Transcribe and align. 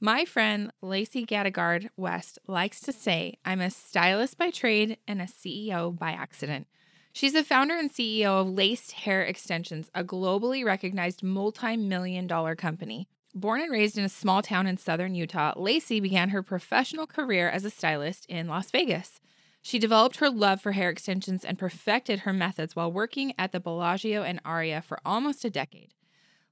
My 0.00 0.26
friend 0.26 0.72
Lacy 0.82 1.24
Gadegaard 1.24 1.88
West 1.96 2.38
likes 2.46 2.80
to 2.80 2.92
say, 2.92 3.38
I'm 3.46 3.62
a 3.62 3.70
stylist 3.70 4.36
by 4.36 4.50
trade 4.50 4.98
and 5.08 5.22
a 5.22 5.24
CEO 5.24 5.98
by 5.98 6.10
accident. 6.10 6.66
She's 7.14 7.32
the 7.32 7.42
founder 7.42 7.74
and 7.74 7.90
CEO 7.90 8.42
of 8.42 8.50
Laced 8.50 8.92
Hair 8.92 9.22
Extensions, 9.22 9.90
a 9.94 10.04
globally 10.04 10.62
recognized 10.66 11.22
multi 11.22 11.78
million 11.78 12.26
dollar 12.26 12.54
company. 12.54 13.08
Born 13.34 13.62
and 13.62 13.72
raised 13.72 13.96
in 13.96 14.04
a 14.04 14.10
small 14.10 14.42
town 14.42 14.66
in 14.66 14.76
southern 14.76 15.14
Utah, 15.14 15.54
Lacy 15.56 15.98
began 15.98 16.28
her 16.28 16.42
professional 16.42 17.06
career 17.06 17.48
as 17.48 17.64
a 17.64 17.70
stylist 17.70 18.26
in 18.26 18.48
Las 18.48 18.70
Vegas. 18.70 19.18
She 19.62 19.78
developed 19.78 20.16
her 20.16 20.28
love 20.28 20.60
for 20.60 20.72
hair 20.72 20.90
extensions 20.90 21.42
and 21.42 21.58
perfected 21.58 22.20
her 22.20 22.34
methods 22.34 22.76
while 22.76 22.92
working 22.92 23.32
at 23.38 23.52
the 23.52 23.60
Bellagio 23.60 24.22
and 24.22 24.40
Aria 24.44 24.82
for 24.82 24.98
almost 25.06 25.42
a 25.46 25.50
decade. 25.50 25.94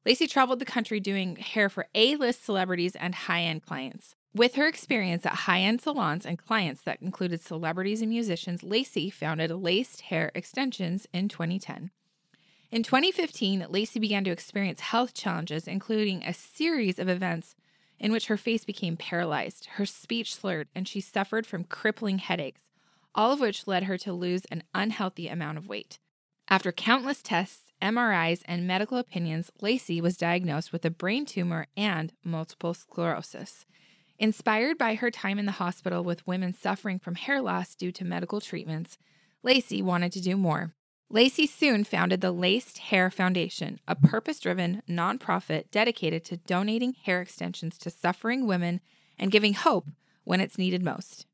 Lacy 0.07 0.27
traveled 0.27 0.59
the 0.59 0.66
country 0.66 1.00
doing 1.00 1.37
hair 1.37 1.70
for 1.70 1.87
A 1.95 2.16
list 2.16 2.45
celebrities 2.45 2.95
and 2.95 3.14
high 3.14 3.43
end 3.43 3.64
clients. 3.64 4.14
With 4.34 4.57
her 4.57 4.66
experience 4.66 5.24
at 5.24 5.33
high 5.33 5.61
end 5.61 5.80
salons 5.80 6.27
and 6.27 6.38
clients 6.38 6.83
that 6.83 7.01
included 7.01 7.41
celebrities 7.41 8.02
and 8.02 8.11
musicians, 8.11 8.62
Lacy 8.62 9.09
founded 9.09 9.51
Laced 9.51 10.02
Hair 10.02 10.33
Extensions 10.34 11.06
in 11.12 11.28
2010. 11.28 11.91
In 12.70 12.83
2015, 12.83 13.66
Lacy 13.70 14.01
began 14.01 14.25
to 14.25 14.30
experience 14.30 14.80
health 14.80 15.14
challenges, 15.14 15.69
including 15.69 16.23
a 16.23 16.34
series 16.34 16.98
of 16.98 17.09
events 17.09 17.55
in 17.98 18.12
which 18.12 18.27
her 18.27 18.36
face 18.36 18.64
became 18.64 18.97
paralyzed, 18.97 19.66
her 19.77 19.86
speech 19.86 20.34
slurred, 20.34 20.69
and 20.75 20.86
she 20.86 21.00
suffered 21.00 21.47
from 21.47 21.64
crippling 21.64 22.19
headaches, 22.19 22.62
all 23.14 23.33
of 23.33 23.41
which 23.41 23.66
led 23.66 23.84
her 23.84 23.97
to 23.97 24.12
lose 24.12 24.45
an 24.47 24.64
unhealthy 24.75 25.28
amount 25.28 25.56
of 25.56 25.69
weight. 25.69 25.98
After 26.48 26.73
countless 26.73 27.23
tests, 27.23 27.63
MRIs, 27.84 28.41
and 28.47 28.66
medical 28.66 28.97
opinions, 28.97 29.52
Lacy 29.61 30.01
was 30.01 30.16
diagnosed 30.16 30.73
with 30.73 30.87
a 30.87 30.91
brain 30.91 31.27
tumor 31.27 31.66
and 31.77 32.15
multiple 32.25 32.73
sclerosis. 32.73 33.66
Inspired 34.19 34.79
by 34.79 34.95
her 34.95 35.11
time 35.11 35.38
in 35.38 35.45
the 35.45 35.52
hospital 35.52 36.02
with 36.02 36.27
women 36.27 36.55
suffering 36.55 36.98
from 36.98 37.16
hair 37.16 37.42
loss 37.42 37.75
due 37.75 37.92
to 37.92 38.05
medical 38.05 38.41
treatments, 38.41 38.97
Lacy 39.42 39.83
wanted 39.83 40.12
to 40.12 40.23
do 40.23 40.36
more. 40.36 40.73
Lacy 41.11 41.47
soon 41.47 41.84
founded 41.84 42.23
the 42.23 42.33
Laced 42.33 42.78
Hair 42.78 43.11
Foundation, 43.11 43.78
a 43.86 43.95
purpose 43.95 44.41
driven 44.41 44.83
nonprofit 44.89 45.70
dedicated 45.70 46.25
to 46.25 46.39
donating 46.39 46.95
hair 46.95 47.20
extensions 47.20 47.77
to 47.77 47.91
suffering 47.91 48.47
women 48.47 48.80
and 49.19 49.30
giving 49.30 49.53
hope 49.53 49.89
when 50.25 50.41
it's 50.41 50.56
needed 50.56 50.83
most. 50.83 51.27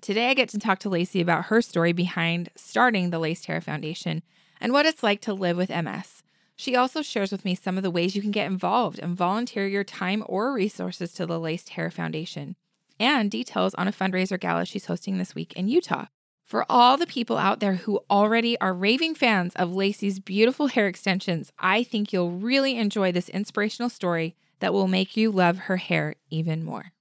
Today, 0.00 0.30
I 0.30 0.34
get 0.34 0.48
to 0.48 0.58
talk 0.58 0.78
to 0.80 0.88
Lacy 0.88 1.20
about 1.20 1.46
her 1.46 1.60
story 1.60 1.92
behind 1.92 2.48
starting 2.56 3.10
the 3.10 3.18
Laced 3.18 3.46
Hair 3.46 3.60
Foundation 3.60 4.22
and 4.60 4.72
what 4.72 4.86
it's 4.86 5.02
like 5.02 5.20
to 5.22 5.34
live 5.34 5.56
with 5.56 5.70
MS. 5.70 6.22
She 6.56 6.76
also 6.76 7.00
shares 7.00 7.32
with 7.32 7.44
me 7.44 7.54
some 7.54 7.76
of 7.78 7.82
the 7.82 7.90
ways 7.90 8.14
you 8.14 8.20
can 8.20 8.30
get 8.30 8.46
involved 8.46 8.98
and 8.98 9.16
volunteer 9.16 9.66
your 9.66 9.84
time 9.84 10.22
or 10.26 10.52
resources 10.52 11.12
to 11.14 11.24
the 11.24 11.40
Laced 11.40 11.70
Hair 11.70 11.90
Foundation, 11.90 12.54
and 12.98 13.30
details 13.30 13.74
on 13.76 13.88
a 13.88 13.92
fundraiser 13.92 14.38
gala 14.38 14.66
she's 14.66 14.84
hosting 14.84 15.16
this 15.16 15.34
week 15.34 15.54
in 15.54 15.68
Utah. 15.68 16.06
For 16.44 16.66
all 16.68 16.96
the 16.96 17.06
people 17.06 17.38
out 17.38 17.60
there 17.60 17.76
who 17.76 18.00
already 18.10 18.60
are 18.60 18.74
raving 18.74 19.14
fans 19.14 19.54
of 19.54 19.72
Lacy's 19.72 20.18
beautiful 20.18 20.66
hair 20.66 20.86
extensions, 20.86 21.52
I 21.58 21.82
think 21.84 22.12
you'll 22.12 22.32
really 22.32 22.76
enjoy 22.76 23.12
this 23.12 23.28
inspirational 23.28 23.88
story 23.88 24.34
that 24.58 24.74
will 24.74 24.88
make 24.88 25.16
you 25.16 25.30
love 25.30 25.58
her 25.58 25.76
hair 25.76 26.16
even 26.28 26.64
more. 26.64 26.92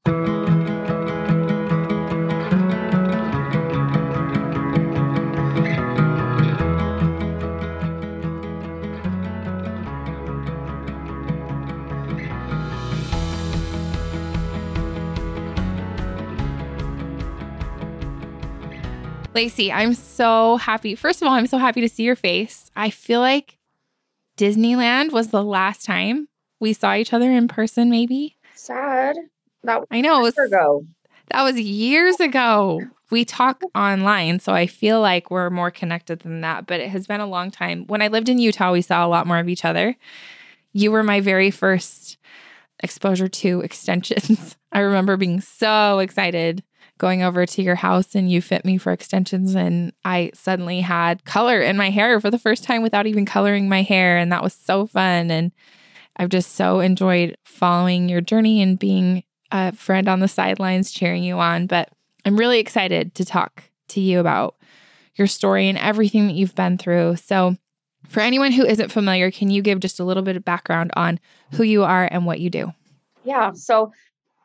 Lacy, 19.39 19.71
I'm 19.71 19.93
so 19.93 20.57
happy. 20.57 20.95
First 20.95 21.21
of 21.21 21.27
all, 21.29 21.33
I'm 21.33 21.47
so 21.47 21.57
happy 21.57 21.79
to 21.79 21.87
see 21.87 22.03
your 22.03 22.17
face. 22.17 22.69
I 22.75 22.89
feel 22.89 23.21
like 23.21 23.57
Disneyland 24.35 25.13
was 25.13 25.29
the 25.29 25.41
last 25.41 25.85
time 25.85 26.27
we 26.59 26.73
saw 26.73 26.93
each 26.93 27.13
other 27.13 27.31
in 27.31 27.47
person, 27.47 27.89
maybe. 27.89 28.35
Sad. 28.53 29.15
That 29.63 29.83
I 29.91 30.01
know 30.01 30.19
it 30.19 30.23
was 30.23 30.37
ago. 30.37 30.85
That 31.29 31.43
was 31.43 31.57
years 31.57 32.19
ago. 32.19 32.81
We 33.11 33.23
talk 33.23 33.61
online, 33.73 34.41
so 34.41 34.51
I 34.51 34.67
feel 34.67 34.99
like 34.99 35.31
we're 35.31 35.49
more 35.49 35.71
connected 35.71 36.19
than 36.19 36.41
that, 36.41 36.67
but 36.67 36.81
it 36.81 36.89
has 36.89 37.07
been 37.07 37.21
a 37.21 37.25
long 37.25 37.49
time. 37.49 37.87
When 37.87 38.01
I 38.01 38.09
lived 38.09 38.27
in 38.27 38.39
Utah, 38.39 38.73
we 38.73 38.81
saw 38.81 39.05
a 39.05 39.07
lot 39.07 39.25
more 39.25 39.39
of 39.39 39.47
each 39.47 39.63
other. 39.63 39.95
You 40.73 40.91
were 40.91 41.01
my 41.01 41.21
very 41.21 41.49
first 41.49 42.17
exposure 42.83 43.29
to 43.29 43.61
extensions. 43.63 44.57
I 44.73 44.79
remember 44.79 45.15
being 45.15 45.39
so 45.39 45.99
excited 45.99 46.61
going 46.99 47.23
over 47.23 47.45
to 47.45 47.63
your 47.63 47.75
house 47.75 48.13
and 48.13 48.29
you 48.31 48.41
fit 48.41 48.63
me 48.63 48.77
for 48.77 48.91
extensions 48.91 49.55
and 49.55 49.91
I 50.05 50.31
suddenly 50.35 50.81
had 50.81 51.25
color 51.25 51.59
in 51.61 51.77
my 51.77 51.89
hair 51.89 52.21
for 52.21 52.29
the 52.29 52.37
first 52.37 52.63
time 52.63 52.83
without 52.83 53.07
even 53.07 53.25
coloring 53.25 53.67
my 53.67 53.81
hair 53.81 54.17
and 54.17 54.31
that 54.31 54.43
was 54.43 54.53
so 54.53 54.85
fun 54.85 55.31
and 55.31 55.51
I've 56.17 56.29
just 56.29 56.55
so 56.55 56.81
enjoyed 56.81 57.37
following 57.45 58.09
your 58.09 58.21
journey 58.21 58.61
and 58.61 58.77
being 58.77 59.23
a 59.51 59.71
friend 59.71 60.07
on 60.07 60.19
the 60.19 60.27
sidelines 60.27 60.91
cheering 60.91 61.23
you 61.23 61.39
on 61.39 61.65
but 61.65 61.89
I'm 62.25 62.37
really 62.37 62.59
excited 62.59 63.15
to 63.15 63.25
talk 63.25 63.63
to 63.89 64.01
you 64.01 64.19
about 64.19 64.55
your 65.15 65.27
story 65.27 65.67
and 65.67 65.77
everything 65.77 66.27
that 66.27 66.35
you've 66.35 66.55
been 66.55 66.77
through. 66.77 67.15
So 67.15 67.55
for 68.07 68.21
anyone 68.21 68.51
who 68.51 68.65
isn't 68.65 68.91
familiar, 68.91 69.31
can 69.31 69.49
you 69.49 69.61
give 69.61 69.79
just 69.79 69.99
a 69.99 70.03
little 70.03 70.23
bit 70.23 70.35
of 70.35 70.45
background 70.45 70.91
on 70.95 71.19
who 71.53 71.63
you 71.63 71.83
are 71.83 72.07
and 72.11 72.25
what 72.25 72.39
you 72.39 72.49
do? 72.49 72.73
Yeah. 73.23 73.51
So, 73.53 73.91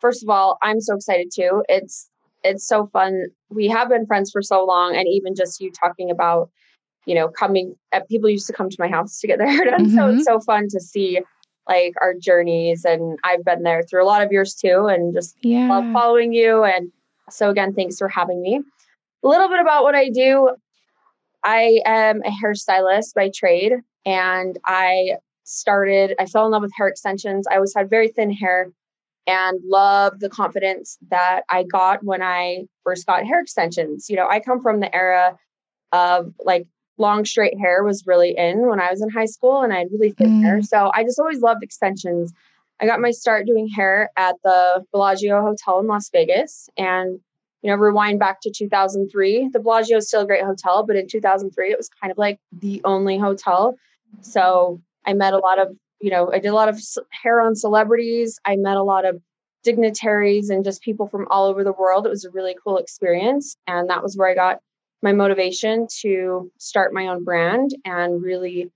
first 0.00 0.22
of 0.22 0.28
all, 0.28 0.58
I'm 0.62 0.80
so 0.80 0.96
excited 0.96 1.30
too. 1.32 1.62
It's 1.68 2.10
it's 2.44 2.66
so 2.66 2.86
fun. 2.86 3.26
We 3.48 3.68
have 3.68 3.88
been 3.88 4.06
friends 4.06 4.30
for 4.30 4.42
so 4.42 4.64
long, 4.64 4.94
and 4.94 5.08
even 5.08 5.34
just 5.34 5.60
you 5.60 5.72
talking 5.72 6.10
about, 6.10 6.50
you 7.06 7.14
know, 7.14 7.28
coming. 7.28 7.74
Uh, 7.92 8.00
people 8.08 8.28
used 8.30 8.46
to 8.46 8.52
come 8.52 8.68
to 8.68 8.76
my 8.78 8.88
house 8.88 9.18
to 9.20 9.26
get 9.26 9.38
their 9.38 9.48
hair 9.50 9.64
done, 9.64 9.86
mm-hmm. 9.86 9.96
so 9.96 10.06
it's 10.08 10.14
mm-hmm. 10.16 10.22
so 10.22 10.40
fun 10.40 10.68
to 10.68 10.80
see 10.80 11.20
like 11.66 11.94
our 12.02 12.14
journeys. 12.14 12.84
And 12.84 13.18
I've 13.24 13.44
been 13.44 13.62
there 13.62 13.82
through 13.82 14.04
a 14.04 14.06
lot 14.06 14.22
of 14.22 14.30
years 14.30 14.54
too, 14.54 14.86
and 14.86 15.14
just 15.14 15.36
yeah. 15.42 15.68
love 15.68 15.90
following 15.92 16.32
you. 16.32 16.62
And 16.62 16.92
so 17.30 17.50
again, 17.50 17.74
thanks 17.74 17.98
for 17.98 18.08
having 18.08 18.42
me. 18.42 18.60
A 19.24 19.28
little 19.28 19.48
bit 19.48 19.60
about 19.60 19.82
what 19.82 19.94
I 19.94 20.10
do. 20.10 20.50
I 21.42 21.80
am 21.86 22.22
a 22.24 22.30
hairstylist 22.30 23.14
by 23.14 23.30
trade, 23.34 23.72
and 24.04 24.58
I 24.66 25.16
started. 25.44 26.14
I 26.18 26.26
fell 26.26 26.46
in 26.46 26.52
love 26.52 26.62
with 26.62 26.72
hair 26.76 26.88
extensions. 26.88 27.46
I 27.50 27.54
always 27.54 27.74
had 27.74 27.88
very 27.88 28.08
thin 28.08 28.30
hair 28.30 28.70
and 29.26 29.60
love 29.64 30.20
the 30.20 30.28
confidence 30.28 30.98
that 31.10 31.42
I 31.50 31.62
got 31.64 32.04
when 32.04 32.22
I 32.22 32.64
first 32.82 33.06
got 33.06 33.24
hair 33.24 33.40
extensions. 33.40 34.10
You 34.10 34.16
know, 34.16 34.28
I 34.28 34.40
come 34.40 34.60
from 34.60 34.80
the 34.80 34.94
era 34.94 35.38
of 35.92 36.34
like 36.44 36.66
long 36.98 37.24
straight 37.24 37.58
hair 37.58 37.82
was 37.82 38.06
really 38.06 38.36
in 38.36 38.68
when 38.68 38.80
I 38.80 38.90
was 38.90 39.02
in 39.02 39.08
high 39.08 39.24
school 39.26 39.62
and 39.62 39.72
I 39.72 39.78
had 39.78 39.88
really 39.92 40.12
thin 40.12 40.40
mm. 40.40 40.42
hair. 40.42 40.62
So 40.62 40.90
I 40.94 41.02
just 41.02 41.18
always 41.18 41.40
loved 41.40 41.62
extensions. 41.62 42.32
I 42.80 42.86
got 42.86 43.00
my 43.00 43.10
start 43.10 43.46
doing 43.46 43.68
hair 43.68 44.10
at 44.16 44.36
the 44.44 44.84
Bellagio 44.92 45.40
Hotel 45.40 45.80
in 45.80 45.86
Las 45.86 46.10
Vegas. 46.10 46.68
And, 46.76 47.20
you 47.62 47.70
know, 47.70 47.76
rewind 47.76 48.18
back 48.18 48.40
to 48.42 48.50
2003. 48.50 49.48
The 49.52 49.60
Bellagio 49.60 49.98
is 49.98 50.08
still 50.08 50.22
a 50.22 50.26
great 50.26 50.44
hotel, 50.44 50.84
but 50.84 50.96
in 50.96 51.08
2003, 51.08 51.70
it 51.70 51.78
was 51.78 51.88
kind 51.88 52.10
of 52.10 52.18
like 52.18 52.38
the 52.52 52.80
only 52.84 53.18
hotel. 53.18 53.76
So 54.20 54.80
I 55.06 55.14
met 55.14 55.32
a 55.32 55.38
lot 55.38 55.58
of 55.58 55.74
you 56.04 56.10
know, 56.10 56.30
I 56.30 56.38
did 56.38 56.48
a 56.48 56.54
lot 56.54 56.68
of 56.68 56.78
hair 57.22 57.40
on 57.40 57.56
celebrities. 57.56 58.38
I 58.44 58.56
met 58.56 58.76
a 58.76 58.82
lot 58.82 59.06
of 59.06 59.22
dignitaries 59.62 60.50
and 60.50 60.62
just 60.62 60.82
people 60.82 61.08
from 61.08 61.26
all 61.30 61.46
over 61.46 61.64
the 61.64 61.72
world. 61.72 62.04
It 62.04 62.10
was 62.10 62.26
a 62.26 62.30
really 62.30 62.54
cool 62.62 62.76
experience. 62.76 63.56
And 63.66 63.88
that 63.88 64.02
was 64.02 64.14
where 64.14 64.28
I 64.28 64.34
got 64.34 64.58
my 65.02 65.12
motivation 65.12 65.86
to 66.02 66.52
start 66.58 66.92
my 66.92 67.06
own 67.06 67.24
brand 67.24 67.70
and 67.86 68.22
really 68.22 68.70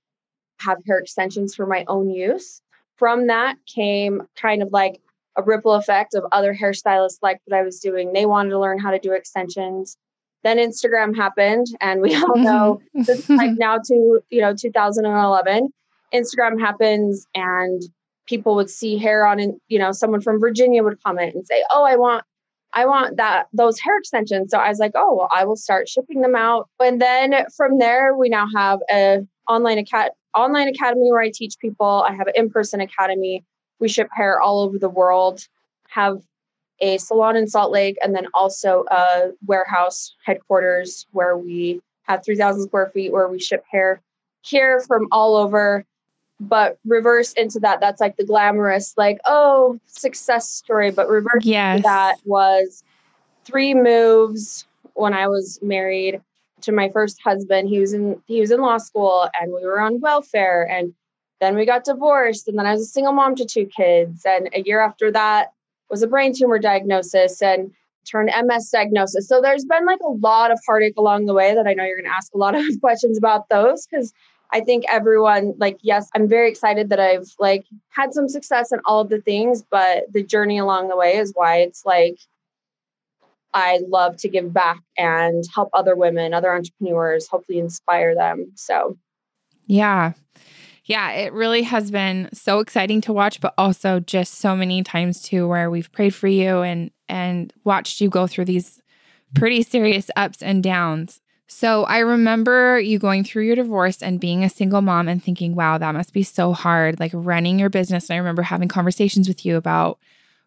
have 0.61 0.78
hair 0.87 0.99
extensions 0.99 1.55
for 1.55 1.67
my 1.67 1.84
own 1.87 2.09
use. 2.09 2.62
From 2.97 3.27
that 3.27 3.56
came 3.67 4.22
kind 4.34 4.62
of 4.62 4.72
like 4.72 4.99
a 5.37 5.43
ripple 5.43 5.75
effect 5.75 6.15
of 6.15 6.25
other 6.33 6.55
hairstylists 6.55 7.19
like 7.20 7.43
what 7.44 7.58
I 7.58 7.62
was 7.62 7.79
doing. 7.79 8.14
They 8.14 8.25
wanted 8.25 8.50
to 8.50 8.58
learn 8.58 8.79
how 8.79 8.91
to 8.91 8.99
do 8.99 9.12
extensions. 9.12 9.99
Then 10.44 10.56
Instagram 10.56 11.14
happened, 11.14 11.67
and 11.82 12.00
we 12.00 12.14
all 12.17 12.37
know 12.37 12.81
mm-hmm. 12.97 13.03
this 13.03 13.29
like 13.29 13.53
now 13.58 13.76
to 13.76 14.20
you 14.31 14.41
know 14.41 14.55
2011 14.55 15.69
Instagram 16.12 16.60
happens 16.60 17.26
and 17.34 17.82
people 18.26 18.55
would 18.55 18.70
see 18.70 18.99
hair 18.99 19.26
on 19.26 19.40
and 19.40 19.55
you 19.69 19.78
know 19.78 19.93
someone 19.93 20.20
from 20.20 20.38
Virginia 20.38 20.82
would 20.82 21.02
comment 21.02 21.34
and 21.34 21.46
say, 21.46 21.62
"Oh, 21.72 21.84
I 21.84 21.96
want 21.96 22.25
I 22.75 22.87
want 22.87 23.16
that 23.16 23.46
those 23.52 23.81
hair 23.81 23.96
extensions." 23.99 24.50
So 24.50 24.58
I 24.58 24.69
was 24.69 24.78
like, 24.78 24.93
"Oh, 24.94 25.14
well, 25.14 25.28
I 25.34 25.44
will 25.44 25.56
start 25.56 25.88
shipping 25.88 26.20
them 26.20 26.37
out." 26.37 26.69
And 26.81 27.00
then 27.00 27.34
from 27.56 27.78
there, 27.78 28.14
we 28.14 28.28
now 28.28 28.46
have 28.55 28.81
a 28.90 29.20
online 29.49 29.78
acad- 29.78 30.12
online 30.37 30.69
academy 30.69 31.10
where 31.10 31.22
I 31.22 31.31
teach 31.34 31.55
people. 31.60 32.05
I 32.08 32.14
have 32.14 32.26
an 32.26 32.34
in-person 32.37 32.81
academy. 32.81 33.44
We 33.81 33.88
ship 33.88 34.08
hair 34.14 34.40
all 34.40 34.60
over 34.60 34.78
the 34.78 34.88
world. 34.88 35.46
Have 35.88 36.19
a 36.81 36.99
salon 36.99 37.37
in 37.37 37.46
Salt 37.49 37.72
Lake 37.72 37.96
and 38.02 38.14
then 38.14 38.26
also 38.34 38.84
a 38.90 39.31
warehouse 39.46 40.14
headquarters 40.25 41.06
where 41.10 41.37
we 41.37 41.81
have 42.05 42.25
3,000 42.25 42.62
square 42.62 42.90
feet 42.94 43.12
where 43.12 43.28
we 43.28 43.40
ship 43.40 43.64
hair 43.70 44.00
here 44.43 44.81
from 44.81 45.06
all 45.10 45.37
over 45.37 45.84
but 46.40 46.79
reverse 46.85 47.32
into 47.32 47.58
that 47.58 47.81
that's 47.81 48.00
like 48.00 48.17
the 48.17 48.25
glamorous 48.25 48.94
like 48.96 49.19
oh 49.26 49.79
success 49.87 50.49
story 50.49 50.90
but 50.90 51.08
reverse 51.08 51.44
yes. 51.44 51.82
that 51.82 52.17
was 52.25 52.85
three 53.44 53.75
moves 53.75 54.67
when 54.94 55.12
i 55.12 55.26
was 55.26 55.58
married 55.62 56.20
to 56.62 56.73
my 56.73 56.88
first 56.88 57.20
husband. 57.23 57.69
He 57.69 57.79
was 57.79 57.93
in 57.93 58.20
he 58.26 58.40
was 58.40 58.50
in 58.50 58.61
law 58.61 58.79
school 58.79 59.29
and 59.40 59.52
we 59.52 59.64
were 59.64 59.81
on 59.81 60.00
welfare 60.00 60.69
and 60.69 60.93
then 61.40 61.55
we 61.55 61.67
got 61.67 61.85
divorced 61.85 62.49
and 62.49 62.58
then 62.58 62.67
i 62.67 62.73
was 62.73 62.82
a 62.82 62.87
single 62.87 63.12
mom 63.12 63.34
to 63.37 63.44
two 63.44 63.67
kids. 63.67 64.25
And 64.25 64.49
a 64.55 64.62
year 64.62 64.81
after 64.81 65.11
that 65.12 65.52
was 65.91 66.02
a 66.02 66.06
brain 66.06 66.34
tumor 66.34 66.58
diagnosis 66.58 67.41
and 67.43 67.73
turned 68.05 68.31
ms 68.44 68.70
diagnosis. 68.70 69.29
So 69.29 69.41
there's 69.41 69.64
been 69.64 69.87
like 69.87 70.00
a 70.00 70.12
lot 70.12 70.50
of 70.50 70.58
heartache 70.67 70.96
along 70.96 71.26
the 71.26 71.34
way 71.34 71.55
that 71.55 71.67
i 71.67 71.75
know 71.75 71.84
you're 71.84 71.96
going 71.96 72.11
to 72.11 72.17
ask 72.17 72.32
a 72.34 72.38
lot 72.38 72.55
of 72.55 72.64
questions 72.81 73.19
about 73.19 73.49
those 73.49 73.87
because 73.87 74.12
I 74.53 74.61
think 74.61 74.85
everyone 74.89 75.55
like 75.59 75.79
yes, 75.83 76.09
I'm 76.15 76.29
very 76.29 76.49
excited 76.49 76.89
that 76.91 77.00
I've 77.00 77.33
like 77.39 77.67
had 77.91 78.15
some 78.15 78.29
success 78.29 78.73
in 78.73 78.81
all 78.85 79.00
of 79.00 79.09
the 79.09 79.21
things, 79.21 79.62
but 79.62 80.05
the 80.12 80.23
journey 80.23 80.59
along 80.59 80.89
the 80.89 80.97
way 80.97 81.17
is 81.17 81.33
why 81.35 81.59
it's 81.59 81.85
like 81.85 82.19
I 83.55 83.81
love 83.89 84.17
to 84.19 84.29
give 84.29 84.53
back 84.53 84.81
and 84.97 85.45
help 85.55 85.71
other 85.73 85.97
women, 85.97 86.35
other 86.35 86.55
entrepreneurs, 86.55 87.29
hopefully 87.29 87.59
inspire 87.59 88.15
them. 88.15 88.53
So, 88.55 88.97
yeah. 89.67 90.12
Yeah, 90.85 91.11
it 91.11 91.35
really 91.35 91.62
has 91.65 91.91
been 91.91 92.31
so 92.33 92.61
exciting 92.61 93.03
to 93.03 93.12
watch, 93.12 93.43
but 93.43 93.53
also 93.59 94.01
just 94.01 94.37
so 94.37 94.56
many 94.56 94.83
times 94.83 95.21
too 95.21 95.47
where 95.47 95.71
we've 95.71 95.93
prayed 95.93 96.15
for 96.15 96.29
you 96.29 96.62
and 96.62 96.91
and 97.11 97.53
watched 97.65 98.01
you 98.01 98.09
go 98.09 98.27
through 98.27 98.47
these 98.47 98.81
pretty 99.35 99.62
serious 99.62 100.11
ups 100.17 100.43
and 100.43 100.62
downs. 100.62 101.21
So 101.50 101.85
I 101.85 102.00
remember 102.00 102.79
you 102.79 102.99
going 102.99 103.25
through 103.25 103.45
your 103.45 103.56
divorce 103.56 104.03
and 104.03 104.21
being 104.21 104.45
a 104.45 104.50
single 104.50 104.83
mom 104.83 105.09
and 105.09 105.23
thinking, 105.25 105.55
wow, 105.55 105.79
that 105.79 105.95
must 105.95 106.12
be 106.12 106.23
so 106.23 106.53
hard, 106.53 107.00
like 107.00 107.11
running 107.15 107.59
your 107.59 107.71
business. 107.71 108.09
And 108.09 108.15
I 108.15 108.19
remember 108.19 108.43
having 108.43 108.69
conversations 108.69 109.29
with 109.29 109.47
you 109.47 109.56
about 109.56 109.99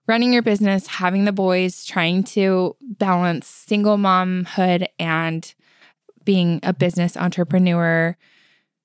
running 0.07 0.31
your 0.31 0.43
business, 0.43 0.85
having 0.85 1.25
the 1.25 1.31
boys, 1.31 1.85
trying 1.85 2.23
to 2.23 2.75
balance 2.81 3.47
single 3.47 3.97
momhood 3.97 4.87
and 4.99 5.53
being 6.23 6.59
a 6.61 6.71
business 6.71 7.17
entrepreneur. 7.17 8.15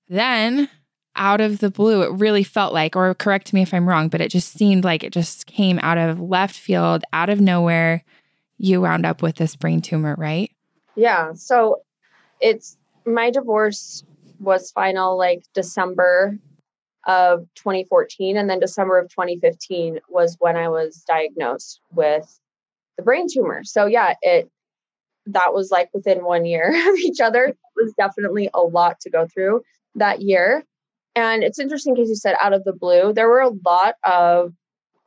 Then 0.09 0.71
out 1.17 1.43
of 1.43 1.59
the 1.59 1.71
blue, 1.71 2.03
it 2.03 2.13
really 2.13 2.45
felt 2.45 2.73
like, 2.73 2.97
or 2.97 3.15
correct 3.15 3.53
me 3.53 3.61
if 3.61 3.75
I'm 3.75 3.89
wrong, 3.89 4.09
but 4.09 4.23
it 4.23 4.31
just 4.31 4.53
seemed 4.53 4.85
like 4.85 5.05
it 5.05 5.13
just 5.13 5.47
came 5.47 5.79
out 5.83 5.99
of 5.99 6.19
left 6.19 6.57
field, 6.57 7.05
out 7.13 7.29
of 7.29 7.43
nowhere. 7.43 8.05
You 8.57 8.81
wound 8.81 9.05
up 9.05 9.21
with 9.21 9.37
this 9.37 9.55
brain 9.55 9.83
tumor, 9.83 10.15
right? 10.17 10.51
Yeah. 10.95 11.35
So 11.35 11.83
it's 12.41 12.77
my 13.05 13.31
divorce 13.31 14.05
was 14.41 14.71
final 14.71 15.17
like 15.17 15.43
December 15.55 16.39
of 17.07 17.47
2014 17.55 18.37
and 18.37 18.51
then 18.51 18.59
December 18.59 18.99
of 18.99 19.09
2015 19.11 20.01
was 20.09 20.37
when 20.41 20.57
I 20.57 20.69
was 20.69 21.05
diagnosed 21.07 21.81
with 21.93 22.41
the 22.97 23.03
brain 23.03 23.27
tumor. 23.33 23.63
So 23.65 23.87
yeah, 23.87 24.15
it 24.23 24.51
that 25.27 25.53
was 25.53 25.71
like 25.71 25.89
within 25.93 26.25
1 26.25 26.45
year 26.45 26.69
of 26.91 26.99
each 26.99 27.21
other. 27.21 27.45
It 27.47 27.57
was 27.77 27.93
definitely 27.99 28.51
a 28.55 28.63
lot 28.63 29.01
to 29.01 29.11
go 29.11 29.27
through 29.27 29.63
that 29.95 30.23
year. 30.23 30.65
And 31.15 31.43
it's 31.43 31.59
interesting 31.59 31.95
because 31.95 32.11
you 32.11 32.17
said 32.17 32.37
out 32.41 32.53
of 32.53 32.65
the 32.65 32.73
blue, 32.73 33.13
there 33.13 33.29
were 33.29 33.41
a 33.41 33.53
lot 33.65 33.95
of 34.05 34.53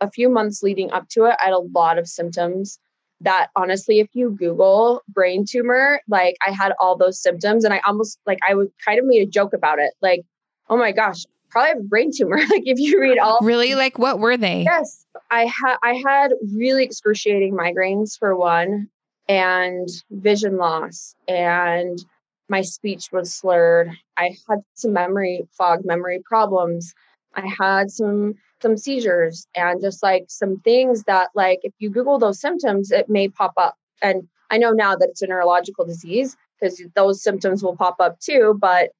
a 0.01 0.09
few 0.09 0.29
months 0.29 0.63
leading 0.63 0.91
up 0.91 1.07
to 1.09 1.25
it, 1.25 1.35
I 1.41 1.45
had 1.45 1.53
a 1.53 1.59
lot 1.59 1.97
of 1.97 2.07
symptoms 2.07 2.79
that 3.21 3.49
honestly, 3.55 3.99
if 3.99 4.07
you 4.13 4.31
Google 4.31 5.01
brain 5.09 5.45
tumor, 5.47 6.01
like 6.07 6.35
I 6.45 6.51
had 6.51 6.73
all 6.79 6.97
those 6.97 7.21
symptoms 7.21 7.63
and 7.63 7.73
I 7.73 7.81
almost 7.85 8.19
like 8.25 8.39
I 8.47 8.53
would 8.53 8.71
kind 8.83 8.99
of 8.99 9.05
made 9.05 9.21
a 9.21 9.29
joke 9.29 9.53
about 9.53 9.79
it. 9.79 9.93
Like, 10.01 10.21
oh 10.69 10.77
my 10.77 10.91
gosh, 10.91 11.25
probably 11.49 11.69
have 11.69 11.79
a 11.79 11.83
brain 11.83 12.11
tumor. 12.15 12.37
like 12.49 12.63
if 12.65 12.79
you 12.79 12.99
read 12.99 13.17
all 13.17 13.39
really 13.41 13.75
like 13.75 13.99
what 13.99 14.19
were 14.19 14.37
they? 14.37 14.63
Yes. 14.63 15.05
I 15.31 15.41
had 15.41 15.77
I 15.83 16.01
had 16.05 16.33
really 16.55 16.83
excruciating 16.83 17.53
migraines 17.53 18.17
for 18.17 18.35
one 18.35 18.89
and 19.27 19.87
vision 20.09 20.57
loss 20.57 21.15
and 21.27 22.03
my 22.49 22.61
speech 22.61 23.09
was 23.11 23.33
slurred. 23.33 23.91
I 24.17 24.35
had 24.49 24.59
some 24.73 24.93
memory 24.93 25.47
fog, 25.51 25.85
memory 25.85 26.19
problems. 26.25 26.93
I 27.35 27.47
had 27.47 27.91
some 27.91 28.35
some 28.61 28.77
seizures 28.77 29.47
and 29.55 29.81
just 29.81 30.03
like 30.03 30.25
some 30.27 30.59
things 30.59 31.03
that 31.03 31.29
like 31.35 31.59
if 31.63 31.73
you 31.79 31.89
google 31.89 32.19
those 32.19 32.39
symptoms 32.39 32.91
it 32.91 33.09
may 33.09 33.27
pop 33.27 33.53
up. 33.57 33.75
And 34.01 34.27
i 34.49 34.57
know 34.57 34.71
now 34.71 34.95
that 34.95 35.09
it's 35.09 35.21
a 35.21 35.27
neurological 35.27 35.85
disease 35.85 36.35
because 36.59 36.81
those 36.95 37.23
symptoms 37.23 37.63
will 37.63 37.75
pop 37.75 37.97
up 37.99 38.19
too 38.19 38.57
but 38.59 38.91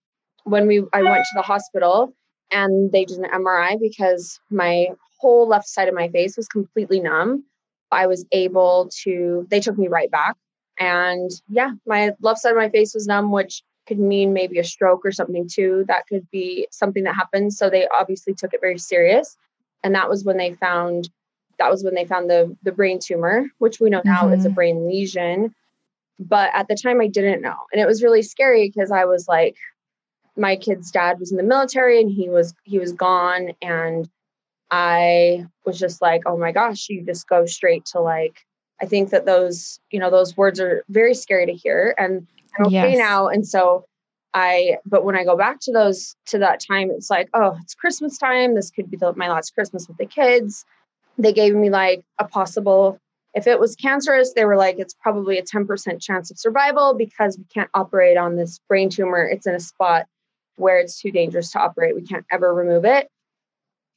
when 0.44 0.68
we 0.68 0.84
i 0.94 1.02
went 1.02 1.24
to 1.24 1.36
the 1.36 1.42
hospital 1.42 2.14
and 2.52 2.92
they 2.92 3.06
did 3.06 3.18
an 3.20 3.30
mri 3.42 3.80
because 3.80 4.40
my 4.50 4.88
whole 5.20 5.48
left 5.48 5.68
side 5.68 5.88
of 5.88 5.94
my 5.94 6.10
face 6.10 6.38
was 6.38 6.48
completely 6.48 7.00
numb 7.00 7.44
i 7.92 8.08
was 8.08 8.26
able 8.32 8.90
to 9.04 9.46
they 9.50 9.60
took 9.60 9.78
me 9.78 9.88
right 9.88 10.12
back. 10.12 10.36
And 10.80 11.30
yeah 11.50 11.72
my 11.86 12.12
left 12.22 12.40
side 12.40 12.52
of 12.52 12.58
my 12.58 12.70
face 12.70 12.94
was 12.94 13.08
numb 13.08 13.32
which 13.32 13.64
could 13.88 14.00
mean 14.00 14.34
maybe 14.34 14.60
a 14.60 14.64
stroke 14.64 15.02
or 15.04 15.12
something 15.12 15.50
too 15.52 15.84
that 15.88 16.06
could 16.08 16.30
be 16.32 16.68
something 16.72 17.04
that 17.04 17.16
happens 17.16 17.58
so 17.58 17.70
they 17.70 17.88
obviously 18.00 18.34
took 18.34 18.54
it 18.54 18.62
very 18.62 18.78
serious 18.78 19.36
and 19.84 19.96
that 19.96 20.10
was 20.10 20.24
when 20.24 20.38
they 20.38 20.54
found 20.54 21.10
that 21.58 21.70
was 21.70 21.84
when 21.84 21.96
they 21.96 22.06
found 22.06 22.30
the 22.30 22.56
the 22.64 22.72
brain 22.72 23.00
tumor 23.00 23.46
which 23.58 23.80
we 23.80 23.90
know 23.90 24.02
now 24.06 24.24
mm-hmm. 24.24 24.34
is 24.34 24.46
a 24.46 24.48
mm-hmm. 24.48 24.56
brain 24.56 24.88
lesion 24.88 25.54
but 26.20 26.50
at 26.54 26.68
the 26.68 26.76
time 26.76 27.02
i 27.02 27.08
didn't 27.08 27.42
know 27.42 27.56
and 27.72 27.82
it 27.82 27.88
was 27.88 28.04
really 28.04 28.22
scary 28.22 28.68
because 28.68 28.92
i 28.92 29.06
was 29.06 29.28
like 29.28 29.56
my 30.36 30.56
kid's 30.56 30.92
dad 30.92 31.20
was 31.20 31.32
in 31.32 31.38
the 31.38 31.44
military 31.44 32.00
and 32.00 32.12
he 32.12 32.30
was 32.30 32.54
he 32.64 32.80
was 32.80 32.94
gone 32.94 33.52
and 33.62 34.10
i 34.72 35.46
was 35.66 35.78
just 35.80 36.02
like 36.02 36.22
oh 36.26 36.38
my 36.38 36.52
gosh 36.52 36.88
you 36.90 37.06
just 37.06 37.28
go 37.28 37.46
straight 37.46 37.86
to 37.86 38.00
like 38.00 38.46
i 38.82 38.86
think 38.86 39.10
that 39.10 39.26
those 39.26 39.80
you 39.92 40.00
know 40.00 40.10
those 40.10 40.38
words 40.38 40.60
are 40.60 40.84
very 40.90 41.14
scary 41.14 41.46
to 41.46 41.54
hear 41.54 41.94
and 41.98 42.28
i'm 42.58 42.66
okay 42.68 42.92
yes. 42.92 42.98
now 42.98 43.28
and 43.28 43.48
so 43.48 43.86
I, 44.34 44.78
but 44.86 45.04
when 45.04 45.16
I 45.16 45.24
go 45.24 45.36
back 45.36 45.60
to 45.62 45.72
those, 45.72 46.16
to 46.28 46.38
that 46.40 46.60
time, 46.60 46.92
it's 46.92 47.10
like, 47.10 47.30
oh, 47.34 47.58
it's 47.62 47.74
Christmas 47.74 48.18
time. 48.18 48.56
This 48.56 48.70
could 48.70 48.90
be 48.90 48.98
the, 48.98 49.14
my 49.16 49.30
last 49.30 49.56
Christmas 49.56 49.88
with 49.88 49.98
the 49.98 50.06
kids. 50.06 50.66
They 51.18 51.34
gave 51.34 51.56
me 51.56 51.70
like 51.70 52.04
a 52.20 52.26
possible, 52.26 53.00
if 53.34 53.48
it 53.48 53.60
was 53.60 53.76
cancerous, 53.76 54.34
they 54.34 54.46
were 54.46 54.56
like, 54.56 54.80
it's 54.80 54.94
probably 54.94 55.38
a 55.38 55.44
10% 55.44 56.02
chance 56.02 56.32
of 56.32 56.38
survival 56.38 56.94
because 56.94 57.38
we 57.38 57.46
can't 57.46 57.70
operate 57.74 58.18
on 58.18 58.36
this 58.36 58.60
brain 58.68 58.90
tumor. 58.90 59.24
It's 59.24 59.48
in 59.48 59.56
a 59.56 59.60
spot 59.60 60.06
where 60.56 60.80
it's 60.80 61.02
too 61.02 61.12
dangerous 61.12 61.52
to 61.52 61.60
operate. 61.60 61.96
We 61.96 62.02
can't 62.02 62.26
ever 62.32 62.54
remove 62.54 62.86
it. 62.86 63.10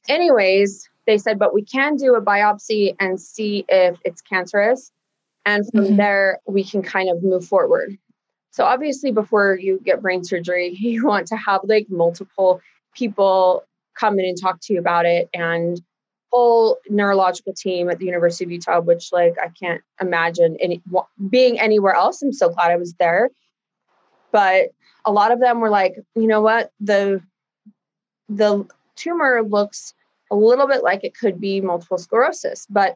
Anyways, 0.09 0.89
they 1.05 1.17
said, 1.17 1.39
but 1.39 1.53
we 1.53 1.63
can 1.63 1.95
do 1.95 2.15
a 2.15 2.21
biopsy 2.21 2.95
and 2.99 3.19
see 3.19 3.65
if 3.67 3.97
it's 4.03 4.21
cancerous. 4.21 4.91
And 5.45 5.65
from 5.71 5.85
mm-hmm. 5.85 5.95
there, 5.97 6.39
we 6.47 6.63
can 6.63 6.81
kind 6.81 7.09
of 7.09 7.21
move 7.21 7.45
forward. 7.45 7.97
So 8.53 8.63
obviously 8.65 9.11
before 9.11 9.57
you 9.59 9.79
get 9.83 10.01
brain 10.01 10.23
surgery, 10.23 10.69
you 10.79 11.05
want 11.05 11.27
to 11.27 11.35
have 11.35 11.61
like 11.65 11.87
multiple 11.89 12.61
people 12.95 13.63
come 13.99 14.19
in 14.19 14.25
and 14.25 14.39
talk 14.39 14.59
to 14.61 14.73
you 14.73 14.79
about 14.79 15.05
it 15.05 15.29
and 15.33 15.81
whole 16.31 16.77
neurological 16.89 17.53
team 17.53 17.89
at 17.89 17.99
the 17.99 18.05
University 18.05 18.45
of 18.45 18.51
Utah, 18.51 18.79
which 18.79 19.11
like 19.11 19.35
I 19.43 19.49
can't 19.49 19.81
imagine 20.01 20.57
any 20.59 20.81
being 21.29 21.59
anywhere 21.59 21.93
else. 21.93 22.21
I'm 22.21 22.33
so 22.33 22.49
glad 22.49 22.71
I 22.71 22.77
was 22.77 22.93
there. 22.95 23.29
But 24.31 24.69
a 25.05 25.11
lot 25.11 25.31
of 25.31 25.39
them 25.39 25.59
were 25.59 25.69
like, 25.69 25.95
you 26.15 26.27
know 26.27 26.41
what, 26.41 26.71
the 26.79 27.21
the 28.29 28.65
tumor 28.95 29.43
looks 29.43 29.93
a 30.31 30.35
little 30.35 30.67
bit 30.67 30.81
like 30.83 31.03
it 31.03 31.15
could 31.15 31.39
be 31.39 31.61
multiple 31.61 31.99
sclerosis, 31.99 32.65
but 32.67 32.95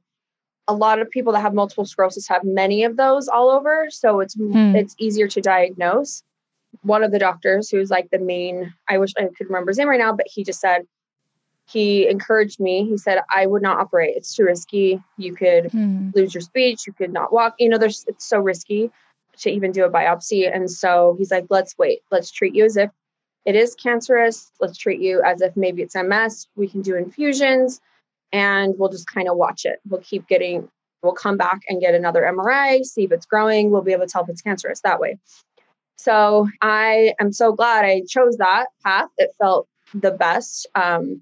a 0.67 0.73
lot 0.73 0.99
of 0.99 1.09
people 1.09 1.33
that 1.33 1.41
have 1.41 1.53
multiple 1.53 1.85
sclerosis 1.85 2.27
have 2.27 2.43
many 2.43 2.83
of 2.83 2.97
those 2.97 3.27
all 3.27 3.49
over 3.49 3.87
so 3.89 4.19
it's 4.19 4.35
hmm. 4.35 4.75
it's 4.75 4.95
easier 4.99 5.27
to 5.27 5.41
diagnose. 5.41 6.23
One 6.81 7.03
of 7.03 7.11
the 7.11 7.19
doctors 7.19 7.69
who's 7.69 7.89
like 7.89 8.09
the 8.11 8.19
main 8.19 8.73
i 8.87 8.97
wish 8.97 9.13
i 9.17 9.23
could 9.23 9.47
remember 9.47 9.71
his 9.71 9.77
name 9.77 9.87
right 9.87 9.99
now 9.99 10.13
but 10.13 10.27
he 10.29 10.43
just 10.43 10.59
said 10.59 10.85
he 11.69 12.07
encouraged 12.07 12.61
me. 12.61 12.85
He 12.85 12.97
said 12.97 13.19
i 13.33 13.45
would 13.45 13.61
not 13.61 13.79
operate. 13.79 14.15
It's 14.15 14.35
too 14.35 14.43
risky. 14.43 15.01
You 15.17 15.35
could 15.35 15.71
hmm. 15.71 16.09
lose 16.15 16.33
your 16.33 16.41
speech. 16.41 16.87
You 16.87 16.93
could 16.93 17.11
not 17.11 17.31
walk. 17.31 17.55
You 17.59 17.69
know 17.69 17.77
there's 17.77 18.05
it's 18.07 18.25
so 18.27 18.39
risky 18.39 18.91
to 19.39 19.51
even 19.51 19.71
do 19.71 19.85
a 19.85 19.89
biopsy 19.89 20.51
and 20.53 20.69
so 20.69 21.15
he's 21.17 21.31
like 21.31 21.45
let's 21.49 21.77
wait. 21.77 22.01
Let's 22.11 22.31
treat 22.31 22.55
you 22.55 22.65
as 22.65 22.77
if 22.77 22.89
it 23.45 23.55
is 23.55 23.75
cancerous. 23.75 24.51
Let's 24.59 24.77
treat 24.77 24.99
you 24.99 25.21
as 25.23 25.41
if 25.41 25.55
maybe 25.55 25.81
it's 25.81 25.95
ms 25.95 26.47
we 26.55 26.67
can 26.67 26.81
do 26.81 26.95
infusions 26.95 27.81
and 28.31 28.75
we'll 28.77 28.89
just 28.89 29.07
kind 29.07 29.29
of 29.29 29.37
watch 29.37 29.65
it. 29.65 29.79
We'll 29.87 30.01
keep 30.01 30.27
getting, 30.27 30.69
we'll 31.01 31.13
come 31.13 31.37
back 31.37 31.61
and 31.69 31.81
get 31.81 31.95
another 31.95 32.21
MRI, 32.21 32.83
see 32.83 33.05
if 33.05 33.11
it's 33.11 33.25
growing. 33.25 33.71
We'll 33.71 33.81
be 33.81 33.93
able 33.93 34.05
to 34.05 34.11
tell 34.11 34.23
if 34.23 34.29
it's 34.29 34.41
cancerous 34.41 34.81
that 34.81 34.99
way. 34.99 35.17
So 35.97 36.47
I 36.61 37.13
am 37.19 37.31
so 37.33 37.51
glad 37.51 37.85
I 37.85 38.03
chose 38.07 38.37
that 38.37 38.67
path. 38.83 39.09
It 39.17 39.31
felt 39.39 39.67
the 39.93 40.11
best 40.11 40.67
um, 40.75 41.21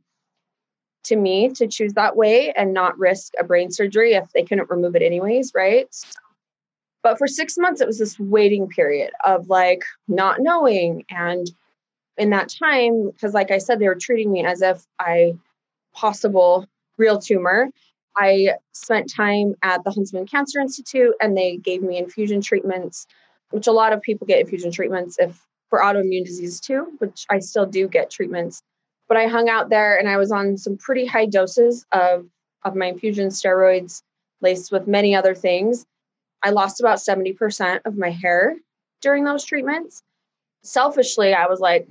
to 1.05 1.15
me 1.15 1.49
to 1.49 1.67
choose 1.67 1.93
that 1.93 2.17
way 2.17 2.51
and 2.51 2.73
not 2.73 2.97
risk 2.97 3.33
a 3.39 3.43
brain 3.43 3.71
surgery 3.71 4.13
if 4.13 4.31
they 4.33 4.43
couldn't 4.43 4.69
remove 4.69 4.95
it 4.95 5.01
anyways, 5.01 5.53
right? 5.55 5.87
But 7.03 7.17
for 7.17 7.27
six 7.27 7.57
months, 7.57 7.81
it 7.81 7.87
was 7.87 7.99
this 7.99 8.19
waiting 8.19 8.67
period 8.67 9.11
of 9.25 9.47
like 9.47 9.83
not 10.07 10.41
knowing 10.41 11.05
and 11.09 11.49
in 12.17 12.31
that 12.31 12.49
time, 12.49 13.11
because 13.11 13.33
like 13.33 13.51
I 13.51 13.57
said, 13.57 13.79
they 13.79 13.87
were 13.87 13.95
treating 13.95 14.31
me 14.31 14.45
as 14.45 14.61
if 14.61 14.83
I 14.99 15.33
possible 15.93 16.65
real 16.97 17.19
tumor. 17.19 17.69
I 18.17 18.51
spent 18.71 19.11
time 19.13 19.55
at 19.61 19.83
the 19.83 19.91
Huntsman 19.91 20.25
Cancer 20.25 20.59
Institute 20.59 21.13
and 21.21 21.37
they 21.37 21.57
gave 21.57 21.81
me 21.81 21.97
infusion 21.97 22.41
treatments, 22.41 23.07
which 23.51 23.67
a 23.67 23.71
lot 23.71 23.93
of 23.93 24.01
people 24.01 24.25
get 24.25 24.39
infusion 24.39 24.71
treatments 24.71 25.17
if 25.19 25.45
for 25.69 25.79
autoimmune 25.79 26.25
disease 26.25 26.59
too, 26.59 26.87
which 26.99 27.25
I 27.29 27.39
still 27.39 27.65
do 27.65 27.87
get 27.87 28.09
treatments. 28.09 28.61
But 29.07 29.17
I 29.17 29.27
hung 29.27 29.49
out 29.49 29.69
there 29.69 29.97
and 29.97 30.07
I 30.07 30.17
was 30.17 30.31
on 30.31 30.57
some 30.57 30.77
pretty 30.77 31.05
high 31.05 31.25
doses 31.25 31.85
of, 31.91 32.25
of 32.63 32.75
my 32.75 32.87
infusion 32.87 33.29
steroids 33.29 34.01
laced 34.41 34.71
with 34.71 34.87
many 34.87 35.15
other 35.15 35.35
things. 35.35 35.85
I 36.43 36.51
lost 36.51 36.79
about 36.79 36.99
70% 36.99 37.81
of 37.85 37.97
my 37.97 38.11
hair 38.11 38.55
during 39.01 39.23
those 39.23 39.43
treatments. 39.43 40.01
Selfishly, 40.63 41.33
I 41.33 41.47
was 41.47 41.59
like, 41.59 41.87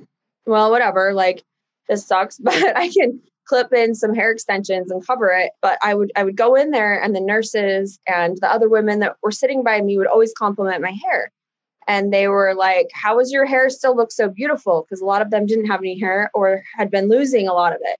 well, 0.46 0.70
whatever, 0.70 1.12
like 1.12 1.42
this 1.88 2.06
sucks, 2.06 2.38
but 2.42 2.76
I 2.76 2.88
can 2.88 3.20
clip 3.46 3.72
in 3.72 3.94
some 3.94 4.14
hair 4.14 4.30
extensions 4.30 4.90
and 4.90 5.06
cover 5.06 5.28
it 5.30 5.52
but 5.60 5.78
i 5.82 5.94
would 5.94 6.10
i 6.16 6.24
would 6.24 6.36
go 6.36 6.54
in 6.54 6.70
there 6.70 7.00
and 7.00 7.14
the 7.14 7.20
nurses 7.20 7.98
and 8.06 8.38
the 8.40 8.50
other 8.50 8.68
women 8.68 9.00
that 9.00 9.16
were 9.22 9.30
sitting 9.30 9.62
by 9.62 9.80
me 9.80 9.98
would 9.98 10.06
always 10.06 10.32
compliment 10.32 10.82
my 10.82 10.90
hair. 10.90 11.30
And 11.86 12.12
they 12.12 12.28
were 12.28 12.54
like 12.54 12.88
how 12.94 13.20
your 13.20 13.44
hair 13.44 13.68
still 13.68 13.96
look 13.96 14.10
so 14.10 14.28
beautiful? 14.28 14.82
Because 14.82 15.00
a 15.00 15.04
lot 15.04 15.22
of 15.22 15.30
them 15.30 15.46
didn't 15.46 15.66
have 15.66 15.80
any 15.80 15.98
hair 15.98 16.30
or 16.34 16.62
had 16.76 16.90
been 16.90 17.08
losing 17.08 17.46
a 17.46 17.52
lot 17.52 17.72
of 17.72 17.80
it. 17.82 17.98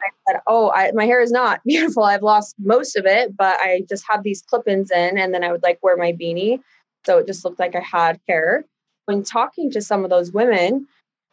I 0.00 0.08
said 0.28 0.40
oh 0.46 0.70
I, 0.74 0.92
my 0.92 1.06
hair 1.06 1.20
is 1.20 1.32
not 1.32 1.60
beautiful. 1.66 2.04
I've 2.04 2.22
lost 2.22 2.54
most 2.58 2.96
of 2.96 3.06
it 3.06 3.36
but 3.36 3.56
i 3.60 3.84
just 3.88 4.04
have 4.08 4.22
these 4.22 4.42
clip-ins 4.42 4.90
in 4.90 5.18
and 5.18 5.32
then 5.32 5.44
i 5.44 5.52
would 5.52 5.62
like 5.62 5.78
wear 5.82 5.96
my 5.96 6.12
beanie. 6.12 6.60
So 7.06 7.18
it 7.18 7.26
just 7.26 7.44
looked 7.44 7.58
like 7.58 7.74
i 7.74 7.80
had 7.80 8.20
hair. 8.28 8.64
When 9.06 9.24
talking 9.24 9.70
to 9.72 9.80
some 9.80 10.04
of 10.04 10.10
those 10.10 10.32
women 10.32 10.86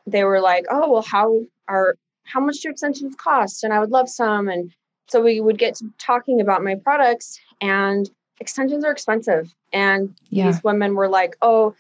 they 0.08 0.24
were 0.24 0.40
like 0.40 0.66
oh 0.70 0.92
well 0.92 1.02
how 1.04 1.42
are 1.68 1.96
how 2.32 2.40
much 2.40 2.60
do 2.60 2.70
extensions 2.70 3.16
cost? 3.16 3.64
And 3.64 3.74
I 3.74 3.80
would 3.80 3.92
love 3.92 4.10
some. 4.10 4.48
And 4.48 4.72
so 5.08 5.22
we 5.22 5.42
would 5.42 5.58
get 5.58 5.76
to 5.76 5.86
talking 5.98 6.40
about 6.40 6.64
my 6.64 6.76
products 6.76 7.40
and 7.62 8.10
extensions 8.40 8.86
are 8.86 8.92
expensive. 8.92 9.54
And 9.74 10.16
yeah. 10.30 10.46
these 10.46 10.64
women 10.64 10.96
were 10.96 11.10
like, 11.10 11.36
oh, 11.42 11.76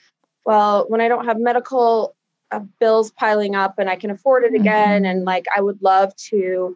well, 0.45 0.85
when 0.87 1.01
I 1.01 1.07
don't 1.07 1.25
have 1.25 1.39
medical 1.39 2.15
uh, 2.51 2.59
bills 2.79 3.11
piling 3.11 3.55
up 3.55 3.75
and 3.77 3.89
I 3.89 3.95
can 3.95 4.09
afford 4.09 4.43
it 4.43 4.55
again, 4.55 5.03
mm-hmm. 5.03 5.11
and 5.11 5.25
like 5.25 5.45
I 5.55 5.61
would 5.61 5.81
love 5.81 6.15
to, 6.29 6.75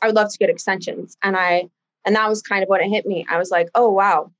I 0.00 0.06
would 0.06 0.14
love 0.14 0.30
to 0.30 0.38
get 0.38 0.50
extensions. 0.50 1.16
And 1.22 1.36
I, 1.36 1.68
and 2.04 2.14
that 2.14 2.28
was 2.28 2.42
kind 2.42 2.62
of 2.62 2.68
what 2.68 2.80
it 2.80 2.88
hit 2.88 3.06
me. 3.06 3.26
I 3.28 3.38
was 3.38 3.50
like, 3.50 3.68
oh, 3.74 3.90
wow. 3.90 4.30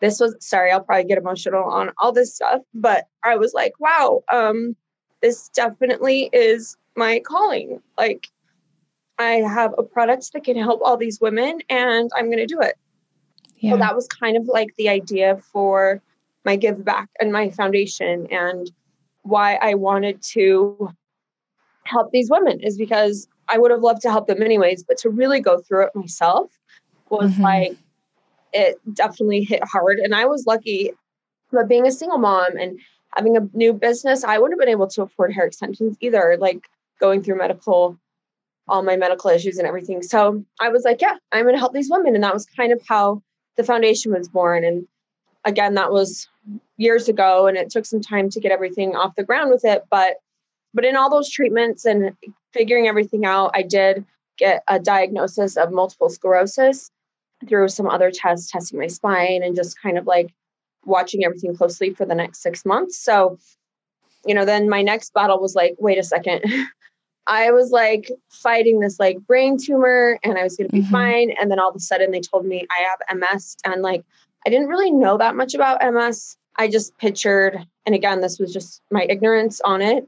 This 0.00 0.18
was 0.18 0.34
sorry, 0.40 0.72
I'll 0.72 0.80
probably 0.82 1.04
get 1.04 1.18
emotional 1.18 1.62
on 1.62 1.92
all 1.98 2.10
this 2.10 2.34
stuff, 2.34 2.62
but 2.74 3.06
I 3.22 3.36
was 3.36 3.54
like, 3.54 3.72
wow, 3.78 4.24
um, 4.32 4.74
this 5.20 5.48
definitely 5.50 6.28
is 6.32 6.76
my 6.96 7.20
calling. 7.20 7.80
Like, 7.98 8.28
I 9.18 9.34
have 9.34 9.74
a 9.78 9.82
product 9.82 10.32
that 10.32 10.44
can 10.44 10.56
help 10.56 10.80
all 10.82 10.96
these 10.96 11.20
women, 11.20 11.60
and 11.68 12.10
I'm 12.16 12.26
going 12.26 12.38
to 12.38 12.46
do 12.46 12.60
it. 12.60 12.76
Yeah. 13.58 13.72
So 13.72 13.76
that 13.78 13.94
was 13.94 14.08
kind 14.08 14.36
of 14.36 14.46
like 14.46 14.70
the 14.76 14.88
idea 14.88 15.36
for 15.52 16.02
my 16.44 16.56
give 16.56 16.84
back 16.84 17.08
and 17.20 17.32
my 17.32 17.50
foundation, 17.50 18.26
and 18.30 18.70
why 19.22 19.54
I 19.62 19.74
wanted 19.74 20.20
to 20.32 20.90
help 21.84 22.10
these 22.12 22.30
women 22.30 22.60
is 22.60 22.76
because 22.76 23.28
I 23.48 23.58
would 23.58 23.70
have 23.70 23.80
loved 23.80 24.02
to 24.02 24.10
help 24.10 24.26
them 24.26 24.42
anyways, 24.42 24.82
but 24.82 24.96
to 24.98 25.10
really 25.10 25.40
go 25.40 25.60
through 25.60 25.86
it 25.86 25.94
myself 25.94 26.50
was 27.10 27.32
mm-hmm. 27.32 27.42
like 27.42 27.76
it 28.52 28.80
definitely 28.94 29.42
hit 29.42 29.62
hard. 29.64 29.98
And 29.98 30.14
I 30.14 30.26
was 30.26 30.46
lucky, 30.46 30.92
but 31.50 31.68
being 31.68 31.86
a 31.86 31.92
single 31.92 32.18
mom 32.18 32.56
and 32.56 32.78
having 33.14 33.36
a 33.36 33.48
new 33.52 33.72
business, 33.72 34.24
I 34.24 34.38
wouldn't 34.38 34.60
have 34.60 34.64
been 34.64 34.72
able 34.72 34.88
to 34.88 35.02
afford 35.02 35.32
hair 35.32 35.46
extensions 35.46 35.96
either. 36.00 36.36
Like 36.38 36.68
going 37.02 37.22
through 37.22 37.36
medical, 37.36 37.98
all 38.68 38.82
my 38.82 38.96
medical 38.96 39.28
issues 39.28 39.58
and 39.58 39.66
everything. 39.66 40.02
So 40.02 40.44
I 40.60 40.68
was 40.68 40.84
like, 40.84 41.02
yeah, 41.02 41.16
I'm 41.32 41.42
going 41.42 41.56
to 41.56 41.58
help 41.58 41.74
these 41.74 41.90
women. 41.90 42.14
And 42.14 42.22
that 42.22 42.32
was 42.32 42.46
kind 42.46 42.72
of 42.72 42.80
how 42.88 43.22
the 43.56 43.64
foundation 43.64 44.12
was 44.12 44.28
born. 44.28 44.64
And 44.64 44.86
again, 45.44 45.74
that 45.74 45.90
was 45.90 46.28
years 46.76 47.08
ago 47.08 47.48
and 47.48 47.58
it 47.58 47.70
took 47.70 47.84
some 47.84 48.00
time 48.00 48.30
to 48.30 48.40
get 48.40 48.52
everything 48.52 48.94
off 48.94 49.16
the 49.16 49.24
ground 49.24 49.50
with 49.50 49.64
it. 49.64 49.82
But, 49.90 50.18
but 50.72 50.84
in 50.84 50.96
all 50.96 51.10
those 51.10 51.28
treatments 51.28 51.84
and 51.84 52.16
figuring 52.52 52.86
everything 52.86 53.26
out, 53.26 53.50
I 53.52 53.62
did 53.62 54.06
get 54.38 54.62
a 54.68 54.78
diagnosis 54.78 55.56
of 55.56 55.72
multiple 55.72 56.08
sclerosis 56.08 56.90
through 57.48 57.68
some 57.68 57.88
other 57.88 58.12
tests, 58.12 58.50
testing 58.50 58.78
my 58.78 58.86
spine 58.86 59.42
and 59.42 59.56
just 59.56 59.80
kind 59.82 59.98
of 59.98 60.06
like 60.06 60.32
watching 60.84 61.24
everything 61.24 61.56
closely 61.56 61.90
for 61.90 62.06
the 62.06 62.14
next 62.14 62.42
six 62.42 62.64
months. 62.64 62.96
So, 62.96 63.38
you 64.24 64.34
know, 64.34 64.44
then 64.44 64.68
my 64.68 64.82
next 64.82 65.12
battle 65.12 65.40
was 65.40 65.56
like, 65.56 65.74
wait 65.80 65.98
a 65.98 66.04
second. 66.04 66.44
I 67.26 67.50
was 67.52 67.70
like 67.70 68.10
fighting 68.30 68.80
this 68.80 68.98
like 68.98 69.18
brain 69.20 69.56
tumor 69.56 70.18
and 70.24 70.38
I 70.38 70.42
was 70.42 70.56
going 70.56 70.68
to 70.68 70.72
be 70.72 70.82
mm-hmm. 70.82 70.90
fine. 70.90 71.30
And 71.40 71.50
then 71.50 71.60
all 71.60 71.70
of 71.70 71.76
a 71.76 71.80
sudden 71.80 72.10
they 72.10 72.20
told 72.20 72.44
me 72.44 72.66
I 72.70 72.82
have 72.82 73.18
MS. 73.18 73.56
And 73.64 73.82
like, 73.82 74.04
I 74.46 74.50
didn't 74.50 74.68
really 74.68 74.90
know 74.90 75.18
that 75.18 75.36
much 75.36 75.54
about 75.54 75.80
MS. 75.82 76.36
I 76.56 76.68
just 76.68 76.96
pictured, 76.98 77.64
and 77.86 77.94
again, 77.94 78.20
this 78.20 78.38
was 78.38 78.52
just 78.52 78.82
my 78.90 79.06
ignorance 79.08 79.60
on 79.60 79.80
it 79.82 80.06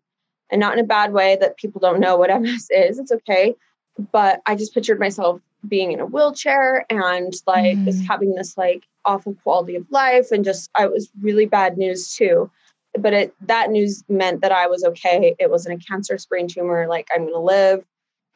and 0.50 0.60
not 0.60 0.74
in 0.74 0.84
a 0.84 0.86
bad 0.86 1.12
way 1.12 1.36
that 1.40 1.56
people 1.56 1.80
don't 1.80 2.00
know 2.00 2.16
what 2.16 2.30
MS 2.40 2.68
is. 2.70 2.98
It's 2.98 3.12
okay. 3.12 3.54
But 4.10 4.40
I 4.46 4.56
just 4.56 4.74
pictured 4.74 4.98
myself 4.98 5.40
being 5.68 5.92
in 5.92 6.00
a 6.00 6.06
wheelchair 6.06 6.84
and 6.90 7.32
like 7.46 7.76
mm. 7.76 7.84
just 7.84 8.04
having 8.06 8.34
this 8.34 8.58
like 8.58 8.84
awful 9.04 9.34
quality 9.42 9.76
of 9.76 9.86
life 9.90 10.30
and 10.30 10.44
just 10.44 10.68
I 10.74 10.86
was 10.86 11.10
really 11.22 11.46
bad 11.46 11.78
news 11.78 12.14
too 12.14 12.50
but 12.98 13.12
it 13.12 13.34
that 13.42 13.70
news 13.70 14.04
meant 14.08 14.40
that 14.42 14.52
I 14.52 14.66
was 14.66 14.84
okay. 14.84 15.34
It 15.38 15.50
wasn't 15.50 15.80
a 15.80 15.86
cancerous 15.86 16.26
brain 16.26 16.48
tumor. 16.48 16.86
Like 16.88 17.08
I'm 17.14 17.26
to 17.26 17.38
live. 17.38 17.84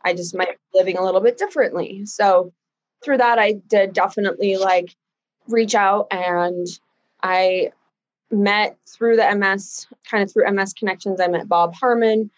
I 0.04 0.14
just 0.14 0.34
might 0.34 0.50
be 0.50 0.78
living 0.78 0.96
a 0.96 1.04
little 1.04 1.20
bit 1.20 1.38
differently. 1.38 2.06
So 2.06 2.52
through 3.04 3.18
that, 3.18 3.38
I 3.38 3.52
did 3.52 3.92
definitely 3.92 4.56
like 4.56 4.94
reach 5.48 5.74
out 5.74 6.06
and 6.10 6.66
I 7.22 7.72
met 8.30 8.76
through 8.88 9.16
the 9.16 9.34
MS, 9.34 9.86
kind 10.08 10.22
of 10.22 10.32
through 10.32 10.50
MS 10.52 10.74
connections. 10.74 11.20
I 11.20 11.28
met 11.28 11.48
Bob 11.48 11.74
Harmon, 11.74 12.30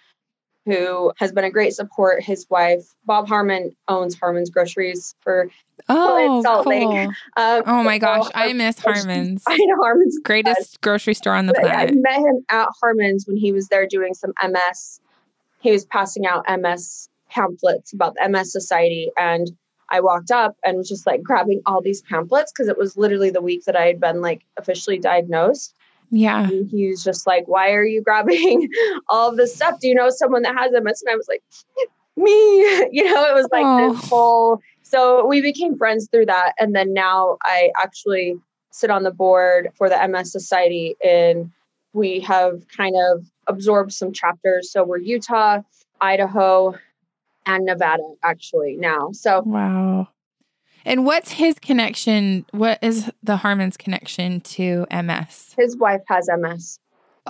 who 0.67 1.13
has 1.17 1.33
been 1.33 1.45
a 1.45 1.51
great 1.51 1.73
support. 1.73 2.23
His 2.23 2.47
wife, 2.51 2.85
Bob 3.05 3.29
Harmon, 3.29 3.75
owns 3.89 4.15
Harmon's 4.15 4.51
Groceries 4.51 5.15
for 5.21 5.49
oh, 5.89 6.43
Salt 6.43 6.65
cool. 6.65 6.91
Lake. 6.95 7.09
Um, 7.37 7.63
oh 7.67 7.83
my 7.83 7.99
gosh, 7.99 8.31
I 8.35 8.53
miss 8.53 8.79
Harmon's. 8.79 9.43
I 9.49 9.57
know 9.57 9.77
Harmon's 9.83 10.19
greatest 10.25 10.81
grocery 10.81 11.15
store 11.15 11.35
on 11.35 11.47
the 11.47 11.55
but 11.55 11.63
planet. 11.63 11.91
I 11.91 11.95
met 11.95 12.21
him 12.21 12.45
at 12.51 12.69
Harmon's 12.81 13.27
when 13.27 13.37
he 13.37 13.53
was 13.53 13.69
there 13.69 13.87
doing 13.87 14.15
some 14.15 14.33
MS. 14.43 15.01
He 15.61 15.71
was 15.71 15.85
passing 15.85 16.27
out 16.27 16.45
MS 16.49 17.09
pamphlets 17.29 17.93
about 17.93 18.15
the 18.15 18.29
MS 18.29 18.53
Society, 18.53 19.11
and 19.17 19.51
I 19.91 20.01
walked 20.01 20.31
up 20.31 20.57
and 20.65 20.77
was 20.77 20.89
just 20.89 21.07
like 21.07 21.23
grabbing 21.23 21.63
all 21.67 21.83
these 21.83 22.03
pamphlets 22.03 22.53
because 22.53 22.69
it 22.69 22.79
was 22.79 22.97
literally 22.97 23.31
the 23.31 23.43
week 23.43 23.65
that 23.65 23.77
I 23.77 23.87
had 23.87 24.01
been 24.01 24.21
like 24.21 24.43
officially 24.57 24.99
diagnosed. 24.99 25.75
Yeah. 26.11 26.49
And 26.49 26.69
he's 26.69 27.05
just 27.05 27.27
like, 27.27 27.47
why 27.47 27.73
are 27.73 27.85
you 27.85 28.03
grabbing 28.03 28.69
all 29.09 29.31
of 29.31 29.37
this 29.37 29.55
stuff? 29.55 29.79
Do 29.81 29.89
you 29.89 29.95
know 29.95 30.11
someone 30.11 30.43
that 30.43 30.57
has 30.57 30.73
MS? 30.73 31.03
And 31.03 31.13
I 31.13 31.17
was 31.17 31.29
like, 31.29 31.43
me. 32.17 32.89
You 32.93 33.05
know, 33.05 33.25
it 33.25 33.35
was 33.35 33.49
like 33.53 33.65
oh. 33.65 33.93
this 33.93 34.09
whole. 34.09 34.61
So 34.83 35.25
we 35.27 35.41
became 35.41 35.77
friends 35.79 36.09
through 36.11 36.27
that. 36.27 36.55
And 36.59 36.75
then 36.75 36.93
now 36.93 37.39
I 37.45 37.71
actually 37.81 38.37
sit 38.73 38.91
on 38.91 39.05
the 39.05 39.11
board 39.11 39.71
for 39.77 39.89
the 39.89 40.09
MS 40.09 40.33
Society 40.33 40.97
and 41.05 41.51
we 41.93 42.21
have 42.21 42.63
kind 42.77 42.95
of 43.11 43.27
absorbed 43.47 43.93
some 43.93 44.13
chapters. 44.13 44.73
So 44.73 44.85
we're 44.85 44.99
Utah, 44.99 45.61
Idaho, 46.01 46.75
and 47.47 47.65
Nevada 47.65 48.03
actually 48.23 48.77
now. 48.77 49.11
So 49.13 49.43
wow. 49.43 50.09
And 50.85 51.05
what's 51.05 51.31
his 51.31 51.59
connection? 51.59 52.47
What 52.53 52.79
is 52.83 53.11
the 53.23 53.37
Harmon's 53.37 53.77
connection 53.77 54.41
to 54.43 54.87
MS? 54.91 55.55
His 55.57 55.77
wife 55.77 56.03
has 56.09 56.29
MS. 56.35 56.79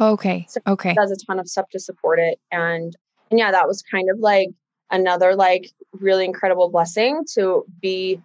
Okay. 0.01 0.47
So 0.49 0.61
okay. 0.67 0.95
Does 0.95 1.11
a 1.11 1.17
ton 1.27 1.39
of 1.39 1.49
stuff 1.49 1.69
to 1.71 1.79
support 1.79 2.19
it. 2.19 2.39
And 2.51 2.97
and 3.31 3.39
yeah, 3.39 3.51
that 3.51 3.67
was 3.69 3.83
kind 3.83 4.09
of 4.11 4.19
like 4.19 4.49
another 4.91 5.35
like 5.35 5.71
really 5.93 6.25
incredible 6.25 6.69
blessing 6.71 7.25
to 7.35 7.65
be 7.81 8.21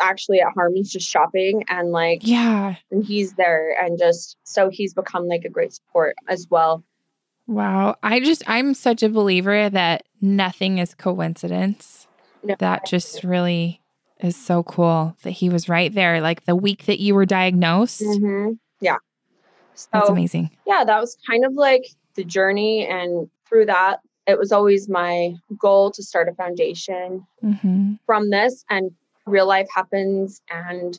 actually 0.00 0.40
at 0.40 0.48
Harmon's 0.54 0.90
just 0.90 1.08
shopping 1.08 1.64
and 1.68 1.90
like 1.90 2.20
yeah. 2.22 2.76
And 2.90 3.04
he's 3.04 3.34
there 3.34 3.72
and 3.82 3.98
just 3.98 4.36
so 4.44 4.70
he's 4.70 4.94
become 4.94 5.26
like 5.26 5.44
a 5.44 5.50
great 5.50 5.72
support 5.72 6.16
as 6.28 6.46
well. 6.50 6.84
Wow. 7.46 7.96
I 8.02 8.20
just 8.20 8.42
I'm 8.46 8.74
such 8.74 9.02
a 9.02 9.08
believer 9.08 9.68
that 9.68 10.04
nothing 10.20 10.78
is 10.78 10.94
coincidence. 10.94 12.06
No, 12.42 12.54
that 12.58 12.86
just 12.86 13.24
really 13.24 13.80
is 14.22 14.36
so 14.36 14.62
cool 14.62 15.16
that 15.22 15.30
he 15.30 15.48
was 15.48 15.68
right 15.68 15.92
there, 15.92 16.20
like 16.20 16.44
the 16.44 16.56
week 16.56 16.86
that 16.86 17.00
you 17.00 17.14
were 17.14 17.26
diagnosed. 17.26 18.02
Mm-hmm. 18.02 18.52
Yeah. 18.80 18.96
So, 19.74 19.88
That's 19.92 20.10
amazing. 20.10 20.50
Yeah, 20.66 20.84
that 20.84 21.00
was 21.00 21.16
kind 21.26 21.44
of 21.44 21.54
like 21.54 21.86
the 22.14 22.24
journey. 22.24 22.86
And 22.86 23.30
through 23.48 23.66
that, 23.66 24.00
it 24.26 24.38
was 24.38 24.52
always 24.52 24.88
my 24.88 25.34
goal 25.58 25.90
to 25.92 26.02
start 26.02 26.28
a 26.28 26.34
foundation 26.34 27.26
mm-hmm. 27.42 27.94
from 28.06 28.30
this. 28.30 28.64
And 28.68 28.90
real 29.26 29.46
life 29.46 29.68
happens 29.74 30.42
and 30.50 30.98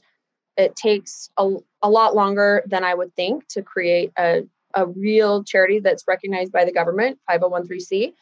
it 0.57 0.75
takes 0.75 1.29
a, 1.37 1.49
a 1.81 1.89
lot 1.89 2.15
longer 2.15 2.63
than 2.65 2.83
I 2.83 2.93
would 2.93 3.15
think 3.15 3.47
to 3.49 3.61
create 3.61 4.11
a 4.17 4.43
a 4.75 4.87
real 4.87 5.43
charity 5.43 5.79
that's 5.79 6.03
recognized 6.07 6.51
by 6.51 6.65
the 6.65 6.71
government, 6.71 7.19
501c, 7.29 8.13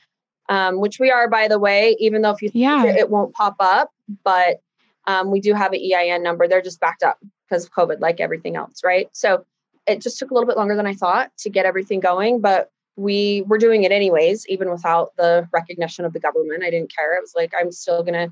um, 0.49 0.79
which 0.79 0.99
we 0.99 1.11
are, 1.11 1.29
by 1.29 1.47
the 1.47 1.59
way, 1.59 1.95
even 1.99 2.21
though 2.21 2.31
if 2.31 2.41
you 2.41 2.49
yeah. 2.53 2.85
it, 2.85 2.95
it 2.95 3.09
won't 3.09 3.33
pop 3.33 3.55
up, 3.59 3.91
but 4.23 4.61
um, 5.09 5.31
we 5.31 5.41
do 5.41 5.55
have 5.55 5.73
an 5.73 5.79
EIN 5.79 6.21
number. 6.21 6.47
They're 6.47 6.61
just 6.61 6.79
backed 6.79 7.01
up 7.01 7.17
because 7.49 7.65
of 7.65 7.71
COVID, 7.71 7.99
like 7.99 8.19
everything 8.19 8.55
else, 8.55 8.81
right? 8.83 9.09
So 9.11 9.43
it 9.87 10.01
just 10.01 10.19
took 10.19 10.29
a 10.29 10.35
little 10.35 10.45
bit 10.45 10.55
longer 10.55 10.75
than 10.75 10.85
I 10.85 10.93
thought 10.93 11.31
to 11.39 11.49
get 11.49 11.65
everything 11.65 11.99
going, 11.99 12.41
but 12.41 12.69
we 12.95 13.43
were 13.47 13.57
doing 13.57 13.83
it 13.83 13.91
anyways, 13.91 14.47
even 14.49 14.69
without 14.69 15.15
the 15.17 15.49
recognition 15.51 16.05
of 16.05 16.13
the 16.13 16.19
government. 16.19 16.63
I 16.63 16.69
didn't 16.69 16.93
care. 16.95 17.17
I 17.17 17.21
was 17.21 17.33
like, 17.35 17.53
I'm 17.59 17.71
still 17.71 18.03
gonna 18.03 18.27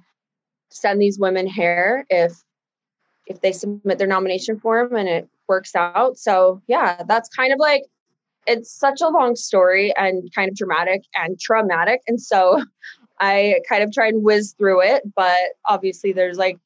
send 0.69 1.01
these 1.01 1.17
women 1.17 1.47
hair 1.47 2.05
if 2.11 2.33
if 3.25 3.41
they 3.41 3.53
submit 3.53 3.97
their 3.97 4.07
nomination 4.07 4.59
form 4.59 4.95
and 4.95 5.09
it 5.09 5.27
works 5.47 5.73
out. 5.75 6.19
So 6.19 6.61
yeah, 6.67 7.01
that's 7.07 7.27
kind 7.29 7.51
of 7.51 7.57
like 7.57 7.85
it's 8.45 8.71
such 8.71 9.01
a 9.01 9.07
long 9.07 9.35
story 9.35 9.95
and 9.97 10.31
kind 10.35 10.49
of 10.49 10.55
dramatic 10.55 11.01
and 11.15 11.39
traumatic. 11.39 12.01
And 12.07 12.21
so 12.21 12.63
I 13.19 13.61
kind 13.67 13.83
of 13.83 13.91
try 13.91 14.09
and 14.09 14.23
whiz 14.23 14.53
through 14.59 14.83
it, 14.83 15.01
but 15.15 15.39
obviously 15.65 16.11
there's 16.11 16.37
like 16.37 16.59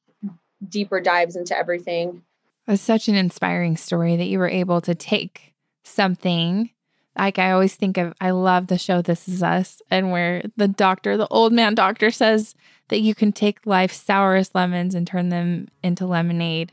deeper 0.68 1.00
dives 1.00 1.36
into 1.36 1.56
everything. 1.56 2.22
It's 2.68 2.82
such 2.82 3.08
an 3.08 3.14
inspiring 3.14 3.76
story 3.76 4.16
that 4.16 4.26
you 4.26 4.38
were 4.38 4.48
able 4.48 4.80
to 4.82 4.94
take 4.94 5.54
something 5.84 6.70
like 7.16 7.38
I 7.38 7.50
always 7.50 7.74
think 7.74 7.98
of 7.98 8.14
I 8.20 8.30
love 8.30 8.68
the 8.68 8.78
show 8.78 9.02
This 9.02 9.28
Is 9.28 9.42
Us 9.42 9.82
and 9.90 10.12
where 10.12 10.42
the 10.56 10.68
doctor, 10.68 11.16
the 11.16 11.28
old 11.28 11.52
man 11.52 11.74
doctor 11.74 12.10
says 12.10 12.54
that 12.88 13.00
you 13.00 13.14
can 13.14 13.32
take 13.32 13.66
life's 13.66 14.00
sourest 14.00 14.54
lemons 14.54 14.94
and 14.94 15.06
turn 15.06 15.28
them 15.28 15.68
into 15.82 16.06
lemonade. 16.06 16.72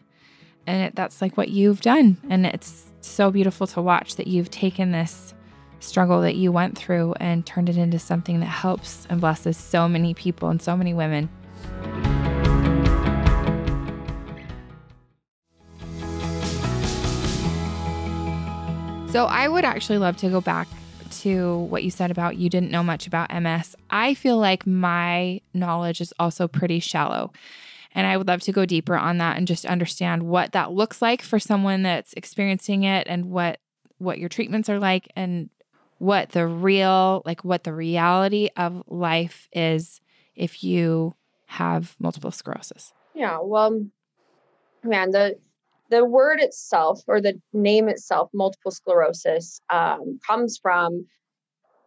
And 0.66 0.84
it, 0.84 0.96
that's 0.96 1.22
like 1.22 1.36
what 1.36 1.50
you've 1.50 1.82
done. 1.82 2.18
And 2.30 2.46
it's 2.46 2.86
so 3.02 3.32
beautiful 3.32 3.68
to 3.68 3.82
watch 3.82 4.16
that 4.16 4.28
you've 4.28 4.52
taken 4.52 4.92
this 4.92 5.34
struggle 5.80 6.22
that 6.22 6.36
you 6.36 6.52
went 6.52 6.78
through 6.78 7.14
and 7.20 7.46
turned 7.46 7.70
it 7.70 7.78
into 7.78 8.00
something 8.00 8.40
that 8.42 8.46
helps 8.46 9.08
and 9.10 9.22
blesses 9.22 9.58
so 9.58 9.88
many 9.88 10.14
people 10.14 10.50
and 10.50 10.62
so 10.62 10.76
many 10.76 10.94
women. 10.94 11.30
So 19.12 19.26
I 19.26 19.48
would 19.48 19.66
actually 19.66 19.98
love 19.98 20.18
to 20.18 20.30
go 20.30 20.40
back 20.40 20.68
to 21.22 21.58
what 21.62 21.84
you 21.84 21.90
said 21.90 22.12
about 22.12 22.38
you 22.38 22.48
didn't 22.48 22.70
know 22.70 22.84
much 22.84 23.08
about 23.08 23.34
MS. 23.34 23.76
I 23.90 24.14
feel 24.14 24.38
like 24.38 24.68
my 24.68 25.42
knowledge 25.52 26.00
is 26.00 26.14
also 26.20 26.48
pretty 26.48 26.80
shallow. 26.80 27.34
And 27.96 28.06
I 28.06 28.18
would 28.18 28.28
love 28.28 28.42
to 28.42 28.52
go 28.52 28.68
deeper 28.68 28.96
on 28.96 29.18
that 29.18 29.36
and 29.36 29.48
just 29.48 29.66
understand 29.66 30.24
what 30.24 30.52
that 30.52 30.72
looks 30.72 31.02
like 31.02 31.24
for 31.24 31.40
someone 31.40 31.82
that's 31.82 32.14
experiencing 32.14 32.84
it 32.84 33.08
and 33.08 33.26
what 33.26 33.60
what 33.98 34.20
your 34.20 34.30
treatments 34.30 34.70
are 34.70 34.80
like 34.80 35.12
and 35.16 35.50
what 35.98 36.30
the 36.30 36.46
real 36.46 37.24
like 37.26 37.44
what 37.44 37.64
the 37.64 37.74
reality 37.74 38.50
of 38.56 38.84
life 38.88 39.50
is 39.52 40.02
if 40.36 40.64
you 40.64 41.16
have 41.48 41.96
multiple 41.98 42.32
sclerosis. 42.32 42.94
Yeah, 43.16 43.40
well 43.42 43.88
man, 44.84 45.12
the 45.90 46.06
word 46.06 46.40
itself 46.40 47.02
or 47.08 47.20
the 47.20 47.40
name 47.54 47.90
itself, 47.90 48.30
multiple 48.34 48.72
sclerosis, 48.72 49.62
um, 49.70 50.20
comes 50.26 50.58
from 50.62 51.06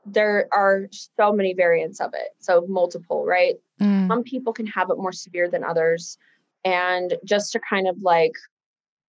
there 0.04 0.48
are 0.52 0.88
so 0.90 1.32
many 1.32 1.54
variants 1.54 2.00
of 2.00 2.10
it. 2.14 2.30
So 2.40 2.66
multiple, 2.68 3.24
right? 3.24 3.54
Mm. 3.80 4.08
Some 4.08 4.22
people 4.24 4.52
can 4.52 4.66
have 4.66 4.90
it 4.90 4.98
more 4.98 5.12
severe 5.12 5.48
than 5.48 5.62
others. 5.62 6.18
And 6.64 7.14
just 7.24 7.52
to 7.52 7.60
kind 7.68 7.86
of 7.86 7.96
like 8.02 8.32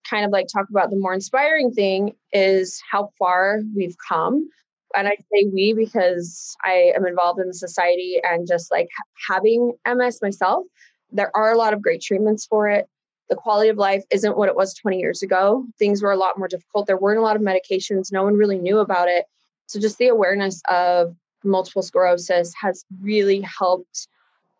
kind 0.07 0.25
of 0.25 0.31
like 0.31 0.47
talk 0.47 0.69
about 0.69 0.89
the 0.89 0.97
more 0.97 1.13
inspiring 1.13 1.71
thing 1.71 2.13
is 2.31 2.81
how 2.91 3.09
far 3.17 3.62
we've 3.75 3.95
come. 4.07 4.47
And 4.95 5.07
I 5.07 5.15
say 5.31 5.50
we 5.51 5.73
because 5.73 6.55
I 6.63 6.91
am 6.95 7.07
involved 7.07 7.39
in 7.39 7.47
the 7.47 7.53
society 7.53 8.19
and 8.23 8.47
just 8.47 8.69
like 8.69 8.89
having 9.27 9.73
MS 9.88 10.19
myself, 10.21 10.65
there 11.12 11.31
are 11.35 11.51
a 11.51 11.57
lot 11.57 11.73
of 11.73 11.81
great 11.81 12.01
treatments 12.01 12.45
for 12.45 12.69
it 12.69 12.88
the 13.34 13.42
quality 13.42 13.70
of 13.70 13.78
life 13.78 14.04
isn't 14.12 14.38
what 14.38 14.48
it 14.48 14.56
was 14.56 14.75
20 14.75 15.00
years 15.00 15.24
ago. 15.24 15.66
Things 15.80 16.04
were 16.04 16.12
a 16.12 16.18
lot 16.18 16.38
more 16.38 16.48
difficult. 16.48 16.86
There 16.86 16.98
weren't 16.98 17.18
a 17.18 17.24
lot 17.24 17.36
of 17.36 17.42
medications. 17.42 18.12
No 18.12 18.24
one 18.24 18.36
really 18.36 18.60
knew 18.60 18.78
about 18.78 19.08
it. 19.08 19.26
So 19.65 19.80
just 19.80 19.98
the 19.98 20.10
awareness 20.10 20.62
of 20.69 21.15
multiple 21.43 21.82
sclerosis 21.82 22.54
has 22.62 22.86
really 23.02 23.41
helped 23.41 24.08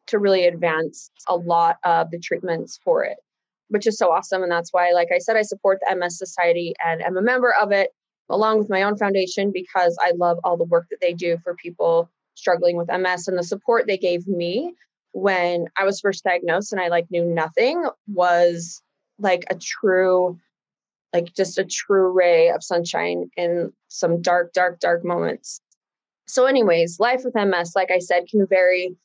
to 0.08 0.18
really 0.18 0.48
advance 0.48 1.12
a 1.28 1.36
lot 1.36 1.78
of 1.84 2.10
the 2.10 2.18
treatments 2.18 2.80
for 2.84 3.04
it, 3.04 3.18
which 3.68 3.86
is 3.86 3.96
so 3.96 4.12
awesome. 4.12 4.42
And 4.42 4.52
that's 4.52 4.74
why, 4.74 4.92
like 4.92 5.10
I 5.14 5.20
said, 5.20 5.38
I 5.38 5.44
support 5.44 5.80
the 5.80 5.96
MS 5.96 6.18
Society 6.18 6.74
and 6.84 7.04
am 7.04 7.16
a 7.16 7.22
member 7.22 7.54
of 7.62 7.72
it 7.72 7.92
along 8.28 8.58
with 8.58 8.72
my 8.72 8.82
own 8.82 8.98
foundation 8.98 9.52
because 9.54 9.96
I 10.02 10.14
love 10.16 10.40
all 10.44 10.58
the 10.58 10.64
work 10.64 10.88
that 10.90 11.00
they 11.00 11.14
do 11.14 11.38
for 11.44 11.54
people 11.54 12.10
struggling 12.34 12.76
with 12.76 12.88
MS 12.88 13.28
and 13.28 13.38
the 13.38 13.44
support 13.44 13.86
they 13.86 13.98
gave 13.98 14.28
me 14.28 14.74
when 15.14 15.68
I 15.78 15.86
was 15.86 16.02
first 16.02 16.24
diagnosed 16.24 16.74
and 16.74 16.82
I 16.82 16.90
like 16.90 17.06
knew 17.10 17.24
nothing 17.24 17.88
was 18.08 18.82
like 19.20 19.46
a 19.50 19.56
true 19.56 20.38
like 21.14 21.34
just 21.36 21.60
a 21.60 21.64
true 21.64 22.12
ray 22.12 22.50
of 22.50 22.64
sunshine 22.64 23.30
in 23.38 23.72
some 23.88 24.22
dark 24.22 24.52
dark 24.54 24.80
dark 24.80 25.06
moments. 25.06 25.62
So 26.26 26.46
anyways, 26.46 27.00
life 27.00 27.22
with 27.24 27.36
MS 27.36 27.74
like 27.76 27.92
I 27.92 28.00
said 28.00 28.24
can 28.30 28.48
vary 28.48 28.96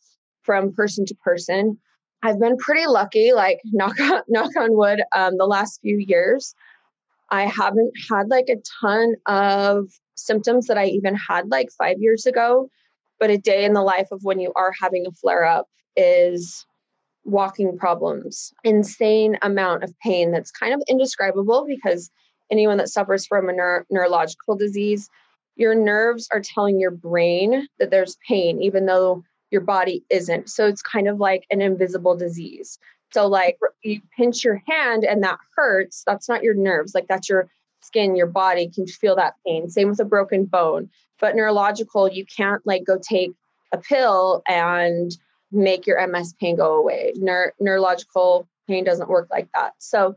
from 0.43 0.73
person 0.73 1.05
to 1.07 1.15
person. 1.17 1.79
I've 2.23 2.41
been 2.41 2.57
pretty 2.57 2.87
lucky 2.87 3.33
like 3.33 3.61
knock 3.67 4.01
on 4.01 4.23
knock 4.29 4.57
on 4.57 4.77
wood 4.77 5.01
um 5.15 5.37
the 5.37 5.47
last 5.47 5.81
few 5.83 5.99
years. 5.99 6.55
I 7.31 7.43
haven't 7.43 7.93
had 8.11 8.29
like 8.29 8.49
a 8.49 8.57
ton 8.81 9.15
of 9.27 9.91
symptoms 10.17 10.67
that 10.67 10.79
I 10.79 10.87
even 10.87 11.15
had 11.15 11.51
like 11.51 11.69
5 11.77 11.97
years 12.01 12.25
ago, 12.25 12.71
but 13.21 13.29
a 13.29 13.37
day 13.37 13.67
in 13.67 13.75
the 13.75 13.83
life 13.83 14.09
of 14.11 14.21
when 14.23 14.41
you 14.41 14.55
are 14.57 14.73
having 14.81 15.05
a 15.07 15.13
flare 15.13 15.45
up 15.45 15.69
is 15.99 16.65
walking 17.25 17.77
problems, 17.77 18.53
insane 18.65 19.37
amount 19.43 19.85
of 19.85 19.93
pain 20.01 20.31
that's 20.31 20.51
kind 20.51 20.73
of 20.73 20.83
indescribable 20.89 21.67
because 21.67 22.11
anyone 22.51 22.79
that 22.79 22.89
suffers 22.89 23.27
from 23.27 23.49
a 23.49 23.53
neuro- 23.53 23.85
neurological 23.91 24.57
disease, 24.57 25.11
your 25.57 25.75
nerves 25.75 26.29
are 26.33 26.41
telling 26.41 26.81
your 26.81 26.91
brain 26.91 27.67
that 27.79 27.91
there's 27.91 28.17
pain, 28.27 28.63
even 28.63 28.87
though 28.87 29.23
your 29.51 29.61
body 29.61 30.05
isn't. 30.09 30.49
So 30.49 30.67
it's 30.67 30.83
kind 30.83 31.09
of 31.09 31.19
like 31.19 31.45
an 31.51 31.61
invisible 31.61 32.17
disease. 32.17 32.79
So, 33.13 33.27
like, 33.27 33.59
you 33.83 34.01
pinch 34.17 34.45
your 34.45 34.63
hand 34.69 35.05
and 35.05 35.23
that 35.23 35.39
hurts. 35.57 36.03
That's 36.07 36.29
not 36.29 36.43
your 36.43 36.55
nerves. 36.55 36.95
Like, 36.95 37.09
that's 37.09 37.29
your 37.29 37.49
skin, 37.81 38.17
your 38.17 38.27
body 38.27 38.69
can 38.69 38.87
feel 38.87 39.17
that 39.17 39.35
pain. 39.47 39.69
Same 39.69 39.89
with 39.89 40.01
a 40.01 40.05
broken 40.05 40.45
bone. 40.45 40.89
But 41.21 41.35
neurological, 41.35 42.09
you 42.09 42.25
can't 42.25 42.65
like 42.67 42.85
go 42.85 42.99
take 42.99 43.33
a 43.73 43.79
pill 43.79 44.43
and 44.47 45.17
make 45.51 45.87
your 45.87 46.07
MS 46.07 46.35
pain 46.35 46.57
go 46.57 46.77
away. 46.77 47.13
Neur- 47.17 47.53
neurological 47.61 48.49
pain 48.67 48.85
doesn't 48.85 49.09
work 49.09 49.29
like 49.31 49.49
that. 49.55 49.75
So, 49.79 50.17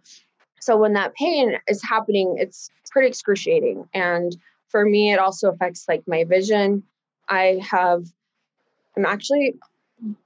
so 0.60 0.78
when 0.78 0.94
that 0.94 1.14
pain 1.16 1.58
is 1.68 1.82
happening, 1.84 2.36
it's 2.38 2.70
pretty 2.92 3.08
excruciating. 3.08 3.88
And 3.94 4.36
for 4.68 4.86
me, 4.86 5.12
it 5.12 5.20
also 5.20 5.50
affects 5.50 5.86
like 5.88 6.04
my 6.08 6.24
vision. 6.24 6.84
I 7.30 7.62
have, 7.70 8.06
I'm 8.98 9.06
actually 9.06 9.56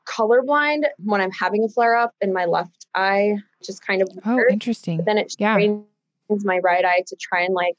colorblind 0.05 0.85
when 1.03 1.21
I'm 1.21 1.31
having 1.31 1.63
a 1.63 1.69
flare 1.69 1.95
up 1.95 2.13
in 2.21 2.33
my 2.33 2.45
left 2.45 2.87
eye, 2.95 3.37
just 3.63 3.85
kind 3.85 4.01
of. 4.01 4.09
Oh, 4.25 4.41
interesting. 4.49 4.97
But 4.97 5.05
then 5.05 5.17
it 5.17 5.35
yeah. 5.37 5.57
my 6.43 6.59
right 6.59 6.83
eye 6.83 7.03
to 7.07 7.15
try 7.15 7.41
and 7.41 7.53
like, 7.53 7.77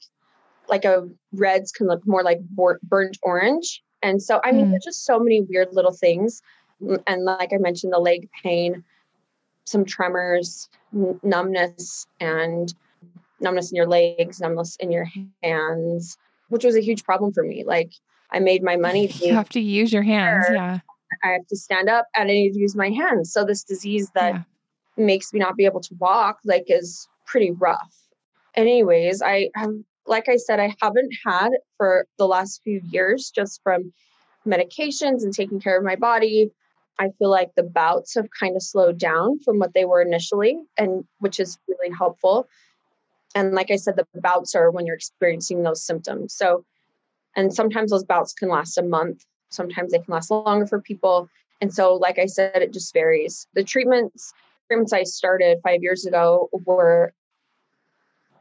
like 0.69 0.85
a 0.85 1.07
reds 1.33 1.71
can 1.71 1.87
look 1.87 2.05
more 2.07 2.23
like 2.23 2.39
burnt 2.83 3.17
orange. 3.21 3.83
And 4.01 4.21
so, 4.21 4.39
I 4.43 4.51
mean, 4.51 4.67
mm. 4.67 4.71
there's 4.71 4.83
just 4.83 5.05
so 5.05 5.19
many 5.19 5.41
weird 5.41 5.69
little 5.73 5.93
things 5.93 6.41
and 7.07 7.23
like 7.23 7.53
I 7.53 7.57
mentioned, 7.57 7.93
the 7.93 7.99
leg 7.99 8.29
pain, 8.43 8.83
some 9.65 9.85
tremors, 9.85 10.69
n- 10.93 11.19
numbness, 11.23 12.07
and 12.19 12.73
numbness 13.39 13.71
in 13.71 13.75
your 13.75 13.87
legs, 13.87 14.39
numbness 14.39 14.75
in 14.79 14.91
your 14.91 15.07
hands, 15.43 16.17
which 16.49 16.63
was 16.63 16.75
a 16.75 16.81
huge 16.81 17.03
problem 17.03 17.33
for 17.33 17.43
me. 17.43 17.63
Like 17.63 17.91
I 18.31 18.39
made 18.39 18.63
my 18.63 18.75
money. 18.75 19.07
you 19.21 19.33
have 19.33 19.49
to 19.49 19.59
use 19.59 19.91
your 19.91 20.03
hands. 20.03 20.45
Yeah. 20.51 20.79
I 21.23 21.29
have 21.29 21.47
to 21.47 21.55
stand 21.55 21.89
up 21.89 22.07
and 22.15 22.29
I 22.29 22.33
need 22.33 22.53
to 22.53 22.59
use 22.59 22.75
my 22.75 22.89
hands. 22.89 23.31
So 23.31 23.45
this 23.45 23.63
disease 23.63 24.11
that 24.13 24.33
yeah. 24.33 24.43
makes 24.97 25.33
me 25.33 25.39
not 25.39 25.55
be 25.55 25.65
able 25.65 25.81
to 25.81 25.95
walk, 25.99 26.39
like, 26.43 26.65
is 26.67 27.07
pretty 27.25 27.51
rough. 27.51 27.95
Anyways, 28.55 29.21
I 29.21 29.49
have, 29.55 29.71
like 30.05 30.27
I 30.27 30.35
said, 30.35 30.59
I 30.59 30.75
haven't 30.81 31.11
had 31.25 31.49
for 31.77 32.07
the 32.17 32.27
last 32.27 32.61
few 32.63 32.81
years 32.91 33.31
just 33.33 33.61
from 33.63 33.93
medications 34.45 35.23
and 35.23 35.33
taking 35.33 35.59
care 35.59 35.77
of 35.77 35.83
my 35.83 35.95
body. 35.95 36.51
I 36.99 37.09
feel 37.19 37.29
like 37.29 37.53
the 37.55 37.63
bouts 37.63 38.15
have 38.15 38.27
kind 38.37 38.55
of 38.55 38.63
slowed 38.63 38.97
down 38.97 39.39
from 39.39 39.59
what 39.59 39.73
they 39.73 39.85
were 39.85 40.01
initially, 40.01 40.59
and 40.77 41.05
which 41.19 41.39
is 41.39 41.57
really 41.67 41.93
helpful. 41.95 42.47
And 43.35 43.53
like 43.53 43.69
I 43.69 43.75
said, 43.75 43.95
the 43.95 44.07
bouts 44.19 44.55
are 44.55 44.71
when 44.71 44.85
you're 44.85 44.95
experiencing 44.95 45.63
those 45.63 45.83
symptoms. 45.83 46.33
So, 46.33 46.65
and 47.35 47.53
sometimes 47.53 47.91
those 47.91 48.03
bouts 48.03 48.33
can 48.33 48.49
last 48.49 48.77
a 48.77 48.83
month, 48.83 49.25
sometimes 49.49 49.91
they 49.91 49.99
can 49.99 50.13
last 50.13 50.31
longer 50.31 50.65
for 50.65 50.81
people. 50.81 51.29
And 51.61 51.73
so, 51.73 51.95
like 51.95 52.17
I 52.19 52.25
said, 52.25 52.61
it 52.61 52.73
just 52.73 52.93
varies. 52.93 53.47
The 53.53 53.63
treatments 53.63 54.33
treatments 54.67 54.91
I 54.91 55.03
started 55.03 55.59
five 55.63 55.81
years 55.81 56.05
ago 56.05 56.49
were 56.51 57.13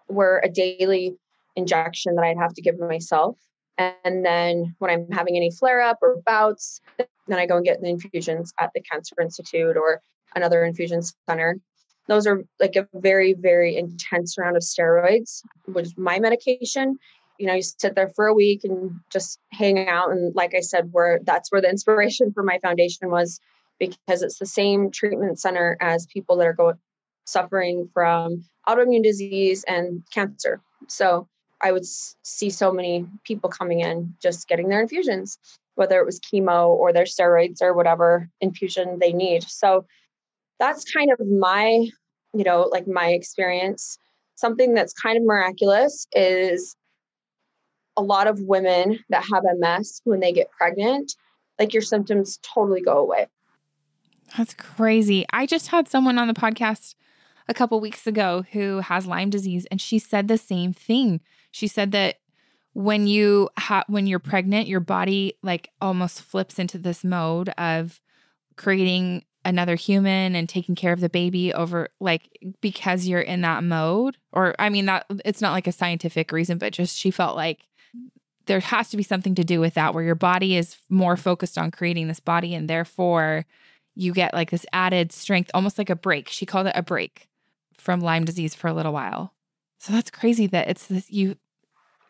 were 0.08 0.40
a 0.44 0.48
daily 0.48 1.16
injection 1.56 2.14
that 2.14 2.24
I'd 2.24 2.38
have 2.38 2.54
to 2.54 2.62
give 2.62 2.78
myself. 2.78 3.36
And 3.78 4.24
then 4.24 4.74
when 4.78 4.90
I'm 4.90 5.10
having 5.10 5.36
any 5.36 5.50
flare 5.50 5.82
up 5.82 5.98
or 6.00 6.16
bouts, 6.24 6.80
then 7.26 7.38
I 7.38 7.46
go 7.46 7.56
and 7.56 7.64
get 7.64 7.80
the 7.80 7.88
infusions 7.88 8.52
at 8.60 8.70
the 8.74 8.80
Cancer 8.80 9.14
Institute 9.20 9.76
or 9.76 10.00
another 10.34 10.64
infusion 10.64 11.00
center. 11.28 11.58
Those 12.08 12.26
are 12.26 12.42
like 12.60 12.76
a 12.76 12.86
very, 12.94 13.34
very 13.34 13.76
intense 13.76 14.38
round 14.38 14.56
of 14.56 14.62
steroids, 14.62 15.42
which 15.66 15.86
is 15.86 15.98
my 15.98 16.20
medication. 16.20 16.98
You 17.38 17.48
know, 17.48 17.54
you 17.54 17.62
sit 17.62 17.94
there 17.94 18.10
for 18.14 18.26
a 18.26 18.34
week 18.34 18.62
and 18.64 18.92
just 19.12 19.40
hang 19.52 19.88
out. 19.88 20.10
And 20.10 20.34
like 20.34 20.54
I 20.54 20.60
said, 20.60 20.88
where 20.92 21.20
that's 21.24 21.50
where 21.50 21.60
the 21.60 21.68
inspiration 21.68 22.32
for 22.32 22.42
my 22.42 22.58
foundation 22.60 23.10
was 23.10 23.40
because 23.78 24.22
it's 24.22 24.38
the 24.38 24.46
same 24.46 24.90
treatment 24.90 25.40
center 25.40 25.76
as 25.80 26.06
people 26.06 26.36
that 26.36 26.46
are 26.46 26.52
going 26.52 26.76
suffering 27.26 27.90
from 27.92 28.44
autoimmune 28.68 29.02
disease 29.02 29.64
and 29.66 30.02
cancer. 30.12 30.60
So 30.88 31.28
I 31.60 31.72
would 31.72 31.84
see 31.84 32.50
so 32.50 32.72
many 32.72 33.06
people 33.24 33.50
coming 33.50 33.80
in 33.80 34.14
just 34.22 34.48
getting 34.48 34.68
their 34.68 34.80
infusions, 34.80 35.38
whether 35.76 36.00
it 36.00 36.06
was 36.06 36.20
chemo 36.20 36.68
or 36.68 36.92
their 36.92 37.04
steroids 37.04 37.62
or 37.62 37.72
whatever 37.72 38.28
infusion 38.40 38.98
they 38.98 39.12
need. 39.12 39.44
So 39.44 39.86
that's 40.58 40.90
kind 40.90 41.10
of 41.12 41.24
my, 41.26 41.88
you 42.34 42.44
know, 42.44 42.68
like 42.72 42.88
my 42.88 43.08
experience. 43.08 43.98
Something 44.34 44.74
that's 44.74 44.92
kind 44.92 45.16
of 45.16 45.24
miraculous 45.24 46.06
is 46.12 46.76
a 47.96 48.02
lot 48.02 48.26
of 48.26 48.40
women 48.40 48.98
that 49.08 49.24
have 49.32 49.44
MS 49.58 50.00
when 50.04 50.20
they 50.20 50.32
get 50.32 50.50
pregnant, 50.50 51.14
like 51.58 51.72
your 51.72 51.82
symptoms 51.82 52.38
totally 52.42 52.82
go 52.82 52.98
away. 52.98 53.28
That's 54.36 54.54
crazy. 54.54 55.24
I 55.32 55.46
just 55.46 55.68
had 55.68 55.88
someone 55.88 56.18
on 56.18 56.28
the 56.28 56.34
podcast 56.34 56.94
a 57.48 57.54
couple 57.54 57.80
weeks 57.80 58.06
ago 58.06 58.44
who 58.52 58.80
has 58.80 59.06
Lyme 59.06 59.30
disease 59.30 59.66
and 59.70 59.80
she 59.80 59.98
said 59.98 60.28
the 60.28 60.38
same 60.38 60.72
thing. 60.72 61.20
She 61.50 61.68
said 61.68 61.92
that 61.92 62.16
when 62.76 63.06
you 63.06 63.48
ha- 63.58 63.84
when 63.88 64.06
you're 64.06 64.18
pregnant, 64.18 64.68
your 64.68 64.80
body 64.80 65.38
like 65.42 65.70
almost 65.80 66.20
flips 66.20 66.58
into 66.58 66.76
this 66.76 67.02
mode 67.02 67.48
of 67.56 68.02
creating 68.56 69.24
another 69.46 69.76
human 69.76 70.34
and 70.34 70.46
taking 70.46 70.74
care 70.74 70.92
of 70.92 71.00
the 71.00 71.08
baby 71.08 71.54
over 71.54 71.88
like 72.00 72.28
because 72.60 73.06
you're 73.06 73.20
in 73.20 73.40
that 73.40 73.64
mode 73.64 74.18
or 74.30 74.54
I 74.58 74.68
mean 74.68 74.84
that 74.86 75.06
it's 75.24 75.40
not 75.40 75.52
like 75.52 75.66
a 75.66 75.72
scientific 75.72 76.32
reason 76.32 76.58
but 76.58 76.74
just 76.74 76.98
she 76.98 77.10
felt 77.10 77.34
like 77.34 77.60
there 78.44 78.60
has 78.60 78.90
to 78.90 78.96
be 78.98 79.02
something 79.02 79.34
to 79.36 79.44
do 79.44 79.58
with 79.58 79.74
that 79.74 79.94
where 79.94 80.04
your 80.04 80.14
body 80.14 80.56
is 80.56 80.76
more 80.90 81.16
focused 81.16 81.56
on 81.56 81.70
creating 81.70 82.08
this 82.08 82.20
body 82.20 82.54
and 82.54 82.68
therefore 82.68 83.46
you 83.94 84.12
get 84.12 84.34
like 84.34 84.50
this 84.50 84.66
added 84.74 85.12
strength 85.12 85.50
almost 85.54 85.78
like 85.78 85.90
a 85.90 85.96
break. 85.96 86.28
She 86.28 86.44
called 86.44 86.66
it 86.66 86.76
a 86.76 86.82
break 86.82 87.28
from 87.78 88.00
Lyme 88.00 88.24
disease 88.26 88.54
for 88.54 88.68
a 88.68 88.74
little 88.74 88.92
while. 88.92 89.32
So 89.78 89.92
that's 89.92 90.10
crazy 90.10 90.46
that 90.48 90.68
it's 90.68 90.86
this 90.88 91.10
you 91.10 91.36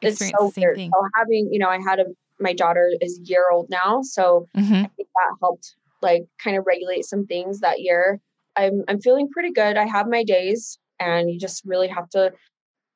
it's 0.02 0.18
so 0.18 0.52
weird. 0.56 0.76
Thing. 0.76 0.90
So 0.92 1.08
having, 1.14 1.48
you 1.52 1.58
know, 1.58 1.68
I 1.68 1.78
had 1.80 2.00
a 2.00 2.06
my 2.38 2.52
daughter 2.52 2.92
is 3.00 3.18
a 3.18 3.22
year 3.24 3.46
old 3.50 3.68
now. 3.70 4.02
So 4.02 4.46
mm-hmm. 4.56 4.74
I 4.74 4.90
think 4.96 5.08
that 5.14 5.36
helped 5.40 5.74
like 6.02 6.24
kind 6.42 6.56
of 6.56 6.64
regulate 6.66 7.04
some 7.04 7.26
things 7.26 7.60
that 7.60 7.80
year. 7.80 8.20
I'm 8.56 8.84
I'm 8.88 9.00
feeling 9.00 9.28
pretty 9.28 9.52
good. 9.52 9.76
I 9.76 9.86
have 9.86 10.08
my 10.08 10.24
days 10.24 10.78
and 11.00 11.30
you 11.30 11.38
just 11.38 11.64
really 11.64 11.88
have 11.88 12.08
to 12.10 12.32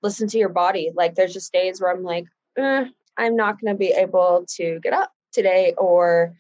listen 0.02 0.28
to 0.28 0.38
your 0.38 0.48
body. 0.48 0.90
Like 0.94 1.14
there's 1.14 1.32
just 1.32 1.52
days 1.52 1.80
where 1.80 1.92
I'm 1.92 2.02
like, 2.02 2.24
eh, 2.56 2.86
I'm 3.16 3.36
not 3.36 3.60
gonna 3.60 3.76
be 3.76 3.88
able 3.88 4.44
to 4.56 4.80
get 4.82 4.92
up 4.92 5.12
today 5.32 5.74
or 5.78 6.34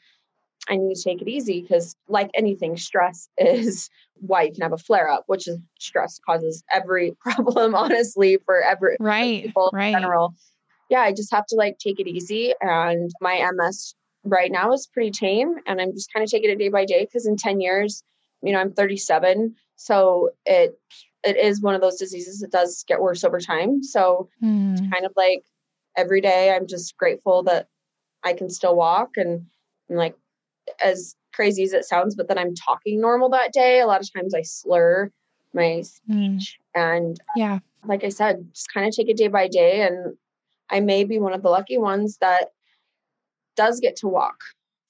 I 0.68 0.76
need 0.76 0.94
to 0.94 1.02
take 1.02 1.20
it 1.22 1.28
easy 1.28 1.62
because, 1.62 1.96
like 2.08 2.30
anything, 2.34 2.76
stress 2.76 3.28
is 3.38 3.90
why 4.14 4.42
you 4.42 4.52
can 4.52 4.62
have 4.62 4.72
a 4.72 4.78
flare 4.78 5.08
up, 5.08 5.24
which 5.26 5.48
is 5.48 5.58
stress 5.78 6.20
causes 6.24 6.62
every 6.72 7.16
problem, 7.20 7.74
honestly, 7.74 8.38
for 8.44 8.62
every 8.62 8.96
right, 9.00 9.44
people 9.44 9.70
right. 9.72 9.88
in 9.88 9.94
general. 9.94 10.34
Yeah, 10.90 11.00
I 11.00 11.12
just 11.12 11.32
have 11.32 11.46
to 11.46 11.56
like 11.56 11.78
take 11.78 12.00
it 12.00 12.08
easy. 12.08 12.52
And 12.60 13.10
my 13.20 13.48
MS 13.52 13.94
right 14.24 14.50
now 14.50 14.72
is 14.72 14.88
pretty 14.92 15.10
tame, 15.10 15.54
and 15.66 15.80
I'm 15.80 15.92
just 15.92 16.12
kind 16.12 16.22
of 16.22 16.30
taking 16.30 16.50
it 16.50 16.58
day 16.58 16.68
by 16.68 16.84
day 16.84 17.04
because 17.04 17.26
in 17.26 17.36
10 17.36 17.60
years, 17.60 18.02
you 18.42 18.52
know, 18.52 18.60
I'm 18.60 18.72
37. 18.72 19.54
So 19.76 20.30
it 20.44 20.78
it 21.22 21.36
is 21.36 21.60
one 21.60 21.74
of 21.74 21.80
those 21.80 21.96
diseases 21.96 22.40
that 22.40 22.50
does 22.50 22.84
get 22.88 23.00
worse 23.00 23.24
over 23.24 23.40
time. 23.40 23.82
So 23.82 24.28
mm. 24.42 24.72
it's 24.72 24.80
kind 24.80 25.04
of 25.04 25.12
like 25.16 25.44
every 25.96 26.20
day 26.20 26.54
I'm 26.54 26.66
just 26.66 26.96
grateful 26.96 27.42
that 27.44 27.68
I 28.24 28.32
can 28.32 28.48
still 28.48 28.74
walk 28.74 29.10
and 29.16 29.46
I'm 29.90 29.96
like 29.96 30.16
as 30.82 31.14
crazy 31.34 31.62
as 31.62 31.72
it 31.72 31.84
sounds, 31.84 32.14
but 32.14 32.28
then 32.28 32.38
I'm 32.38 32.54
talking 32.54 33.00
normal 33.00 33.28
that 33.30 33.52
day. 33.52 33.80
A 33.80 33.86
lot 33.86 34.00
of 34.00 34.12
times 34.12 34.34
I 34.34 34.42
slur 34.42 35.10
my 35.52 35.82
speech. 35.82 36.58
Mm. 36.74 36.80
And 36.82 37.20
yeah, 37.36 37.58
like 37.84 38.04
I 38.04 38.08
said, 38.08 38.48
just 38.54 38.72
kind 38.72 38.86
of 38.86 38.94
take 38.94 39.08
it 39.08 39.16
day 39.16 39.28
by 39.28 39.48
day. 39.48 39.82
And 39.82 40.16
I 40.70 40.80
may 40.80 41.04
be 41.04 41.18
one 41.18 41.32
of 41.32 41.42
the 41.42 41.50
lucky 41.50 41.78
ones 41.78 42.18
that 42.18 42.50
does 43.56 43.80
get 43.80 43.96
to 43.96 44.08
walk 44.08 44.36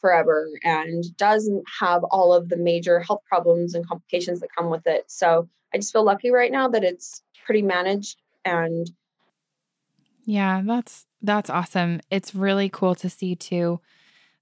forever 0.01 0.49
and 0.65 1.05
doesn't 1.17 1.65
have 1.81 2.05
all 2.05 2.33
of 2.33 2.49
the 2.49 2.57
major 2.57 3.01
health 3.01 3.23
problems 3.27 3.75
and 3.75 3.87
complications 3.87 4.41
that 4.41 4.49
come 4.57 4.71
with 4.71 4.87
it. 4.87 5.05
So 5.09 5.49
I 5.75 5.79
just 5.79 5.93
feel 5.93 6.05
lucky 6.05 6.31
right 6.31 6.51
now 6.51 6.69
that 6.69 6.85
it's 6.85 7.23
pretty 7.45 7.63
managed 7.63 8.19
and 8.45 8.91
yeah, 10.25 10.63
that's 10.65 11.07
that's 11.23 11.51
awesome. 11.51 12.01
It's 12.11 12.35
really 12.35 12.69
cool 12.69 12.95
to 12.97 13.11
see 13.11 13.35
too 13.35 13.81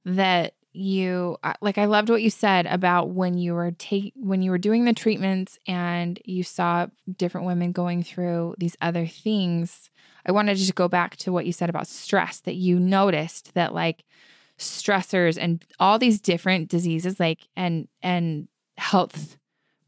that 0.05 0.55
you 0.79 1.37
uh, 1.43 1.55
like 1.61 1.79
I 1.79 1.87
loved 1.87 2.09
what 2.09 2.23
you 2.23 2.31
said 2.31 2.67
about 2.67 3.11
when 3.11 3.37
you 3.37 3.55
were 3.55 3.73
take 3.73 4.12
when 4.17 4.43
you 4.43 4.51
were 4.51 4.59
doing 4.59 4.85
the 4.85 4.93
treatments 4.93 5.59
and 5.67 6.21
you 6.25 6.43
saw 6.43 6.87
different 7.17 7.47
women 7.47 7.73
going 7.73 8.03
through 8.03 8.55
these 8.59 8.77
other 8.81 9.07
things. 9.07 9.91
I 10.25 10.33
wanted 10.33 10.55
to 10.55 10.61
just 10.61 10.75
go 10.75 10.88
back 10.88 11.17
to 11.19 11.33
what 11.33 11.47
you 11.47 11.53
said 11.53 11.71
about 11.71 11.88
stress 11.88 12.41
that 12.41 12.55
you 12.55 12.79
noticed 12.79 13.55
that 13.55 13.75
like 13.75 14.05
stressors 14.59 15.38
and 15.41 15.64
all 15.79 15.99
these 15.99 16.21
different 16.21 16.69
diseases 16.69 17.19
like 17.19 17.49
and 17.57 17.88
and 18.03 18.49
health 18.77 19.37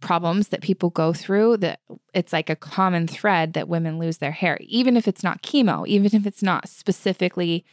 problems 0.00 0.48
that 0.48 0.62
people 0.62 0.90
go 0.90 1.12
through 1.12 1.58
that 1.58 1.80
it's 2.14 2.32
like 2.32 2.48
a 2.48 2.56
common 2.56 3.06
thread 3.06 3.52
that 3.52 3.68
women 3.68 3.98
lose 3.98 4.18
their 4.18 4.30
hair 4.30 4.56
even 4.62 4.96
if 4.96 5.06
it's 5.06 5.22
not 5.22 5.42
chemo 5.42 5.86
even 5.86 6.14
if 6.14 6.26
it's 6.26 6.42
not 6.42 6.68
specifically 6.68 7.64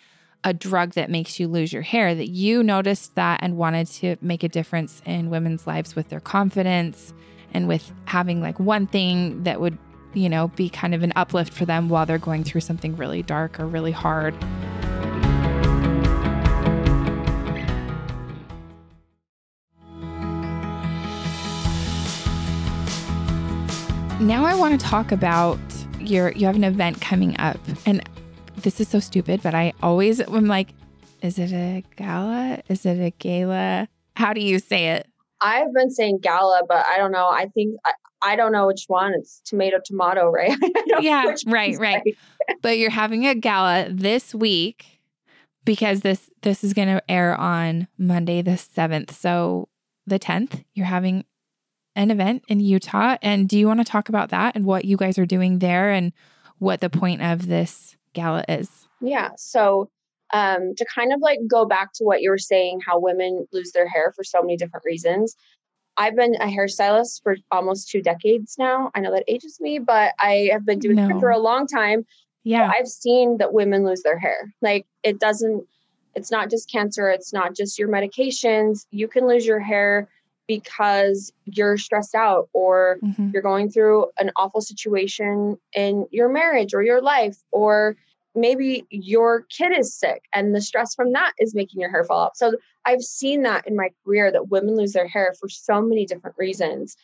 a 0.48 0.54
drug 0.54 0.94
that 0.94 1.10
makes 1.10 1.42
you 1.42 1.48
lose 1.50 1.74
your 1.74 1.82
hair, 1.82 2.16
that 2.16 2.30
you 2.30 2.64
noticed 2.64 3.16
that 3.16 3.38
and 3.44 3.58
wanted 3.58 3.86
to 3.86 4.16
make 4.22 4.44
a 4.44 4.48
difference 4.48 5.02
in 5.06 5.30
women's 5.30 5.68
lives 5.68 5.94
with 5.94 6.08
their 6.08 6.22
confidence 6.22 7.14
and 7.54 7.68
with 7.68 7.92
having 8.06 8.40
like 8.40 8.58
one 8.58 8.88
thing 8.88 9.44
that 9.44 9.60
would, 9.60 9.78
you 10.14 10.30
know, 10.30 10.48
be 10.48 10.70
kind 10.70 10.96
of 10.96 11.04
an 11.04 11.12
uplift 11.18 11.52
for 11.52 11.66
them 11.66 11.90
while 11.90 12.06
they're 12.06 12.18
going 12.18 12.46
through 12.46 12.62
something 12.62 12.96
really 12.96 13.22
dark 13.22 13.60
or 13.60 13.68
really 13.68 13.92
hard. 13.92 14.34
Now 24.22 24.46
I 24.46 24.56
want 24.56 24.80
to 24.80 24.88
talk 24.88 25.12
about 25.12 25.60
your 26.00 26.32
you 26.32 26.46
have 26.46 26.56
an 26.56 26.64
event 26.64 27.02
coming 27.02 27.38
up 27.38 27.60
and 27.86 28.02
this 28.58 28.80
is 28.80 28.88
so 28.88 29.00
stupid, 29.00 29.42
but 29.44 29.54
I 29.54 29.74
always 29.82 30.20
am 30.20 30.48
like, 30.48 30.70
is 31.22 31.40
it 31.40 31.52
a 31.52 31.84
gala? 31.96 32.62
Is 32.68 32.86
it 32.86 33.00
a 33.00 33.12
gala? 33.12 33.88
How 34.16 34.34
do 34.34 34.42
you 34.42 34.60
say 34.60 34.90
it? 34.90 35.08
I've 35.42 35.74
been 35.74 35.92
saying 35.92 36.20
gala, 36.22 36.64
but 36.68 36.86
I 36.92 36.98
don't 36.98 37.12
know. 37.12 37.28
I 37.28 37.48
think 37.54 37.76
I, 37.86 37.92
I 38.22 38.36
don't 38.36 38.52
know 38.52 38.68
which 38.68 38.86
one. 38.88 39.14
It's 39.16 39.42
tomato, 39.46 39.78
tomato, 39.84 40.30
right? 40.30 40.58
yeah, 41.00 41.36
right, 41.46 41.78
right. 41.78 42.02
but 42.62 42.78
you're 42.78 42.90
having 42.90 43.28
a 43.28 43.36
gala 43.36 43.88
this 43.92 44.34
week 44.34 45.02
because 45.66 46.02
this 46.02 46.30
this 46.42 46.64
is 46.64 46.74
going 46.74 46.88
to 46.88 47.12
air 47.12 47.36
on 47.36 47.88
Monday 47.98 48.42
the 48.42 48.52
7th. 48.52 49.12
So 49.12 49.70
the 50.08 50.18
10th, 50.18 50.64
you're 50.74 50.86
having 50.86 51.26
an 51.96 52.10
event 52.12 52.44
in 52.48 52.60
Utah 52.60 53.18
and 53.22 53.50
do 53.50 53.58
you 53.58 53.68
want 53.68 53.80
to 53.80 53.84
talk 53.84 54.08
about 54.08 54.30
that 54.30 54.56
and 54.56 54.66
what 54.66 54.86
you 54.86 54.98
guys 54.98 55.18
are 55.18 55.26
doing 55.26 55.60
there 55.60 55.92
and 55.92 56.14
what 56.60 56.80
the 56.80 56.90
point 56.90 57.22
of 57.22 57.48
this 57.48 57.97
gala 58.18 58.44
is. 58.50 58.88
Yeah. 59.00 59.30
So 59.38 59.90
um, 60.34 60.76
to 60.76 60.86
kind 60.86 61.14
of 61.14 61.22
like 61.22 61.40
go 61.48 61.66
back 61.66 61.94
to 61.96 62.04
what 62.04 62.22
you 62.22 62.30
were 62.30 62.38
saying, 62.38 62.82
how 62.86 63.00
women 63.00 63.48
lose 63.54 63.72
their 63.72 63.88
hair 63.88 64.12
for 64.16 64.24
so 64.24 64.42
many 64.42 64.58
different 64.58 64.86
reasons. 64.86 65.36
I've 65.96 66.16
been 66.16 66.36
a 66.36 66.46
hairstylist 66.46 67.24
for 67.24 67.38
almost 67.52 67.90
two 67.90 68.02
decades 68.02 68.56
now. 68.60 68.92
I 68.94 69.00
know 69.00 69.12
that 69.12 69.24
ages 69.28 69.60
me, 69.60 69.80
but 69.80 70.14
I 70.20 70.50
have 70.52 70.66
been 70.66 70.80
doing 70.80 70.98
no. 70.98 71.10
it 71.10 71.20
for 71.20 71.30
a 71.30 71.40
long 71.40 71.66
time. 71.66 72.06
Yeah. 72.44 72.72
I've 72.78 72.88
seen 72.88 73.38
that 73.38 73.54
women 73.54 73.84
lose 73.84 74.04
their 74.04 74.18
hair. 74.18 74.54
Like 74.62 74.86
it 75.04 75.20
doesn't, 75.20 75.66
it's 76.14 76.32
not 76.32 76.50
just 76.50 76.72
cancer, 76.72 77.10
it's 77.10 77.34
not 77.34 77.56
just 77.56 77.80
your 77.80 77.90
medications. 77.90 78.86
You 78.92 79.08
can 79.08 79.28
lose 79.28 79.46
your 79.46 79.60
hair 79.60 80.08
because 80.48 81.34
you're 81.46 81.78
stressed 81.78 82.16
out 82.16 82.50
or 82.54 82.98
mm-hmm. 83.04 83.32
you're 83.34 83.42
going 83.42 83.70
through 83.70 84.08
an 84.20 84.32
awful 84.36 84.62
situation 84.62 85.58
in 85.76 86.06
your 86.12 86.30
marriage 86.30 86.74
or 86.74 86.84
your 86.84 87.02
life 87.02 87.38
or 87.52 87.98
maybe 88.38 88.86
your 88.90 89.44
kid 89.50 89.78
is 89.78 89.98
sick 89.98 90.24
and 90.34 90.56
the 90.56 90.62
stress 90.62 90.94
from 90.96 91.12
that 91.14 91.34
is 91.40 91.56
making 91.56 91.82
your 91.82 91.90
hair 91.90 92.04
fall 92.04 92.26
out. 92.26 92.38
So 92.38 92.54
I've 92.86 93.02
seen 93.02 93.44
that 93.44 93.68
in 93.68 93.76
my 93.76 93.90
career 94.06 94.32
that 94.32 94.50
women 94.50 94.76
lose 94.76 94.94
their 94.94 95.08
hair 95.08 95.34
for 95.40 95.50
so 95.50 95.82
many 95.82 96.06
different 96.06 96.38
reasons. 96.38 96.96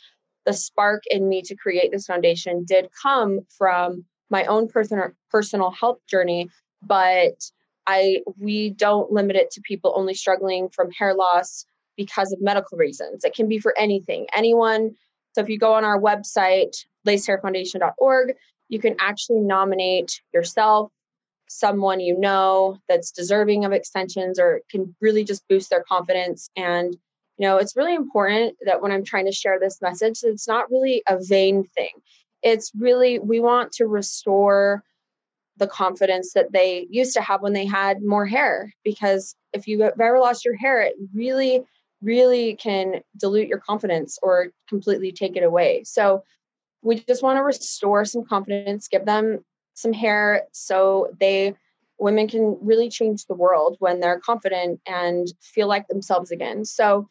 The 0.46 0.54
spark 0.54 1.04
in 1.10 1.28
me 1.28 1.41
to 1.43 1.56
create 1.56 1.91
this 1.91 2.06
foundation 2.06 2.65
did 2.65 2.89
come 3.02 3.39
from 3.58 4.06
my 4.30 4.46
own 4.46 4.67
personal 4.67 5.10
personal 5.30 5.72
health 5.72 6.00
journey, 6.08 6.50
but 6.82 7.36
I 7.88 8.22
we 8.39 8.69
don't 8.69 9.12
limit 9.12 9.36
it 9.36 9.52
to 9.52 9.62
people 9.62 9.93
only 9.96 10.13
struggling 10.13 10.69
from 10.69 10.91
hair 10.91 11.13
loss 11.13 11.65
because 11.98 12.32
of 12.32 12.41
medical 12.41 12.78
reasons. 12.78 13.24
It 13.24 13.36
can 13.36 13.48
be 13.48 13.60
for 13.60 13.78
anything. 13.78 14.28
Anyone. 14.34 14.96
So 15.34 15.41
if 15.41 15.50
you 15.50 15.58
go 15.58 15.74
on 15.74 15.84
our 15.84 16.00
website, 16.00 16.76
lacedhairfoundation.org, 17.08 18.36
you 18.69 18.80
can 18.80 18.96
actually 19.00 19.39
nominate 19.39 20.22
yourself, 20.34 20.91
someone 21.59 21.99
you 21.99 22.17
know 22.19 22.77
that's 22.87 23.11
deserving 23.11 23.65
of 23.65 23.71
extensions 23.71 24.39
or 24.39 24.61
can 24.69 24.95
really 25.01 25.23
just 25.23 25.47
boost 25.47 25.69
their 25.69 25.83
confidence. 25.83 26.49
And 26.55 26.95
you 27.37 27.47
know 27.47 27.57
it's 27.57 27.75
really 27.75 27.95
important 27.95 28.55
that 28.65 28.81
when 28.81 28.91
i'm 28.91 29.03
trying 29.03 29.25
to 29.25 29.31
share 29.31 29.59
this 29.59 29.81
message 29.81 30.19
it's 30.21 30.47
not 30.47 30.69
really 30.69 31.03
a 31.07 31.17
vain 31.19 31.63
thing. 31.75 31.91
It's 32.41 32.71
really 32.77 33.19
we 33.19 33.39
want 33.39 33.71
to 33.73 33.87
restore 33.87 34.83
the 35.57 35.67
confidence 35.67 36.33
that 36.33 36.51
they 36.51 36.87
used 36.89 37.13
to 37.13 37.21
have 37.21 37.41
when 37.41 37.53
they 37.53 37.65
had 37.65 38.03
more 38.03 38.25
hair 38.25 38.73
because 38.83 39.35
if 39.53 39.67
you've 39.67 39.81
ever 39.81 40.19
lost 40.19 40.45
your 40.45 40.55
hair 40.55 40.81
it 40.81 40.95
really 41.13 41.63
really 42.01 42.55
can 42.55 43.01
dilute 43.17 43.47
your 43.47 43.59
confidence 43.59 44.19
or 44.21 44.49
completely 44.67 45.11
take 45.11 45.37
it 45.37 45.43
away. 45.43 45.83
So 45.85 46.23
we 46.81 46.99
just 46.99 47.23
want 47.23 47.37
to 47.37 47.43
restore 47.43 48.03
some 48.03 48.25
confidence 48.25 48.87
give 48.87 49.05
them 49.05 49.43
some 49.73 49.93
hair 49.93 50.43
so 50.51 51.09
they 51.19 51.55
women 51.99 52.27
can 52.27 52.57
really 52.62 52.89
change 52.89 53.25
the 53.25 53.33
world 53.33 53.77
when 53.79 53.99
they're 53.99 54.19
confident 54.19 54.81
and 54.88 55.27
feel 55.41 55.67
like 55.67 55.88
themselves 55.88 56.31
again. 56.31 56.65
So 56.65 57.07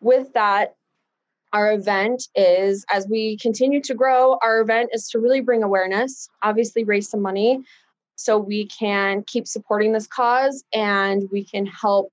with 0.00 0.32
that 0.34 0.74
our 1.52 1.72
event 1.72 2.28
is 2.34 2.84
as 2.92 3.06
we 3.08 3.36
continue 3.38 3.80
to 3.80 3.94
grow 3.94 4.38
our 4.42 4.60
event 4.60 4.90
is 4.92 5.08
to 5.08 5.20
really 5.20 5.40
bring 5.40 5.62
awareness 5.62 6.28
obviously 6.42 6.82
raise 6.82 7.08
some 7.08 7.22
money 7.22 7.62
so 8.16 8.36
we 8.36 8.66
can 8.66 9.22
keep 9.22 9.46
supporting 9.46 9.92
this 9.92 10.06
cause 10.06 10.64
and 10.72 11.28
we 11.30 11.44
can 11.44 11.64
help 11.64 12.12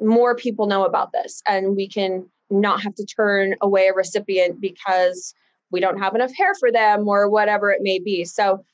more 0.00 0.34
people 0.34 0.66
know 0.66 0.84
about 0.84 1.12
this 1.12 1.42
and 1.46 1.76
we 1.76 1.88
can 1.88 2.26
not 2.50 2.82
have 2.82 2.94
to 2.94 3.04
turn 3.04 3.54
away 3.60 3.88
a 3.88 3.94
recipient 3.94 4.60
because 4.60 5.34
we 5.70 5.80
don't 5.80 5.98
have 5.98 6.14
enough 6.14 6.32
hair 6.36 6.54
for 6.54 6.70
them 6.70 7.08
or 7.08 7.28
whatever 7.28 7.70
it 7.70 7.82
may 7.82 7.98
be. 7.98 8.24
So 8.24 8.64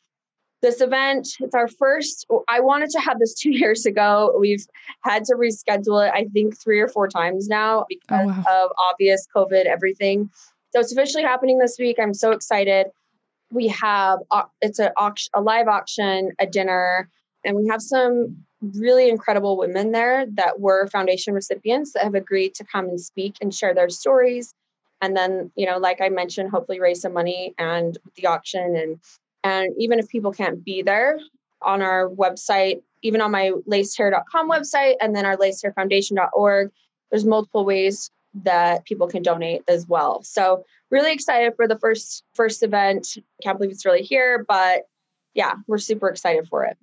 this 0.63 0.81
event 0.81 1.29
it's 1.41 1.55
our 1.55 1.69
first 1.69 2.27
i 2.49 2.61
wanted 2.61 2.91
to 2.91 3.01
have 3.01 3.19
this 3.19 3.35
two 3.35 3.51
years 3.63 3.87
ago. 3.87 4.35
We've 4.39 4.65
had 5.03 5.25
to 5.25 5.35
reschedule 5.35 6.07
it 6.07 6.13
i 6.15 6.25
think 6.33 6.61
three 6.61 6.81
or 6.81 6.89
four 6.89 7.09
times 7.09 7.49
now 7.49 7.81
oh, 7.81 7.87
because 7.89 8.21
oh, 8.23 8.27
wow. 8.27 8.65
of 8.65 8.71
obvious 8.91 9.27
covid 9.35 9.67
everything. 9.67 10.31
So 10.73 10.79
it's 10.79 10.93
officially 10.93 11.25
happening 11.25 11.59
this 11.59 11.77
week. 11.81 11.99
I'm 12.01 12.15
so 12.15 12.31
excited. 12.31 12.87
We 13.51 13.67
have 13.69 14.21
uh, 14.31 14.45
it's 14.61 14.79
a 14.79 14.93
auction, 14.97 15.31
a 15.35 15.41
live 15.41 15.67
auction 15.67 16.33
a 16.39 16.47
dinner 16.47 17.09
and 17.45 17.57
we 17.57 17.67
have 17.69 17.83
some 17.83 18.37
really 18.75 19.09
incredible 19.09 19.57
women 19.57 19.91
there 19.93 20.27
that 20.35 20.61
were 20.61 20.87
foundation 20.89 21.33
recipients 21.33 21.95
that 21.95 22.05
have 22.05 22.15
agreed 22.15 22.55
to 22.55 22.65
come 22.65 22.85
and 22.91 23.01
speak 23.01 23.37
and 23.41 23.55
share 23.55 23.75
their 23.75 23.89
stories. 23.89 24.55
And 25.01 25.17
then 25.17 25.51
you 25.57 25.67
know 25.67 25.79
like 25.79 26.01
i 26.01 26.11
mentioned 26.11 26.51
hopefully 26.51 26.79
raise 26.79 27.01
some 27.01 27.15
money 27.15 27.55
and 27.59 27.97
the 28.17 28.27
auction 28.27 28.77
and 28.77 29.01
and 29.43 29.73
even 29.79 29.99
if 29.99 30.09
people 30.09 30.33
can't 30.33 30.65
be 30.65 30.83
there 30.83 31.19
on 31.63 31.83
our 31.83 32.09
website, 32.09 32.83
even 33.03 33.21
on 33.21 33.31
my 33.31 33.53
lacedhair.com 33.69 34.51
website 34.51 34.95
and 35.01 35.15
then 35.15 35.25
our 35.25 35.37
lacedhairfoundation.org, 35.37 36.71
there's 37.11 37.25
multiple 37.25 37.65
ways 37.65 38.11
that 38.35 38.85
people 38.85 39.09
can 39.09 39.23
donate 39.23 39.63
as 39.67 39.89
well. 39.89 40.23
So 40.23 40.65
really 40.91 41.13
excited 41.13 41.55
for 41.57 41.67
the 41.67 41.79
first 41.79 42.25
first 42.35 42.63
event. 42.63 43.19
Can't 43.43 43.59
believe 43.59 43.73
it's 43.73 43.85
really 43.85 44.03
here, 44.03 44.45
but 44.47 44.83
yeah, 45.35 45.55
we're 45.67 45.79
super 45.79 46.09
excited 46.09 46.47
for 46.49 46.65
it. 46.65 46.77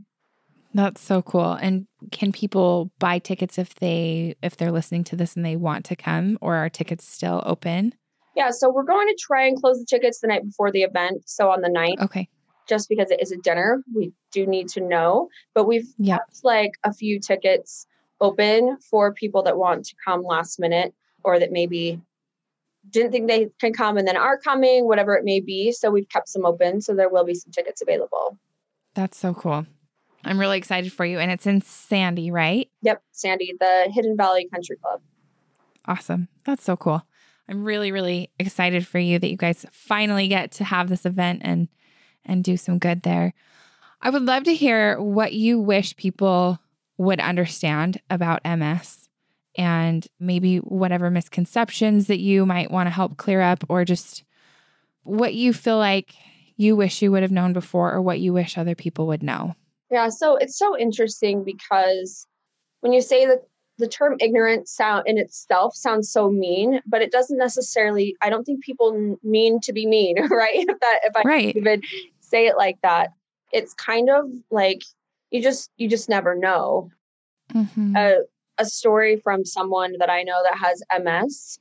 That's 0.74 1.02
so 1.02 1.22
cool. 1.22 1.54
And 1.54 1.88
can 2.12 2.32
people 2.32 2.92
buy 3.00 3.20
tickets 3.20 3.58
if 3.58 3.76
they 3.76 4.36
if 4.42 4.58
they're 4.58 4.72
listening 4.72 5.04
to 5.06 5.16
this 5.16 5.36
and 5.36 5.46
they 5.46 5.56
want 5.56 5.86
to 5.86 5.96
come 5.96 6.38
or 6.42 6.56
are 6.56 6.70
tickets 6.70 7.08
still 7.08 7.42
open? 7.46 7.94
Yeah, 8.36 8.52
so 8.52 8.70
we're 8.70 8.84
going 8.84 9.08
to 9.08 9.18
try 9.20 9.48
and 9.48 9.60
close 9.60 9.80
the 9.80 9.86
tickets 9.86 10.20
the 10.20 10.28
night 10.28 10.46
before 10.46 10.72
the 10.72 10.84
event, 10.84 11.24
so 11.26 11.50
on 11.50 11.62
the 11.62 11.70
night. 11.70 11.98
Okay 12.00 12.30
just 12.68 12.90
because 12.90 13.12
it 13.12 13.22
is 13.22 13.32
a 13.32 13.38
dinner, 13.38 13.84
we 13.94 14.12
do 14.32 14.46
need 14.46 14.68
to 14.70 14.82
know. 14.82 15.30
But 15.54 15.66
we've 15.66 15.88
yep. 15.98 16.20
kept 16.20 16.44
like 16.44 16.72
a 16.84 16.94
few 16.94 17.20
tickets 17.20 17.88
open 18.20 18.78
for 18.90 19.14
people 19.14 19.44
that 19.44 19.58
want 19.58 19.86
to 19.86 19.96
come 20.04 20.24
last 20.24 20.60
minute 20.60 20.94
or 21.24 21.40
that 21.40 21.52
maybe 21.52 22.00
didn't 22.90 23.12
think 23.12 23.28
they 23.28 23.50
can 23.60 23.74
come 23.74 23.98
and 23.98 24.08
then 24.08 24.18
are 24.18 24.38
coming, 24.38 24.88
whatever 24.88 25.16
it 25.16 25.24
may 25.24 25.40
be. 25.40 25.72
So 25.72 25.92
we've 25.92 26.10
kept 26.10 26.30
some 26.30 26.46
open. 26.46 26.82
So 26.82 26.96
there 26.96 27.10
will 27.10 27.26
be 27.26 27.36
some 27.36 27.52
tickets 27.52 27.82
available. 27.82 28.38
That's 28.94 29.18
so 29.18 29.34
cool. 29.34 29.66
I'm 30.24 30.40
really 30.40 30.58
excited 30.58 30.92
for 30.92 31.06
you. 31.06 31.20
And 31.20 31.32
it's 31.32 31.46
in 31.46 31.62
Sandy, 31.62 32.32
right? 32.32 32.70
Yep, 32.82 33.02
Sandy, 33.12 33.54
the 33.60 33.90
Hidden 33.94 34.18
Valley 34.18 34.48
Country 34.52 34.78
Club. 34.78 35.02
Awesome. 35.86 36.28
That's 36.44 36.64
so 36.64 36.76
cool. 36.76 37.04
I'm 37.50 37.64
really, 37.64 37.92
really 37.92 38.32
excited 38.40 38.86
for 38.86 39.00
you 39.00 39.20
that 39.20 39.30
you 39.30 39.38
guys 39.38 39.66
finally 39.72 40.28
get 40.28 40.52
to 40.54 40.66
have 40.66 40.90
this 40.90 41.06
event 41.06 41.42
and 41.46 41.70
and 42.28 42.44
do 42.44 42.58
some 42.58 42.78
good 42.78 43.02
there. 43.04 43.34
I 44.02 44.10
would 44.10 44.24
love 44.24 44.44
to 44.44 44.54
hear 44.54 45.02
what 45.02 45.34
you 45.34 45.60
wish 45.60 45.96
people 45.96 46.60
would 46.98 47.20
understand 47.20 48.00
about 48.10 48.46
MS 48.46 49.10
and 49.58 50.08
maybe 50.20 50.58
whatever 50.58 51.10
misconceptions 51.10 52.08
that 52.08 52.20
you 52.20 52.46
might 52.46 52.70
want 52.70 52.88
to 52.88 52.92
help 52.92 53.18
clear 53.18 53.42
up 53.42 53.64
or 53.70 53.84
just 53.86 54.24
what 55.04 55.34
you 55.34 55.54
feel 55.54 55.78
like 55.78 56.14
you 56.58 56.76
wish 56.76 57.02
you 57.02 57.12
would 57.12 57.24
have 57.24 57.32
known 57.32 57.54
before 57.54 57.92
or 57.92 58.02
what 58.02 58.20
you 58.20 58.34
wish 58.34 58.58
other 58.58 58.76
people 58.76 59.08
would 59.08 59.24
know. 59.24 59.56
Yeah, 59.90 60.10
so 60.10 60.36
it's 60.36 60.58
so 60.58 60.78
interesting 60.78 61.44
because 61.44 62.28
when 62.82 62.94
you 62.94 63.02
say 63.02 63.26
that 63.26 63.44
the 63.78 63.88
term 63.88 64.18
ignorant 64.20 64.68
sound 64.68 65.04
in 65.06 65.18
itself 65.18 65.76
sounds 65.76 66.12
so 66.12 66.30
mean, 66.30 66.82
but 66.86 67.02
it 67.02 67.12
doesn't 67.12 67.38
necessarily 67.38 68.16
I 68.22 68.30
don't 68.30 68.44
think 68.44 68.64
people 68.64 69.18
mean 69.24 69.60
to 69.62 69.74
be 69.74 69.86
mean, 69.86 70.16
right? 70.30 70.56
If 70.56 70.80
that 70.80 71.00
if 71.04 71.16
I 71.16 71.22
right. 71.24 71.56
even 71.56 71.82
say 72.28 72.48
it 72.48 72.58
like 72.58 72.78
that 72.82 73.10
it's 73.52 73.74
kind 73.74 74.10
of 74.10 74.26
like 74.52 74.84
you 75.32 75.42
just 75.42 75.72
you 75.78 75.88
just 75.90 76.10
never 76.10 76.36
know. 76.36 76.90
Mm-hmm. 77.54 77.96
a, 77.96 78.18
a 78.58 78.66
story 78.66 79.22
from 79.24 79.46
someone 79.46 79.94
that 80.00 80.10
i 80.10 80.22
know 80.22 80.44
that 80.44 80.58
has 80.58 80.84
ms 81.02 81.58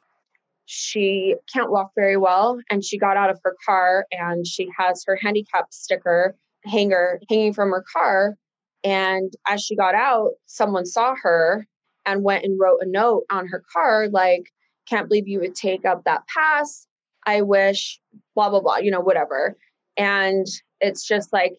she 0.64 1.36
can't 1.52 1.70
walk 1.70 1.92
very 1.94 2.16
well 2.16 2.58
and 2.70 2.84
she 2.84 2.98
got 2.98 3.16
out 3.16 3.30
of 3.30 3.38
her 3.44 3.54
car 3.64 4.04
and 4.10 4.48
she 4.48 4.68
has 4.76 5.04
her 5.06 5.14
handicap 5.14 5.66
sticker 5.70 6.34
hanger 6.64 7.20
hanging 7.30 7.52
from 7.52 7.70
her 7.70 7.84
car 7.92 8.36
and 8.82 9.32
as 9.46 9.62
she 9.62 9.76
got 9.76 9.94
out 9.94 10.32
someone 10.46 10.84
saw 10.84 11.14
her 11.22 11.68
and 12.04 12.24
went 12.24 12.44
and 12.44 12.58
wrote 12.58 12.80
a 12.80 12.86
note 12.86 13.24
on 13.30 13.46
her 13.46 13.62
car 13.72 14.08
like 14.08 14.52
can't 14.86 15.08
believe 15.08 15.28
you 15.28 15.40
would 15.40 15.54
take 15.54 15.84
up 15.84 16.04
that 16.04 16.26
pass. 16.28 16.86
I 17.26 17.42
wish 17.42 18.00
blah 18.34 18.50
blah 18.50 18.60
blah 18.60 18.76
you 18.76 18.90
know 18.90 19.00
whatever 19.00 19.56
and 19.96 20.46
it's 20.80 21.06
just 21.06 21.32
like, 21.32 21.58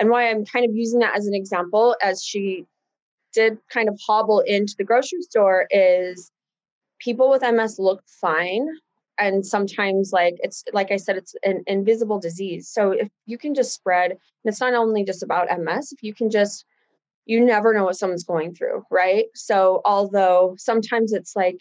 and 0.00 0.10
why 0.10 0.30
I'm 0.30 0.44
kind 0.44 0.64
of 0.64 0.74
using 0.74 1.00
that 1.00 1.16
as 1.16 1.26
an 1.26 1.34
example, 1.34 1.96
as 2.02 2.22
she 2.22 2.64
did 3.32 3.58
kind 3.70 3.88
of 3.88 3.98
hobble 4.06 4.40
into 4.40 4.74
the 4.78 4.84
grocery 4.84 5.22
store, 5.22 5.66
is 5.70 6.30
people 6.98 7.30
with 7.30 7.42
MS 7.42 7.78
look 7.78 8.02
fine. 8.20 8.68
And 9.20 9.44
sometimes, 9.44 10.12
like 10.12 10.36
it's 10.38 10.62
like 10.72 10.92
I 10.92 10.96
said, 10.96 11.16
it's 11.16 11.34
an 11.42 11.64
invisible 11.66 12.20
disease. 12.20 12.68
So 12.68 12.92
if 12.92 13.08
you 13.26 13.36
can 13.36 13.52
just 13.52 13.74
spread, 13.74 14.12
and 14.12 14.20
it's 14.44 14.60
not 14.60 14.74
only 14.74 15.04
just 15.04 15.24
about 15.24 15.48
MS, 15.58 15.92
if 15.92 16.02
you 16.02 16.14
can 16.14 16.30
just, 16.30 16.64
you 17.26 17.44
never 17.44 17.74
know 17.74 17.84
what 17.84 17.96
someone's 17.96 18.22
going 18.22 18.54
through, 18.54 18.84
right? 18.92 19.26
So 19.34 19.82
although 19.84 20.54
sometimes 20.56 21.12
it's 21.12 21.34
like, 21.34 21.60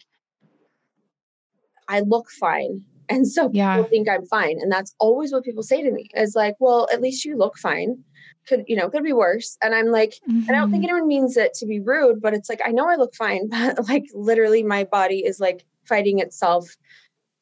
I 1.87 2.01
look 2.01 2.29
fine 2.29 2.83
and 3.09 3.27
so 3.27 3.49
yeah. 3.53 3.75
people 3.75 3.89
think 3.89 4.09
I'm 4.09 4.25
fine. 4.25 4.57
And 4.61 4.71
that's 4.71 4.93
always 4.99 5.31
what 5.31 5.43
people 5.43 5.63
say 5.63 5.81
to 5.81 5.91
me 5.91 6.09
is 6.15 6.35
like, 6.35 6.55
well, 6.59 6.87
at 6.91 7.01
least 7.01 7.25
you 7.25 7.37
look 7.37 7.57
fine. 7.57 8.03
Could, 8.47 8.63
you 8.67 8.77
know, 8.77 8.89
could 8.89 9.03
be 9.03 9.13
worse. 9.13 9.57
And 9.61 9.75
I'm 9.75 9.87
like, 9.87 10.15
mm-hmm. 10.29 10.49
I 10.49 10.53
don't 10.53 10.71
think 10.71 10.83
mm-hmm. 10.83 10.93
anyone 10.93 11.07
means 11.07 11.35
it 11.35 11.53
to 11.55 11.65
be 11.65 11.79
rude, 11.81 12.21
but 12.21 12.33
it's 12.33 12.49
like, 12.49 12.61
I 12.65 12.71
know 12.71 12.89
I 12.89 12.95
look 12.95 13.13
fine, 13.13 13.47
but 13.49 13.87
like 13.87 14.05
literally 14.13 14.63
my 14.63 14.83
body 14.85 15.25
is 15.25 15.39
like 15.39 15.65
fighting 15.85 16.19
itself 16.19 16.75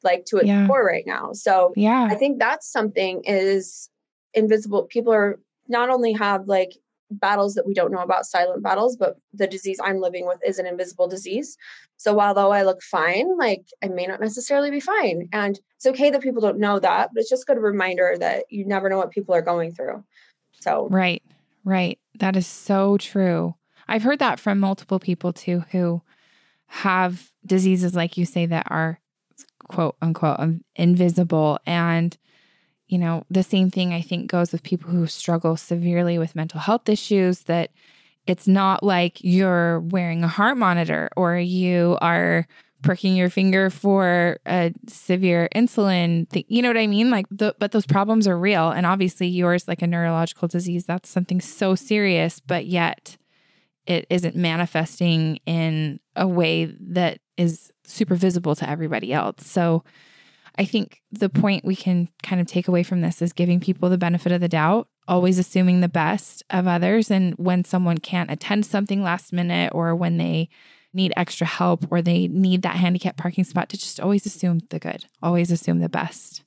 like 0.02 0.24
to 0.26 0.38
its 0.38 0.46
yeah. 0.46 0.66
core 0.66 0.84
right 0.84 1.06
now. 1.06 1.32
So 1.32 1.72
yeah, 1.76 2.08
I 2.10 2.14
think 2.14 2.38
that's 2.38 2.70
something 2.70 3.22
is 3.24 3.88
invisible. 4.34 4.84
People 4.84 5.12
are 5.12 5.40
not 5.68 5.90
only 5.90 6.12
have 6.12 6.46
like 6.46 6.76
battles 7.10 7.54
that 7.54 7.66
we 7.66 7.74
don't 7.74 7.92
know 7.92 8.00
about 8.00 8.26
silent 8.26 8.62
battles 8.62 8.96
but 8.96 9.16
the 9.32 9.46
disease 9.46 9.78
i'm 9.82 10.00
living 10.00 10.26
with 10.26 10.38
is 10.44 10.58
an 10.58 10.66
invisible 10.66 11.08
disease. 11.08 11.56
So 11.96 12.12
while 12.14 12.34
though 12.34 12.52
i 12.52 12.62
look 12.62 12.82
fine 12.82 13.36
like 13.38 13.64
i 13.82 13.88
may 13.88 14.06
not 14.06 14.20
necessarily 14.20 14.70
be 14.70 14.80
fine. 14.80 15.28
And 15.32 15.58
it's 15.76 15.86
okay 15.86 16.10
that 16.10 16.22
people 16.22 16.42
don't 16.42 16.58
know 16.58 16.78
that 16.78 17.10
but 17.12 17.20
it's 17.20 17.30
just 17.30 17.44
a 17.48 17.54
good 17.54 17.62
reminder 17.62 18.16
that 18.18 18.44
you 18.50 18.66
never 18.66 18.88
know 18.88 18.98
what 18.98 19.10
people 19.10 19.34
are 19.34 19.42
going 19.42 19.72
through. 19.72 20.04
So 20.60 20.88
right 20.90 21.22
right. 21.64 21.98
That 22.18 22.36
is 22.36 22.46
so 22.46 22.96
true. 22.96 23.54
I've 23.88 24.02
heard 24.02 24.20
that 24.20 24.40
from 24.40 24.58
multiple 24.58 24.98
people 24.98 25.32
too 25.32 25.64
who 25.70 26.02
have 26.68 27.30
diseases 27.44 27.94
like 27.94 28.16
you 28.16 28.24
say 28.24 28.46
that 28.46 28.66
are 28.70 29.00
quote 29.68 29.96
unquote 30.00 30.40
invisible. 30.74 31.58
And 31.66 32.16
you 32.88 32.98
know, 32.98 33.24
the 33.30 33.42
same 33.42 33.70
thing 33.70 33.92
I 33.92 34.00
think 34.00 34.30
goes 34.30 34.52
with 34.52 34.62
people 34.62 34.90
who 34.90 35.06
struggle 35.06 35.56
severely 35.56 36.18
with 36.18 36.36
mental 36.36 36.60
health 36.60 36.88
issues 36.88 37.40
that 37.42 37.70
it's 38.26 38.48
not 38.48 38.82
like 38.82 39.22
you're 39.22 39.80
wearing 39.80 40.24
a 40.24 40.28
heart 40.28 40.56
monitor 40.56 41.08
or 41.16 41.36
you 41.36 41.96
are 42.00 42.46
pricking 42.82 43.16
your 43.16 43.30
finger 43.30 43.70
for 43.70 44.38
a 44.46 44.72
severe 44.86 45.48
insulin 45.54 46.28
thing. 46.28 46.44
You 46.48 46.62
know 46.62 46.68
what 46.68 46.76
I 46.76 46.86
mean? 46.86 47.10
Like, 47.10 47.26
the, 47.30 47.54
but 47.58 47.72
those 47.72 47.86
problems 47.86 48.28
are 48.28 48.38
real. 48.38 48.70
And 48.70 48.86
obviously, 48.86 49.26
yours, 49.26 49.66
like 49.66 49.82
a 49.82 49.86
neurological 49.86 50.48
disease, 50.48 50.84
that's 50.84 51.08
something 51.08 51.40
so 51.40 51.74
serious, 51.74 52.40
but 52.40 52.66
yet 52.66 53.16
it 53.86 54.06
isn't 54.10 54.36
manifesting 54.36 55.38
in 55.46 56.00
a 56.14 56.26
way 56.26 56.66
that 56.80 57.18
is 57.36 57.72
super 57.84 58.14
visible 58.14 58.54
to 58.56 58.68
everybody 58.68 59.12
else. 59.12 59.46
So, 59.46 59.84
I 60.58 60.64
think 60.64 61.02
the 61.12 61.28
point 61.28 61.64
we 61.64 61.76
can 61.76 62.08
kind 62.22 62.40
of 62.40 62.46
take 62.46 62.68
away 62.68 62.82
from 62.82 63.00
this 63.02 63.20
is 63.20 63.32
giving 63.32 63.60
people 63.60 63.88
the 63.88 63.98
benefit 63.98 64.32
of 64.32 64.40
the 64.40 64.48
doubt, 64.48 64.88
always 65.06 65.38
assuming 65.38 65.80
the 65.80 65.88
best 65.88 66.42
of 66.50 66.66
others. 66.66 67.10
And 67.10 67.34
when 67.34 67.64
someone 67.64 67.98
can't 67.98 68.30
attend 68.30 68.64
something 68.64 69.02
last 69.02 69.32
minute 69.32 69.72
or 69.74 69.94
when 69.94 70.16
they 70.16 70.48
need 70.94 71.12
extra 71.16 71.46
help 71.46 71.86
or 71.90 72.00
they 72.00 72.26
need 72.28 72.62
that 72.62 72.76
handicap 72.76 73.16
parking 73.16 73.44
spot, 73.44 73.68
to 73.68 73.76
just 73.76 74.00
always 74.00 74.24
assume 74.24 74.60
the 74.70 74.78
good, 74.78 75.04
always 75.22 75.50
assume 75.50 75.80
the 75.80 75.88
best. 75.88 76.42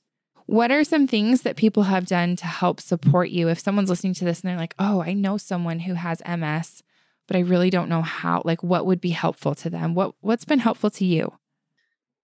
What 0.46 0.72
are 0.72 0.82
some 0.82 1.06
things 1.06 1.42
that 1.42 1.54
people 1.54 1.84
have 1.84 2.06
done 2.06 2.34
to 2.36 2.46
help 2.46 2.80
support 2.80 3.30
you? 3.30 3.48
If 3.48 3.60
someone's 3.60 3.88
listening 3.88 4.14
to 4.14 4.24
this 4.24 4.40
and 4.40 4.50
they're 4.50 4.58
like, 4.58 4.74
oh, 4.80 5.00
I 5.00 5.12
know 5.12 5.36
someone 5.36 5.78
who 5.78 5.94
has 5.94 6.20
MS, 6.26 6.82
but 7.28 7.36
I 7.36 7.40
really 7.40 7.70
don't 7.70 7.88
know 7.88 8.02
how, 8.02 8.42
like 8.44 8.60
what 8.64 8.86
would 8.86 9.00
be 9.00 9.10
helpful 9.10 9.54
to 9.54 9.70
them? 9.70 9.94
What 9.94 10.14
what's 10.20 10.44
been 10.44 10.58
helpful 10.58 10.90
to 10.90 11.04
you? 11.04 11.32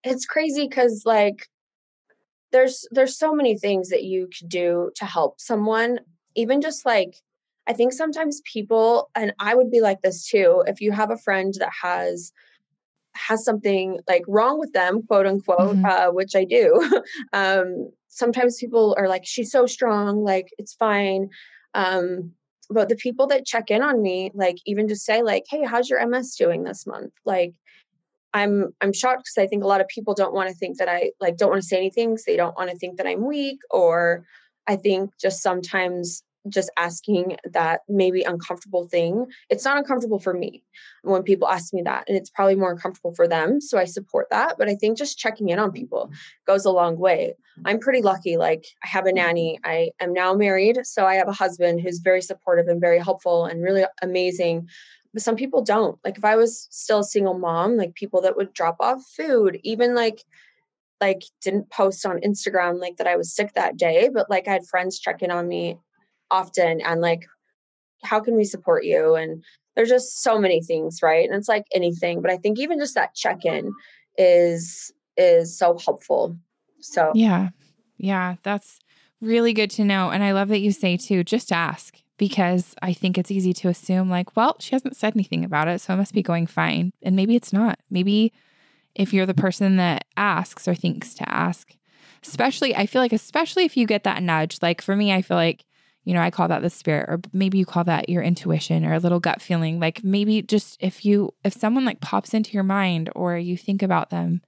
It's 0.03 0.25
crazy 0.25 0.67
because 0.67 1.03
like 1.05 1.47
there's 2.51 2.87
there's 2.91 3.17
so 3.17 3.33
many 3.33 3.57
things 3.57 3.89
that 3.89 4.03
you 4.03 4.29
could 4.37 4.49
do 4.49 4.91
to 4.95 5.05
help 5.05 5.39
someone 5.39 5.99
even 6.35 6.61
just 6.61 6.85
like 6.85 7.15
i 7.67 7.73
think 7.73 7.93
sometimes 7.93 8.41
people 8.51 9.09
and 9.15 9.33
i 9.39 9.55
would 9.55 9.71
be 9.71 9.81
like 9.81 10.01
this 10.01 10.27
too 10.27 10.63
if 10.67 10.81
you 10.81 10.91
have 10.91 11.11
a 11.11 11.17
friend 11.17 11.55
that 11.59 11.71
has 11.81 12.31
has 13.13 13.43
something 13.43 13.99
like 14.07 14.23
wrong 14.27 14.59
with 14.59 14.73
them 14.73 15.01
quote 15.07 15.25
unquote 15.25 15.75
mm-hmm. 15.75 15.85
uh, 15.85 16.11
which 16.11 16.35
i 16.35 16.43
do 16.43 17.01
um 17.33 17.89
sometimes 18.07 18.57
people 18.57 18.95
are 18.97 19.07
like 19.07 19.25
she's 19.25 19.51
so 19.51 19.65
strong 19.65 20.23
like 20.23 20.47
it's 20.57 20.73
fine 20.73 21.29
um 21.73 22.31
but 22.69 22.89
the 22.89 22.95
people 22.95 23.27
that 23.27 23.45
check 23.45 23.69
in 23.69 23.81
on 23.81 24.01
me 24.01 24.31
like 24.33 24.57
even 24.65 24.87
just 24.87 25.05
say 25.05 25.21
like 25.21 25.43
hey 25.49 25.63
how's 25.63 25.89
your 25.89 26.05
ms 26.07 26.35
doing 26.35 26.63
this 26.63 26.85
month 26.85 27.13
like 27.25 27.53
I'm 28.33 28.73
I'm 28.81 28.93
shocked 28.93 29.25
because 29.25 29.43
I 29.43 29.47
think 29.47 29.63
a 29.63 29.67
lot 29.67 29.81
of 29.81 29.87
people 29.87 30.13
don't 30.13 30.33
want 30.33 30.49
to 30.49 30.55
think 30.55 30.77
that 30.77 30.89
I 30.89 31.11
like 31.19 31.37
don't 31.37 31.49
want 31.49 31.61
to 31.61 31.67
say 31.67 31.77
anything 31.77 32.11
because 32.11 32.25
they 32.25 32.37
don't 32.37 32.55
want 32.57 32.69
to 32.69 32.77
think 32.77 32.97
that 32.97 33.07
I'm 33.07 33.25
weak 33.25 33.59
or 33.71 34.25
I 34.67 34.75
think 34.75 35.11
just 35.19 35.41
sometimes 35.41 36.23
just 36.49 36.71
asking 36.77 37.37
that 37.51 37.81
maybe 37.89 38.23
uncomfortable 38.23 38.87
thing. 38.87 39.25
It's 39.49 39.65
not 39.65 39.77
uncomfortable 39.77 40.19
for 40.19 40.33
me 40.33 40.63
when 41.07 41.23
people 41.23 41.47
ask 41.47 41.73
me 41.73 41.81
that 41.83 42.03
and 42.07 42.17
it's 42.17 42.29
probably 42.29 42.55
more 42.55 42.71
uncomfortable 42.71 43.13
for 43.13 43.27
them 43.27 43.61
so 43.61 43.77
i 43.77 43.85
support 43.85 44.27
that 44.29 44.55
but 44.57 44.67
i 44.67 44.75
think 44.75 44.97
just 44.97 45.17
checking 45.17 45.49
in 45.49 45.59
on 45.59 45.71
people 45.71 46.11
goes 46.45 46.65
a 46.65 46.71
long 46.71 46.97
way. 46.97 47.33
I'm 47.65 47.79
pretty 47.79 48.01
lucky 48.01 48.37
like 48.37 48.65
i 48.83 48.87
have 48.87 49.05
a 49.05 49.11
nanny 49.11 49.59
i 49.63 49.89
am 49.99 50.13
now 50.13 50.33
married 50.33 50.79
so 50.83 51.05
i 51.05 51.15
have 51.15 51.27
a 51.27 51.33
husband 51.33 51.81
who's 51.81 51.99
very 51.99 52.21
supportive 52.21 52.67
and 52.67 52.79
very 52.79 52.99
helpful 52.99 53.45
and 53.45 53.63
really 53.63 53.85
amazing 54.01 54.67
but 55.17 55.23
some 55.23 55.35
people 55.35 55.63
don't. 55.63 55.97
Like 56.05 56.19
if 56.19 56.23
i 56.23 56.35
was 56.35 56.67
still 56.69 56.99
a 56.99 57.03
single 57.03 57.39
mom 57.39 57.75
like 57.75 57.95
people 57.95 58.21
that 58.21 58.37
would 58.37 58.53
drop 58.53 58.75
off 58.79 59.01
food 59.15 59.59
even 59.63 59.95
like 59.95 60.23
like 61.01 61.23
didn't 61.41 61.71
post 61.71 62.05
on 62.05 62.21
instagram 62.21 62.79
like 62.79 62.97
that 62.97 63.07
i 63.07 63.15
was 63.15 63.35
sick 63.35 63.53
that 63.55 63.77
day 63.77 64.09
but 64.13 64.29
like 64.29 64.47
i 64.47 64.51
had 64.51 64.67
friends 64.67 64.99
check 64.99 65.23
in 65.23 65.31
on 65.31 65.47
me 65.47 65.75
often 66.29 66.81
and 66.81 67.01
like 67.01 67.25
how 68.03 68.19
can 68.19 68.37
we 68.37 68.43
support 68.43 68.85
you? 68.85 69.15
And 69.15 69.43
there's 69.75 69.89
just 69.89 70.21
so 70.21 70.37
many 70.37 70.61
things 70.61 70.99
right? 71.01 71.27
And 71.27 71.35
it's 71.35 71.49
like 71.49 71.65
anything 71.73 72.21
but 72.21 72.29
i 72.29 72.37
think 72.37 72.59
even 72.59 72.77
just 72.77 72.93
that 72.93 73.15
check-in 73.15 73.71
is 74.19 74.93
is 75.17 75.57
so 75.57 75.79
helpful. 75.83 76.37
So 76.79 77.11
yeah. 77.15 77.49
Yeah 77.97 78.35
that's 78.43 78.77
really 79.19 79.53
good 79.53 79.71
to 79.71 79.83
know 79.83 80.11
and 80.11 80.23
i 80.23 80.31
love 80.31 80.49
that 80.49 80.59
you 80.59 80.71
say 80.71 80.95
too 80.95 81.23
just 81.23 81.51
ask 81.51 81.95
because 82.17 82.75
I 82.81 82.93
think 82.93 83.17
it's 83.17 83.31
easy 83.31 83.53
to 83.53 83.69
assume, 83.69 84.09
like, 84.09 84.35
well, 84.35 84.55
she 84.59 84.73
hasn't 84.73 84.95
said 84.95 85.13
anything 85.15 85.45
about 85.45 85.67
it, 85.67 85.81
so 85.81 85.93
it 85.93 85.97
must 85.97 86.13
be 86.13 86.23
going 86.23 86.47
fine. 86.47 86.91
And 87.03 87.15
maybe 87.15 87.35
it's 87.35 87.53
not. 87.53 87.79
Maybe 87.89 88.33
if 88.95 89.13
you're 89.13 89.27
the 89.27 89.33
person 89.33 89.77
that 89.77 90.05
asks 90.17 90.67
or 90.67 90.73
thinks 90.73 91.13
to 91.15 91.29
ask, 91.29 91.75
especially, 92.23 92.75
I 92.75 92.87
feel 92.87 93.01
like, 93.01 93.13
especially 93.13 93.65
if 93.65 93.77
you 93.77 93.85
get 93.85 94.03
that 94.03 94.23
nudge, 94.23 94.57
like 94.61 94.81
for 94.81 94.95
me, 94.95 95.13
I 95.13 95.21
feel 95.21 95.37
like, 95.37 95.65
you 96.03 96.13
know, 96.13 96.21
I 96.21 96.31
call 96.31 96.47
that 96.47 96.61
the 96.61 96.69
spirit, 96.69 97.07
or 97.09 97.19
maybe 97.33 97.57
you 97.57 97.65
call 97.65 97.83
that 97.83 98.09
your 98.09 98.23
intuition 98.23 98.85
or 98.85 98.93
a 98.93 98.99
little 98.99 99.19
gut 99.19 99.41
feeling. 99.41 99.79
Like 99.79 100.03
maybe 100.03 100.41
just 100.41 100.77
if 100.79 101.05
you, 101.05 101.33
if 101.43 101.53
someone 101.53 101.85
like 101.85 102.01
pops 102.01 102.33
into 102.33 102.53
your 102.53 102.63
mind 102.63 103.09
or 103.13 103.37
you 103.37 103.57
think 103.57 103.83
about 103.83 104.09
them 104.09 104.41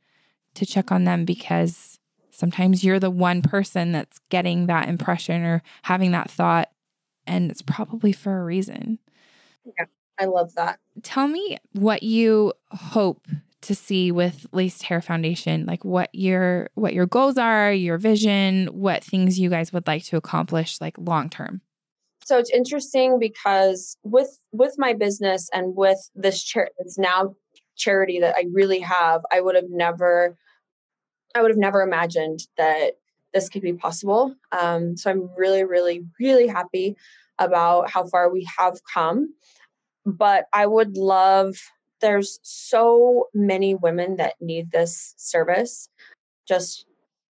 to 0.56 0.66
check 0.66 0.92
on 0.92 1.04
them 1.04 1.26
because 1.26 2.00
sometimes 2.32 2.84
you're 2.84 3.00
the 3.00 3.12
one 3.12 3.42
person 3.42 3.92
that's 3.92 4.20
getting 4.30 4.68
that 4.68 4.88
impression 4.88 5.44
or 5.44 5.62
having 5.84 6.12
that 6.12 6.32
thought 6.32 6.70
and 7.30 7.52
it's 7.52 7.62
probably 7.62 8.12
for 8.12 8.42
a 8.42 8.44
reason. 8.44 9.00
Yeah, 9.64 9.86
I 10.20 10.26
love 10.26 10.56
that. 10.56 10.80
Tell 11.04 11.28
me 11.28 11.58
what 11.74 12.04
you 12.04 12.54
hope 12.72 13.28
to 13.62 13.76
see 13.76 14.12
with 14.12 14.46
Laced 14.52 14.84
Hair 14.84 15.02
Foundation, 15.02 15.66
like 15.66 15.86
what 15.86 16.10
your 16.14 16.70
what 16.76 16.94
your 16.94 17.06
goals 17.06 17.38
are, 17.38 17.72
your 17.72 17.98
vision, 17.98 18.68
what 18.68 19.04
things 19.04 19.40
you 19.40 19.50
guys 19.50 19.72
would 19.72 19.88
like 19.88 20.04
to 20.06 20.18
accomplish 20.18 20.82
like 20.82 20.98
long 20.98 21.30
term. 21.30 21.62
So 22.26 22.38
it's 22.38 22.52
interesting 22.52 23.20
because 23.20 23.98
with 24.04 24.40
with 24.52 24.76
my 24.78 24.94
business 24.94 25.50
and 25.54 25.76
with 25.76 26.00
this 26.16 26.44
charity, 26.44 26.74
it's 26.80 26.98
now 26.98 27.36
charity 27.76 28.20
that 28.20 28.36
I 28.36 28.46
really 28.54 28.80
have, 28.80 29.22
I 29.32 29.42
would 29.42 29.56
have 29.56 29.70
never 29.70 30.38
I 31.36 31.42
would 31.42 31.52
have 31.52 31.58
never 31.58 31.82
imagined 31.82 32.40
that 32.58 32.94
this 33.34 33.50
could 33.50 33.62
be 33.62 33.74
possible. 33.74 34.36
Um, 34.52 34.98
so 34.98 35.12
I'm 35.12 35.30
really, 35.38 35.64
really, 35.64 36.06
really 36.20 36.48
happy 36.48 36.96
about 37.38 37.90
how 37.90 38.06
far 38.06 38.32
we 38.32 38.48
have 38.58 38.80
come. 38.92 39.34
But 40.06 40.46
I 40.54 40.66
would 40.66 40.98
love, 40.98 41.56
there's 42.02 42.40
so 42.44 43.26
many 43.34 43.76
women 43.76 44.16
that 44.18 44.36
need 44.42 44.72
this 44.72 45.14
service, 45.18 45.90
just 46.48 46.86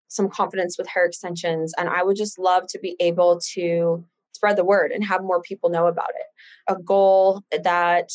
some 0.08 0.28
confidence 0.28 0.78
with 0.78 0.86
hair 0.86 1.04
extensions. 1.04 1.72
And 1.78 1.88
I 1.88 2.02
would 2.02 2.16
just 2.16 2.38
love 2.38 2.66
to 2.68 2.78
be 2.78 2.96
able 3.00 3.40
to 3.54 4.04
spread 4.34 4.56
the 4.56 4.64
word 4.64 4.92
and 4.92 5.04
have 5.04 5.22
more 5.22 5.40
people 5.40 5.70
know 5.70 5.86
about 5.86 6.10
it. 6.10 6.72
A 6.72 6.80
goal 6.80 7.42
that 7.50 8.10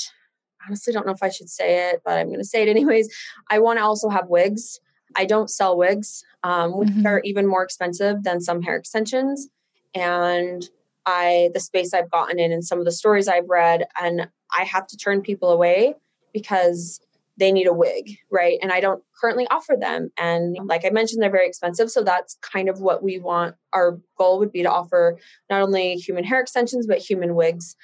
honestly 0.66 0.94
don't 0.94 1.06
know 1.06 1.14
if 1.14 1.24
I 1.24 1.30
should 1.30 1.50
say 1.50 1.90
it, 1.90 2.02
but 2.06 2.18
I'm 2.18 2.28
going 2.28 2.40
to 2.40 2.46
say 2.46 2.62
it 2.62 2.70
anyways. 2.70 3.10
I 3.50 3.60
want 3.60 3.80
to 3.80 3.84
also 3.84 4.10
have 4.10 4.28
wigs. 4.28 4.80
I 5.16 5.26
don't 5.26 5.50
sell 5.50 5.78
wigs, 5.78 6.24
um, 6.44 6.78
which 6.78 6.90
mm-hmm. 6.90 7.08
are 7.08 7.22
even 7.24 7.48
more 7.48 7.64
expensive 7.64 8.24
than 8.24 8.42
some 8.42 8.62
hair 8.62 8.76
extensions. 8.76 9.48
And 9.94 10.68
I, 11.06 11.50
the 11.54 11.60
space 11.60 11.94
I've 11.94 12.12
gotten 12.12 12.40
in 12.40 12.52
and 12.52 12.64
some 12.64 12.80
of 12.80 12.86
the 12.86 12.92
stories 12.92 13.28
I've 13.28 13.50
read, 13.50 13.86
and 14.00 14.30
I 14.58 14.64
have 14.64 14.88
to 14.88 14.98
turn 14.98 15.22
people 15.22 15.50
away 15.50 15.96
because 16.34 17.00
they 17.38 17.52
need 17.52 17.66
a 17.66 17.74
wig, 17.74 18.18
right? 18.30 18.60
And 18.62 18.72
I 18.72 18.80
don't 18.82 19.04
currently 19.20 19.48
offer 19.50 19.76
them. 19.76 20.12
And 20.18 20.58
like 20.66 20.86
I 20.86 20.92
mentioned, 20.92 21.24
they're 21.24 21.32
very 21.32 21.48
expensive. 21.48 21.90
So 21.90 22.04
that's 22.04 22.38
kind 22.42 22.70
of 22.70 22.82
what 22.82 23.02
we 23.02 23.18
want. 23.18 23.56
Our 23.74 24.00
goal 24.18 24.38
would 24.40 24.52
be 24.52 24.62
to 24.62 24.72
offer 24.72 25.18
not 25.50 25.62
only 25.62 25.96
human 25.96 26.24
hair 26.24 26.40
extensions, 26.40 26.86
but 26.86 27.00
human 27.00 27.34
wigs 27.34 27.76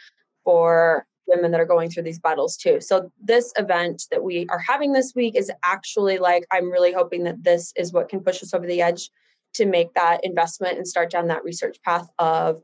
for 0.43 1.06
women 1.27 1.51
that 1.51 1.59
are 1.59 1.65
going 1.65 1.89
through 1.89 2.03
these 2.03 2.19
battles 2.19 2.57
too. 2.57 2.79
So 2.81 3.11
this 3.21 3.53
event 3.57 4.05
that 4.11 4.23
we 4.23 4.47
are 4.49 4.59
having 4.59 4.93
this 4.93 5.13
week 5.15 5.35
is 5.35 5.51
actually 5.63 6.17
like 6.17 6.45
I'm 6.51 6.71
really 6.71 6.93
hoping 6.93 7.23
that 7.23 7.43
this 7.43 7.73
is 7.75 7.91
what 7.91 8.09
can 8.09 8.21
push 8.21 8.41
us 8.41 8.53
over 8.53 8.65
the 8.65 8.81
edge 8.81 9.09
to 9.53 9.65
make 9.65 9.93
that 9.93 10.23
investment 10.23 10.77
and 10.77 10.87
start 10.87 11.09
down 11.09 11.27
that 11.27 11.43
research 11.43 11.81
path 11.83 12.09
of 12.19 12.61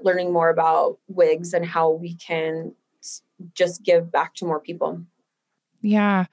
learning 0.00 0.32
more 0.32 0.50
about 0.50 0.98
wigs 1.08 1.52
and 1.52 1.64
how 1.64 1.90
we 1.90 2.14
can 2.16 2.74
just 3.54 3.82
give 3.82 4.10
back 4.10 4.34
to 4.34 4.44
more 4.44 4.60
people. 4.60 5.00
Yeah. 5.80 6.26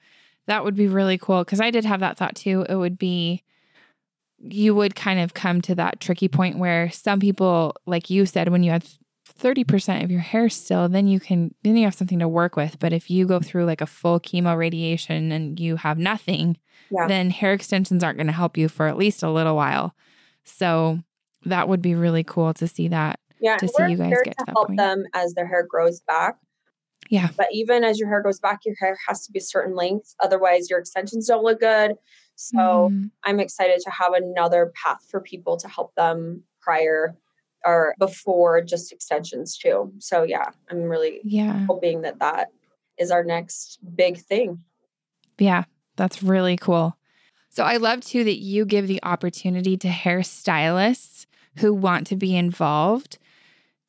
That 0.46 0.64
would 0.64 0.74
be 0.74 0.88
really 0.88 1.18
cool 1.18 1.44
cuz 1.44 1.60
I 1.60 1.70
did 1.70 1.84
have 1.84 2.00
that 2.00 2.16
thought 2.16 2.34
too. 2.36 2.66
It 2.68 2.76
would 2.76 2.98
be 2.98 3.42
you 4.42 4.74
would 4.74 4.96
kind 4.96 5.20
of 5.20 5.34
come 5.34 5.60
to 5.60 5.74
that 5.74 6.00
tricky 6.00 6.26
point 6.26 6.58
where 6.58 6.90
some 6.90 7.20
people 7.20 7.74
like 7.86 8.10
you 8.10 8.26
said 8.26 8.48
when 8.48 8.62
you 8.62 8.70
had 8.70 8.84
30% 9.40 10.04
of 10.04 10.10
your 10.10 10.20
hair 10.20 10.48
still, 10.48 10.88
then 10.88 11.06
you 11.06 11.18
can, 11.18 11.54
then 11.62 11.76
you 11.76 11.84
have 11.84 11.94
something 11.94 12.18
to 12.18 12.28
work 12.28 12.56
with. 12.56 12.78
But 12.78 12.92
if 12.92 13.10
you 13.10 13.26
go 13.26 13.40
through 13.40 13.64
like 13.64 13.80
a 13.80 13.86
full 13.86 14.20
chemo 14.20 14.56
radiation 14.56 15.32
and 15.32 15.58
you 15.58 15.76
have 15.76 15.98
nothing, 15.98 16.58
yeah. 16.90 17.06
then 17.06 17.30
hair 17.30 17.52
extensions 17.52 18.04
aren't 18.04 18.18
going 18.18 18.26
to 18.26 18.32
help 18.32 18.56
you 18.56 18.68
for 18.68 18.86
at 18.86 18.96
least 18.96 19.22
a 19.22 19.30
little 19.30 19.56
while. 19.56 19.94
So 20.44 21.00
that 21.44 21.68
would 21.68 21.82
be 21.82 21.94
really 21.94 22.24
cool 22.24 22.52
to 22.54 22.68
see 22.68 22.88
that. 22.88 23.20
Yeah, 23.40 23.56
to 23.56 23.68
see 23.68 23.90
you 23.90 23.96
guys 23.96 24.12
get 24.22 24.36
to, 24.38 24.44
to 24.44 24.52
help 24.52 24.66
point. 24.66 24.76
them 24.76 25.04
as 25.14 25.32
their 25.32 25.46
hair 25.46 25.66
grows 25.66 26.00
back. 26.00 26.36
Yeah. 27.08 27.30
But 27.36 27.46
even 27.52 27.84
as 27.84 27.98
your 27.98 28.08
hair 28.08 28.22
goes 28.22 28.38
back, 28.38 28.60
your 28.66 28.74
hair 28.78 28.98
has 29.08 29.24
to 29.26 29.32
be 29.32 29.38
a 29.38 29.42
certain 29.42 29.74
length. 29.74 30.14
Otherwise, 30.20 30.68
your 30.68 30.78
extensions 30.78 31.26
don't 31.26 31.42
look 31.42 31.60
good. 31.60 31.94
So 32.36 32.90
mm. 32.92 33.10
I'm 33.24 33.40
excited 33.40 33.80
to 33.80 33.90
have 33.90 34.12
another 34.12 34.72
path 34.74 34.98
for 35.10 35.20
people 35.20 35.56
to 35.56 35.68
help 35.68 35.94
them 35.94 36.44
prior 36.60 37.16
or 37.64 37.94
before 37.98 38.62
just 38.62 38.92
extensions 38.92 39.56
too. 39.56 39.92
So 39.98 40.22
yeah, 40.22 40.50
I'm 40.70 40.84
really 40.84 41.20
yeah 41.24 41.66
hoping 41.66 42.02
that 42.02 42.18
that 42.20 42.48
is 42.98 43.10
our 43.10 43.24
next 43.24 43.78
big 43.94 44.18
thing. 44.18 44.62
Yeah, 45.38 45.64
that's 45.96 46.22
really 46.22 46.56
cool. 46.56 46.96
So 47.48 47.64
I 47.64 47.76
love 47.76 48.00
too 48.02 48.24
that 48.24 48.38
you 48.38 48.64
give 48.64 48.86
the 48.86 49.02
opportunity 49.02 49.76
to 49.78 49.88
hairstylists 49.88 51.26
who 51.58 51.74
want 51.74 52.06
to 52.08 52.16
be 52.16 52.36
involved 52.36 53.18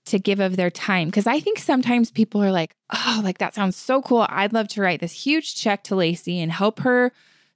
to 0.06 0.18
give 0.18 0.40
of 0.40 0.56
their 0.56 0.72
time 0.72 1.08
because 1.10 1.28
I 1.28 1.40
think 1.40 1.60
sometimes 1.60 2.10
people 2.10 2.44
are 2.44 2.52
like, 2.52 2.76
"Oh, 2.92 3.22
like 3.24 3.38
that 3.38 3.54
sounds 3.54 3.76
so 3.76 4.02
cool. 4.02 4.26
I'd 4.30 4.54
love 4.54 4.68
to 4.70 4.82
write 4.82 5.00
this 5.00 5.12
huge 5.12 5.56
check 5.56 5.84
to 5.86 5.96
Lacy 5.96 6.40
and 6.40 6.52
help 6.52 6.80
her 6.80 7.12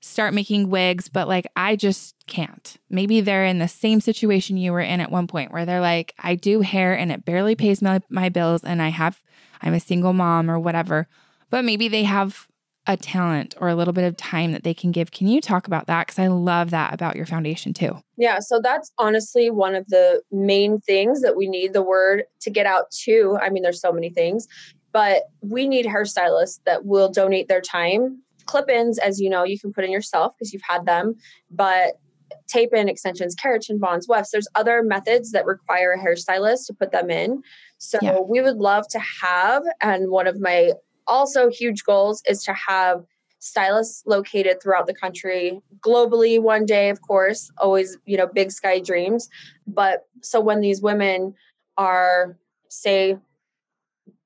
start 0.06 0.34
making 0.34 0.70
wigs, 0.70 1.10
but 1.10 1.28
like 1.28 1.48
I 1.56 1.76
just 1.76 2.16
can't. 2.28 2.78
Maybe 2.90 3.22
they're 3.22 3.46
in 3.46 3.60
the 3.60 3.68
same 3.68 4.00
situation 4.00 4.56
you 4.56 4.72
were 4.72 4.82
in 4.82 5.00
at 5.00 5.12
one 5.12 5.26
point 5.26 5.52
where 5.52 5.66
they're 5.66 5.82
like, 5.82 6.14
I 6.20 6.36
do 6.36 6.62
hair 6.62 6.94
and 6.94 7.12
it 7.12 7.26
barely 7.26 7.56
pays 7.56 7.82
my, 7.82 8.02
my 8.10 8.30
bills 8.30 8.64
and 8.64 8.82
I 8.82 8.90
have 8.90 9.22
I'm 9.62 9.74
a 9.74 9.80
single 9.80 10.14
mom 10.14 10.52
or 10.52 10.60
whatever. 10.60 11.08
But 11.50 11.66
maybe 11.66 11.88
they 11.88 12.04
have 12.04 12.48
a 12.86 12.96
talent 12.96 13.56
or 13.60 13.68
a 13.68 13.76
little 13.76 13.94
bit 13.94 14.04
of 14.04 14.16
time 14.16 14.52
that 14.52 14.64
they 14.64 14.76
can 14.76 14.92
give. 14.92 15.10
Can 15.10 15.28
you 15.28 15.42
talk 15.42 15.66
about 15.66 15.88
that? 15.88 16.06
Because 16.06 16.20
I 16.20 16.28
love 16.28 16.70
that 16.70 16.94
about 16.94 17.16
your 17.16 17.26
foundation 17.26 17.74
too. 17.74 17.98
Yeah. 18.16 18.38
So 18.40 18.60
that's 18.62 18.92
honestly 19.00 19.50
one 19.50 19.74
of 19.74 19.88
the 19.88 20.22
main 20.32 20.80
things 20.82 21.22
that 21.22 21.36
we 21.36 21.48
need 21.48 21.74
the 21.74 21.82
word 21.82 22.26
to 22.42 22.52
get 22.52 22.68
out 22.68 22.92
to. 23.06 23.40
I 23.42 23.50
mean, 23.50 23.64
there's 23.64 23.82
so 23.82 23.92
many 23.92 24.12
things, 24.12 24.48
but 24.92 25.24
we 25.42 25.68
need 25.68 25.88
hairstylists 25.88 26.60
that 26.66 26.86
will 26.86 27.10
donate 27.10 27.48
their 27.48 27.62
time 27.62 28.22
clip 28.46 28.70
ins, 28.70 28.98
as 29.00 29.20
you 29.20 29.30
know, 29.30 29.44
you 29.44 29.60
can 29.60 29.74
put 29.74 29.84
in 29.84 29.92
yourself 29.92 30.34
because 30.38 30.54
you've 30.54 30.62
had 30.68 30.86
them, 30.86 31.16
but 31.50 32.00
tape 32.48 32.74
in 32.74 32.90
extensions, 32.90 33.36
keratin 33.36 33.80
bonds, 33.80 34.08
wefts, 34.08 34.32
there's 34.32 34.48
other 34.56 34.84
methods 34.84 35.32
that 35.32 35.46
require 35.46 35.94
a 35.94 36.00
hairstylist 36.00 36.68
to 36.68 36.74
put 36.74 36.92
them 36.92 37.10
in. 37.10 37.42
So 37.78 38.00
yeah. 38.02 38.20
we 38.20 38.42
would 38.42 38.58
love 38.58 38.88
to 38.90 39.00
have, 39.22 39.64
and 39.82 40.10
one 40.10 40.28
of 40.28 40.40
my 40.40 40.74
also 41.08 41.50
huge 41.50 41.84
goals 41.84 42.22
is 42.28 42.44
to 42.44 42.54
have 42.54 43.04
stylists 43.40 44.04
located 44.08 44.62
throughout 44.62 44.88
the 44.88 44.94
country 44.94 45.60
globally 45.80 46.42
one 46.42 46.66
day 46.66 46.90
of 46.90 47.00
course 47.02 47.52
always 47.60 47.96
you 48.06 48.18
know 48.18 48.26
big 48.26 48.52
sky 48.52 48.80
dreams 48.80 49.30
but 49.68 50.08
so 50.24 50.42
when 50.42 50.62
these 50.62 50.82
women 50.82 51.32
are 51.78 52.36
say 52.70 53.16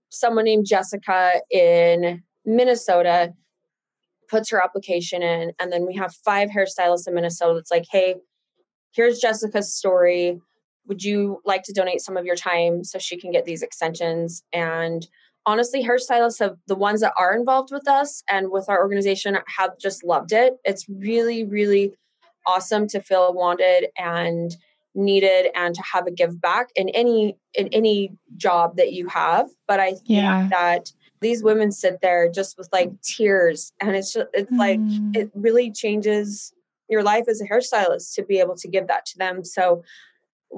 someone 0.07 0.45
named 0.45 0.65
jessica 0.65 1.33
in 1.51 2.23
minnesota 2.45 3.33
puts 4.29 4.49
her 4.51 4.63
application 4.63 5.21
in, 5.21 5.51
and 5.59 5.71
then 5.71 5.85
we 5.85 5.95
have 5.95 6.13
five 6.25 6.49
hairstylists 6.49 7.07
in 7.07 7.13
Minnesota 7.13 7.55
that's 7.55 7.71
like, 7.71 7.85
hey, 7.91 8.15
here's 8.91 9.19
Jessica's 9.19 9.73
story. 9.73 10.39
Would 10.87 11.03
you 11.03 11.41
like 11.45 11.63
to 11.63 11.73
donate 11.73 12.01
some 12.01 12.17
of 12.17 12.25
your 12.25 12.35
time 12.35 12.83
so 12.83 12.99
she 12.99 13.17
can 13.17 13.31
get 13.31 13.45
these 13.45 13.61
extensions? 13.61 14.43
And 14.53 15.07
honestly, 15.45 15.83
hairstylists 15.83 16.39
have 16.39 16.57
the 16.67 16.75
ones 16.75 17.01
that 17.01 17.13
are 17.17 17.35
involved 17.35 17.71
with 17.71 17.87
us 17.87 18.23
and 18.29 18.51
with 18.51 18.69
our 18.69 18.79
organization 18.79 19.37
have 19.57 19.77
just 19.79 20.03
loved 20.03 20.31
it. 20.31 20.53
It's 20.63 20.87
really, 20.89 21.43
really 21.43 21.93
awesome 22.45 22.87
to 22.87 23.01
feel 23.01 23.33
wanted 23.33 23.87
and 23.97 24.55
needed 24.95 25.47
and 25.55 25.75
to 25.75 25.83
have 25.93 26.07
a 26.07 26.11
give 26.11 26.41
back 26.41 26.69
in 26.75 26.89
any 26.89 27.37
in 27.53 27.67
any 27.67 28.11
job 28.37 28.75
that 28.75 28.91
you 28.91 29.07
have 29.07 29.47
but 29.67 29.79
i 29.79 29.91
think 29.91 30.01
yeah. 30.05 30.47
that 30.49 30.91
these 31.21 31.43
women 31.43 31.71
sit 31.71 31.99
there 32.01 32.29
just 32.29 32.57
with 32.57 32.69
like 32.71 32.91
tears 33.01 33.73
and 33.79 33.95
it's 33.95 34.13
just 34.13 34.27
it's 34.33 34.51
mm. 34.51 34.57
like 34.57 34.79
it 35.15 35.31
really 35.33 35.71
changes 35.71 36.53
your 36.89 37.03
life 37.03 37.25
as 37.27 37.41
a 37.41 37.45
hairstylist 37.45 38.15
to 38.15 38.23
be 38.23 38.39
able 38.39 38.55
to 38.55 38.67
give 38.67 38.87
that 38.87 39.05
to 39.05 39.17
them. 39.17 39.43
So 39.43 39.83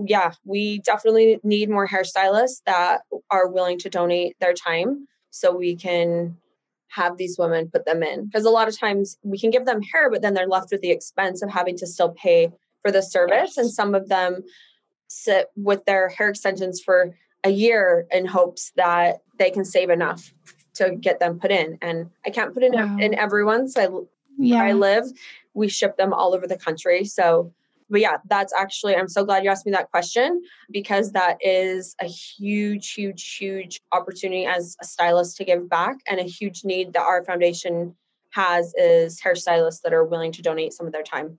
yeah 0.07 0.31
we 0.45 0.79
definitely 0.79 1.39
need 1.43 1.69
more 1.69 1.87
hairstylists 1.87 2.61
that 2.65 3.01
are 3.29 3.49
willing 3.49 3.77
to 3.77 3.89
donate 3.89 4.37
their 4.39 4.53
time 4.53 5.05
so 5.31 5.55
we 5.55 5.75
can 5.75 6.37
have 6.87 7.17
these 7.17 7.37
women 7.37 7.69
put 7.69 7.85
them 7.85 8.03
in. 8.03 8.25
Because 8.25 8.45
a 8.45 8.49
lot 8.49 8.67
of 8.67 8.77
times 8.77 9.17
we 9.23 9.39
can 9.39 9.49
give 9.49 9.65
them 9.65 9.81
hair 9.81 10.09
but 10.09 10.21
then 10.21 10.33
they're 10.33 10.47
left 10.47 10.71
with 10.71 10.81
the 10.81 10.91
expense 10.91 11.41
of 11.41 11.49
having 11.49 11.77
to 11.77 11.87
still 11.87 12.09
pay 12.09 12.49
for 12.81 12.91
the 12.91 13.01
service 13.01 13.57
and 13.57 13.69
some 13.69 13.93
of 13.93 14.09
them 14.09 14.43
sit 15.07 15.47
with 15.55 15.83
their 15.85 16.09
hair 16.09 16.29
extensions 16.29 16.81
for 16.81 17.13
a 17.43 17.49
year 17.49 18.07
in 18.11 18.25
hopes 18.25 18.71
that 18.75 19.21
they 19.37 19.49
can 19.49 19.65
save 19.65 19.89
enough 19.89 20.33
to 20.75 20.95
get 20.95 21.19
them 21.19 21.39
put 21.39 21.51
in. 21.51 21.77
And 21.81 22.09
I 22.25 22.29
can't 22.29 22.53
put 22.53 22.63
in 22.63 22.73
wow. 22.73 22.97
in 22.99 23.13
everyone's. 23.15 23.75
I 23.77 23.87
yeah. 24.37 24.57
where 24.57 24.65
I 24.65 24.73
live, 24.73 25.05
we 25.53 25.67
ship 25.67 25.97
them 25.97 26.13
all 26.13 26.33
over 26.33 26.47
the 26.47 26.57
country. 26.57 27.05
So, 27.05 27.53
but 27.89 28.01
yeah, 28.01 28.17
that's 28.29 28.53
actually 28.57 28.95
I'm 28.95 29.09
so 29.09 29.25
glad 29.25 29.43
you 29.43 29.49
asked 29.49 29.65
me 29.65 29.71
that 29.73 29.91
question 29.91 30.41
because 30.71 31.11
that 31.11 31.37
is 31.41 31.95
a 31.99 32.05
huge, 32.05 32.93
huge, 32.93 33.35
huge 33.35 33.81
opportunity 33.91 34.45
as 34.45 34.77
a 34.81 34.85
stylist 34.85 35.37
to 35.37 35.45
give 35.45 35.69
back 35.69 35.97
and 36.09 36.19
a 36.19 36.23
huge 36.23 36.63
need 36.63 36.93
that 36.93 37.01
our 37.01 37.23
foundation 37.23 37.95
has 38.31 38.73
is 38.75 39.19
hairstylists 39.21 39.81
that 39.81 39.93
are 39.93 40.05
willing 40.05 40.31
to 40.31 40.41
donate 40.41 40.73
some 40.73 40.85
of 40.85 40.93
their 40.93 41.03
time. 41.03 41.37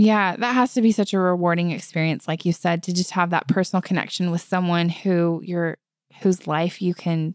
Yeah, 0.00 0.36
that 0.36 0.54
has 0.54 0.74
to 0.74 0.82
be 0.82 0.92
such 0.92 1.12
a 1.12 1.18
rewarding 1.18 1.72
experience, 1.72 2.26
like 2.26 2.44
you 2.44 2.52
said, 2.52 2.82
to 2.84 2.94
just 2.94 3.10
have 3.12 3.30
that 3.30 3.48
personal 3.48 3.82
connection 3.82 4.30
with 4.30 4.40
someone 4.40 4.88
who 4.88 5.40
you're 5.44 5.76
whose 6.22 6.46
life 6.46 6.82
you 6.82 6.94
can 6.94 7.34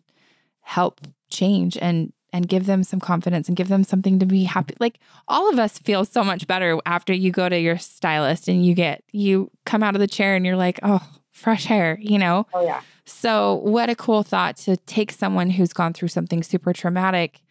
help 0.62 1.02
change 1.30 1.78
and 1.78 2.12
and 2.34 2.50
give 2.50 2.66
them 2.66 2.84
some 2.84 3.00
confidence 3.00 3.48
and 3.48 3.56
give 3.56 3.70
them 3.70 3.84
something 3.84 4.20
to 4.20 4.26
be 4.26 4.44
happy. 4.44 4.76
Like 4.80 5.00
all 5.28 5.50
of 5.50 5.60
us 5.60 5.78
feel 5.78 6.04
so 6.06 6.24
much 6.24 6.48
better 6.48 6.78
after 6.86 7.14
you 7.14 7.32
go 7.32 7.48
to 7.48 7.58
your 7.58 7.78
stylist 7.78 8.48
and 8.48 8.66
you 8.66 8.74
get 8.74 9.04
you 9.12 9.52
come 9.66 9.84
out 9.84 9.96
of 9.96 10.02
the 10.02 10.08
chair 10.08 10.36
and 10.36 10.46
you're 10.46 10.58
like, 10.58 10.80
"Oh, 10.84 11.08
fresh 11.32 11.66
hair," 11.66 11.98
you 12.02 12.18
know? 12.18 12.48
Oh 12.54 12.64
yeah. 12.64 12.82
So, 13.06 13.56
what 13.64 13.92
a 13.92 13.96
cool 13.96 14.24
thought 14.24 14.58
to 14.58 14.76
take 14.78 15.12
someone 15.12 15.52
who's 15.52 15.72
gone 15.72 15.94
through 15.94 16.08
something 16.08 16.42
super 16.42 16.74
traumatic 16.74 17.42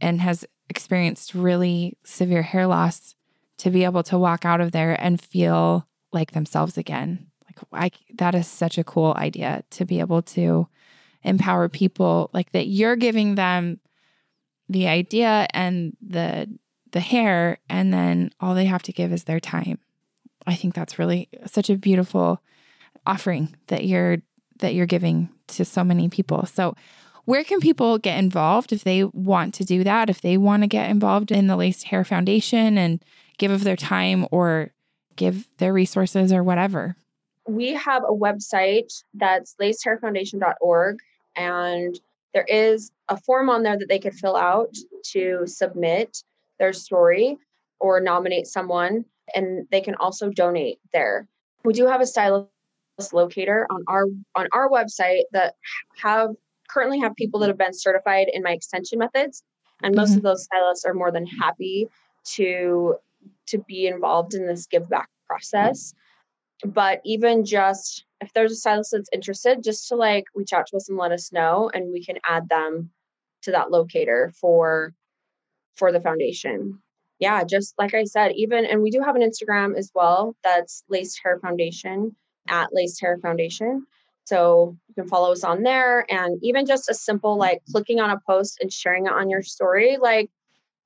and 0.00 0.20
has 0.20 0.44
experienced 0.68 1.34
really 1.34 1.98
severe 2.04 2.42
hair 2.42 2.68
loss 2.68 3.16
to 3.60 3.70
be 3.70 3.84
able 3.84 4.02
to 4.02 4.18
walk 4.18 4.46
out 4.46 4.60
of 4.60 4.72
there 4.72 4.96
and 5.02 5.20
feel 5.20 5.86
like 6.12 6.32
themselves 6.32 6.78
again. 6.78 7.26
Like 7.44 7.58
I 7.72 8.14
that 8.14 8.34
is 8.34 8.46
such 8.46 8.78
a 8.78 8.84
cool 8.84 9.14
idea 9.16 9.64
to 9.70 9.84
be 9.84 10.00
able 10.00 10.22
to 10.22 10.66
empower 11.22 11.68
people 11.68 12.30
like 12.32 12.52
that 12.52 12.68
you're 12.68 12.96
giving 12.96 13.34
them 13.34 13.78
the 14.70 14.88
idea 14.88 15.46
and 15.52 15.94
the 16.00 16.48
the 16.92 17.00
hair 17.00 17.58
and 17.68 17.92
then 17.92 18.30
all 18.40 18.54
they 18.54 18.64
have 18.64 18.82
to 18.84 18.92
give 18.92 19.12
is 19.12 19.24
their 19.24 19.40
time. 19.40 19.78
I 20.46 20.54
think 20.54 20.74
that's 20.74 20.98
really 20.98 21.28
such 21.44 21.68
a 21.68 21.76
beautiful 21.76 22.40
offering 23.06 23.54
that 23.66 23.84
you're 23.84 24.18
that 24.60 24.74
you're 24.74 24.86
giving 24.86 25.28
to 25.48 25.66
so 25.66 25.84
many 25.84 26.08
people. 26.08 26.46
So 26.46 26.74
where 27.26 27.44
can 27.44 27.60
people 27.60 27.98
get 27.98 28.18
involved 28.18 28.72
if 28.72 28.84
they 28.84 29.04
want 29.04 29.52
to 29.54 29.64
do 29.64 29.84
that? 29.84 30.08
If 30.08 30.22
they 30.22 30.38
want 30.38 30.62
to 30.62 30.66
get 30.66 30.88
involved 30.88 31.30
in 31.30 31.46
the 31.46 31.56
Laced 31.56 31.84
Hair 31.84 32.04
Foundation 32.04 32.78
and 32.78 33.04
give 33.40 33.50
of 33.50 33.64
their 33.64 33.76
time 33.76 34.26
or 34.30 34.70
give 35.16 35.48
their 35.56 35.72
resources 35.72 36.32
or 36.32 36.44
whatever? 36.44 36.94
We 37.48 37.72
have 37.74 38.04
a 38.04 38.12
website 38.12 38.92
that's 39.14 39.56
lacedhairfoundation.org 39.60 40.98
and 41.34 41.98
there 42.32 42.44
is 42.44 42.92
a 43.08 43.16
form 43.16 43.50
on 43.50 43.64
there 43.64 43.76
that 43.76 43.88
they 43.88 43.98
could 43.98 44.14
fill 44.14 44.36
out 44.36 44.72
to 45.12 45.46
submit 45.46 46.22
their 46.60 46.72
story 46.72 47.38
or 47.80 47.98
nominate 47.98 48.46
someone 48.46 49.04
and 49.34 49.66
they 49.72 49.80
can 49.80 49.94
also 49.96 50.28
donate 50.28 50.78
there. 50.92 51.26
We 51.64 51.72
do 51.72 51.86
have 51.86 52.00
a 52.00 52.06
stylist 52.06 52.50
locator 53.12 53.66
on 53.70 53.82
our 53.88 54.04
on 54.36 54.48
our 54.52 54.68
website 54.68 55.22
that 55.32 55.54
have 55.96 56.30
currently 56.68 57.00
have 57.00 57.16
people 57.16 57.40
that 57.40 57.48
have 57.48 57.58
been 57.58 57.72
certified 57.72 58.28
in 58.32 58.42
my 58.42 58.52
extension 58.52 58.98
methods 58.98 59.42
and 59.82 59.94
most 59.94 60.10
mm-hmm. 60.10 60.18
of 60.18 60.22
those 60.24 60.44
stylists 60.44 60.84
are 60.84 60.94
more 60.94 61.10
than 61.10 61.26
happy 61.26 61.88
to 62.24 62.96
to 63.48 63.58
be 63.58 63.86
involved 63.86 64.34
in 64.34 64.46
this 64.46 64.66
give 64.66 64.88
back 64.88 65.08
process. 65.26 65.94
But 66.64 67.00
even 67.04 67.44
just 67.44 68.04
if 68.20 68.32
there's 68.32 68.52
a 68.52 68.56
stylist 68.56 68.90
that's 68.92 69.08
interested, 69.12 69.62
just 69.62 69.88
to 69.88 69.96
like 69.96 70.24
reach 70.34 70.52
out 70.52 70.66
to 70.68 70.76
us 70.76 70.88
and 70.88 70.98
let 70.98 71.12
us 71.12 71.32
know, 71.32 71.70
and 71.72 71.92
we 71.92 72.04
can 72.04 72.18
add 72.28 72.48
them 72.48 72.90
to 73.42 73.50
that 73.52 73.70
locator 73.70 74.32
for 74.38 74.94
for 75.76 75.92
the 75.92 76.00
foundation. 76.00 76.80
Yeah, 77.18 77.44
just 77.44 77.74
like 77.78 77.94
I 77.94 78.04
said, 78.04 78.32
even 78.32 78.64
and 78.64 78.82
we 78.82 78.90
do 78.90 79.00
have 79.00 79.16
an 79.16 79.22
Instagram 79.22 79.76
as 79.76 79.90
well 79.94 80.36
that's 80.44 80.84
Laced 80.88 81.20
Hair 81.22 81.38
Foundation 81.40 82.14
at 82.48 82.68
Laced 82.72 83.00
Hair 83.00 83.18
Foundation. 83.22 83.86
So 84.24 84.76
you 84.88 84.94
can 84.94 85.08
follow 85.08 85.32
us 85.32 85.42
on 85.42 85.62
there 85.62 86.06
and 86.12 86.38
even 86.42 86.66
just 86.66 86.90
a 86.90 86.94
simple 86.94 87.36
like 87.36 87.62
clicking 87.70 88.00
on 88.00 88.10
a 88.10 88.20
post 88.26 88.58
and 88.60 88.72
sharing 88.72 89.06
it 89.06 89.12
on 89.12 89.28
your 89.30 89.42
story, 89.42 89.96
like 89.96 90.30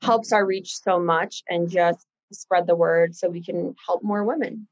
helps 0.02 0.32
our 0.32 0.46
reach 0.46 0.76
so 0.76 0.98
much 0.98 1.42
and 1.48 1.68
just 1.68 2.06
spread 2.34 2.66
the 2.66 2.76
word 2.76 3.14
so 3.14 3.28
we 3.28 3.42
can 3.42 3.74
help 3.86 4.02
more 4.02 4.24
women. 4.24 4.66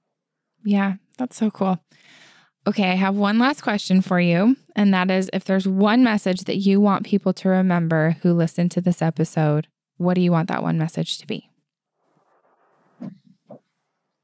Yeah, 0.64 0.94
that's 1.18 1.36
so 1.36 1.50
cool. 1.50 1.82
Okay, 2.66 2.90
I 2.90 2.94
have 2.94 3.16
one 3.16 3.38
last 3.38 3.62
question 3.62 4.02
for 4.02 4.20
you. 4.20 4.56
And 4.76 4.94
that 4.94 5.10
is 5.10 5.28
if 5.32 5.44
there's 5.44 5.66
one 5.66 6.04
message 6.04 6.42
that 6.42 6.58
you 6.58 6.80
want 6.80 7.04
people 7.04 7.32
to 7.34 7.48
remember 7.48 8.16
who 8.22 8.32
listen 8.32 8.68
to 8.70 8.80
this 8.80 9.02
episode, 9.02 9.66
what 9.96 10.14
do 10.14 10.20
you 10.20 10.30
want 10.30 10.48
that 10.48 10.62
one 10.62 10.78
message 10.78 11.18
to 11.18 11.26
be? 11.26 11.48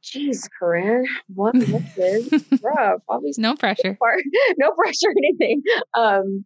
Jeez, 0.03 0.49
Corinne, 0.59 1.07
what 1.35 1.55
message? 1.55 2.45
Rough. 2.63 3.03
Obviously, 3.09 3.43
no 3.43 3.55
pressure. 3.57 3.99
no 4.59 4.71
pressure 4.71 5.09
or 5.09 5.15
anything. 5.19 5.63
Um, 5.95 6.45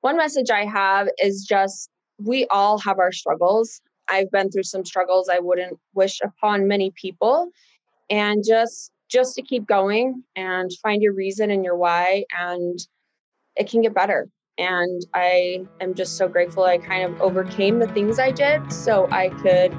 one 0.00 0.16
message 0.16 0.50
I 0.50 0.64
have 0.64 1.08
is 1.18 1.44
just 1.46 1.90
we 2.18 2.46
all 2.50 2.78
have 2.78 2.98
our 2.98 3.12
struggles. 3.12 3.80
I've 4.08 4.30
been 4.30 4.50
through 4.50 4.64
some 4.64 4.84
struggles 4.84 5.28
I 5.28 5.38
wouldn't 5.38 5.78
wish 5.94 6.20
upon 6.22 6.68
many 6.68 6.92
people, 7.00 7.50
and 8.10 8.42
just 8.46 8.92
just 9.10 9.34
to 9.34 9.42
keep 9.42 9.66
going 9.66 10.22
and 10.36 10.70
find 10.82 11.02
your 11.02 11.14
reason 11.14 11.50
and 11.50 11.64
your 11.64 11.76
why, 11.76 12.24
and 12.38 12.78
it 13.56 13.68
can 13.68 13.80
get 13.82 13.94
better. 13.94 14.28
And 14.58 15.02
I 15.14 15.64
am 15.80 15.94
just 15.94 16.16
so 16.16 16.28
grateful 16.28 16.64
I 16.64 16.78
kind 16.78 17.04
of 17.04 17.20
overcame 17.20 17.78
the 17.78 17.86
things 17.88 18.18
I 18.18 18.32
did 18.32 18.72
so 18.72 19.08
I 19.10 19.28
could 19.28 19.72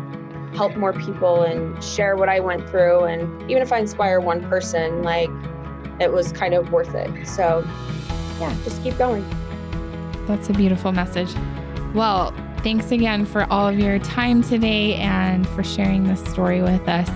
help 0.55 0.75
more 0.77 0.93
people 0.93 1.43
and 1.43 1.83
share 1.83 2.15
what 2.15 2.29
I 2.29 2.39
went 2.39 2.67
through. 2.69 3.03
And 3.03 3.41
even 3.51 3.61
if 3.61 3.71
I 3.71 3.79
inspire 3.79 4.19
one 4.19 4.47
person, 4.49 5.03
like 5.03 5.29
it 5.99 6.11
was 6.11 6.31
kind 6.31 6.53
of 6.53 6.71
worth 6.71 6.95
it. 6.95 7.27
So, 7.27 7.63
yeah, 8.39 8.55
just 8.63 8.81
keep 8.81 8.97
going. 8.97 9.25
That's 10.25 10.49
a 10.49 10.53
beautiful 10.53 10.91
message. 10.91 11.33
Well, 11.93 12.33
thanks 12.63 12.91
again 12.91 13.25
for 13.25 13.45
all 13.49 13.67
of 13.67 13.79
your 13.79 13.99
time 13.99 14.43
today 14.43 14.95
and 14.95 15.47
for 15.49 15.63
sharing 15.63 16.03
this 16.03 16.23
story 16.25 16.61
with 16.61 16.87
us. 16.89 17.09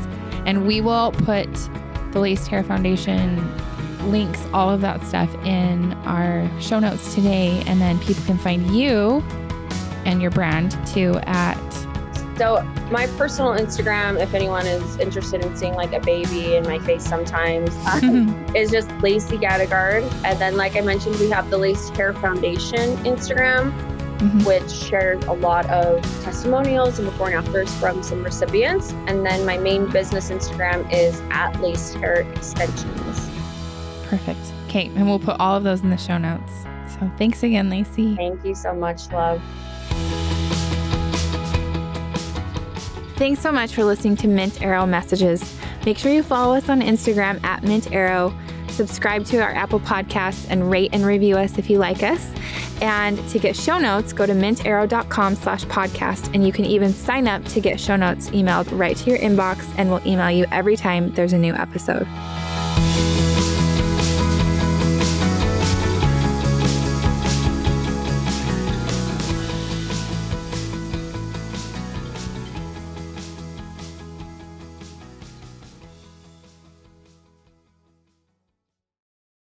And 0.46 0.66
we 0.66 0.80
will 0.80 1.12
put 1.12 1.50
the 2.12 2.20
Laced 2.20 2.48
Hair 2.48 2.64
Foundation 2.64 3.38
links, 4.10 4.42
all 4.54 4.70
of 4.70 4.82
that 4.82 5.04
stuff 5.04 5.34
in 5.46 5.94
our 6.06 6.50
show 6.62 6.80
notes 6.80 7.14
today. 7.14 7.62
And 7.68 7.82
then 7.82 8.00
people 8.00 8.24
can 8.26 8.38
find 8.38 8.74
you 8.74 9.24
and 10.06 10.22
your 10.22 10.32
brand 10.32 10.78
too 10.88 11.16
at 11.24 11.58
so 12.38 12.64
my 12.90 13.06
personal 13.18 13.52
Instagram, 13.52 14.20
if 14.20 14.34
anyone 14.34 14.66
is 14.66 14.98
interested 14.98 15.46
in 15.46 15.56
seeing 15.56 15.76
like 15.76 15.94
a 15.94 16.00
baby 16.00 16.56
in 16.56 16.64
my 16.64 16.80
face 16.80 17.08
sometimes, 17.08 17.70
um, 17.86 18.56
is 18.56 18.72
just 18.72 18.90
Lacy 19.02 19.38
Gadegaard. 19.38 20.04
And 20.26 20.40
then, 20.40 20.58
like 20.58 20.76
I 20.76 20.82
mentioned, 20.82 21.20
we 21.20 21.30
have 21.30 21.50
the 21.52 21.58
Laced 21.58 21.96
Hair 21.96 22.14
Foundation 22.16 22.98
Instagram, 23.06 23.72
mm-hmm. 24.24 24.44
which 24.46 24.72
shares 24.72 25.24
a 25.26 25.34
lot 25.34 25.70
of 25.70 26.02
testimonials 26.24 27.00
and 27.00 27.10
before 27.10 27.28
and 27.28 27.36
afters 27.36 27.74
from 27.76 28.02
some 28.02 28.24
recipients. 28.24 28.92
And 29.08 29.26
then 29.26 29.46
my 29.46 29.58
main 29.58 29.90
business 29.90 30.30
Instagram 30.30 30.92
is 30.92 31.22
at 31.30 31.60
Laced 31.62 31.96
Hair 31.96 32.22
Extensions. 32.34 33.30
Perfect. 34.04 34.40
Okay, 34.68 34.88
and 34.96 35.08
we'll 35.08 35.20
put 35.20 35.40
all 35.40 35.56
of 35.56 35.64
those 35.64 35.82
in 35.82 35.90
the 35.90 35.98
show 35.98 36.18
notes. 36.18 36.52
So 36.88 37.12
thanks 37.18 37.44
again, 37.44 37.70
Lacy. 37.70 38.16
Thank 38.16 38.44
you 38.46 38.56
so 38.56 38.74
much, 38.74 39.12
love. 39.12 39.42
Thanks 43.16 43.42
so 43.42 43.52
much 43.52 43.74
for 43.74 43.84
listening 43.84 44.16
to 44.18 44.28
Mint 44.28 44.62
Arrow 44.62 44.86
Messages. 44.86 45.58
Make 45.86 45.98
sure 45.98 46.12
you 46.12 46.24
follow 46.24 46.56
us 46.56 46.70
on 46.70 46.82
Instagram 46.82 47.44
at 47.44 47.64
Mint 47.64 47.92
Arrow, 47.92 48.34
subscribe 48.70 49.26
to 49.26 49.38
our 49.40 49.54
Apple 49.54 49.80
Podcasts, 49.80 50.48
and 50.50 50.72
rate 50.72 50.90
and 50.94 51.06
review 51.06 51.38
us 51.38 51.58
if 51.58 51.70
you 51.70 51.78
like 51.78 52.04
us. 52.04 52.32
And 52.82 53.18
to 53.30 53.40
get 53.40 53.56
show 53.56 53.78
notes, 53.78 54.14
go 54.14 54.26
to 54.26 54.34
mintarrow.com 54.34 55.36
slash 55.36 55.66
podcast, 55.66 56.34
and 56.34 56.46
you 56.46 56.52
can 56.52 56.66
even 56.66 56.94
sign 56.94 57.28
up 57.28 57.44
to 57.46 57.60
get 57.60 57.80
show 57.80 57.96
notes 57.96 58.30
emailed 58.32 58.68
right 58.78 58.96
to 58.98 59.10
your 59.10 59.20
inbox, 59.20 59.66
and 59.78 59.90
we'll 59.90 60.06
email 60.08 60.32
you 60.32 60.46
every 60.52 60.76
time 60.76 61.12
there's 61.14 61.34
a 61.34 61.38
new 61.38 61.54
episode. 61.54 62.08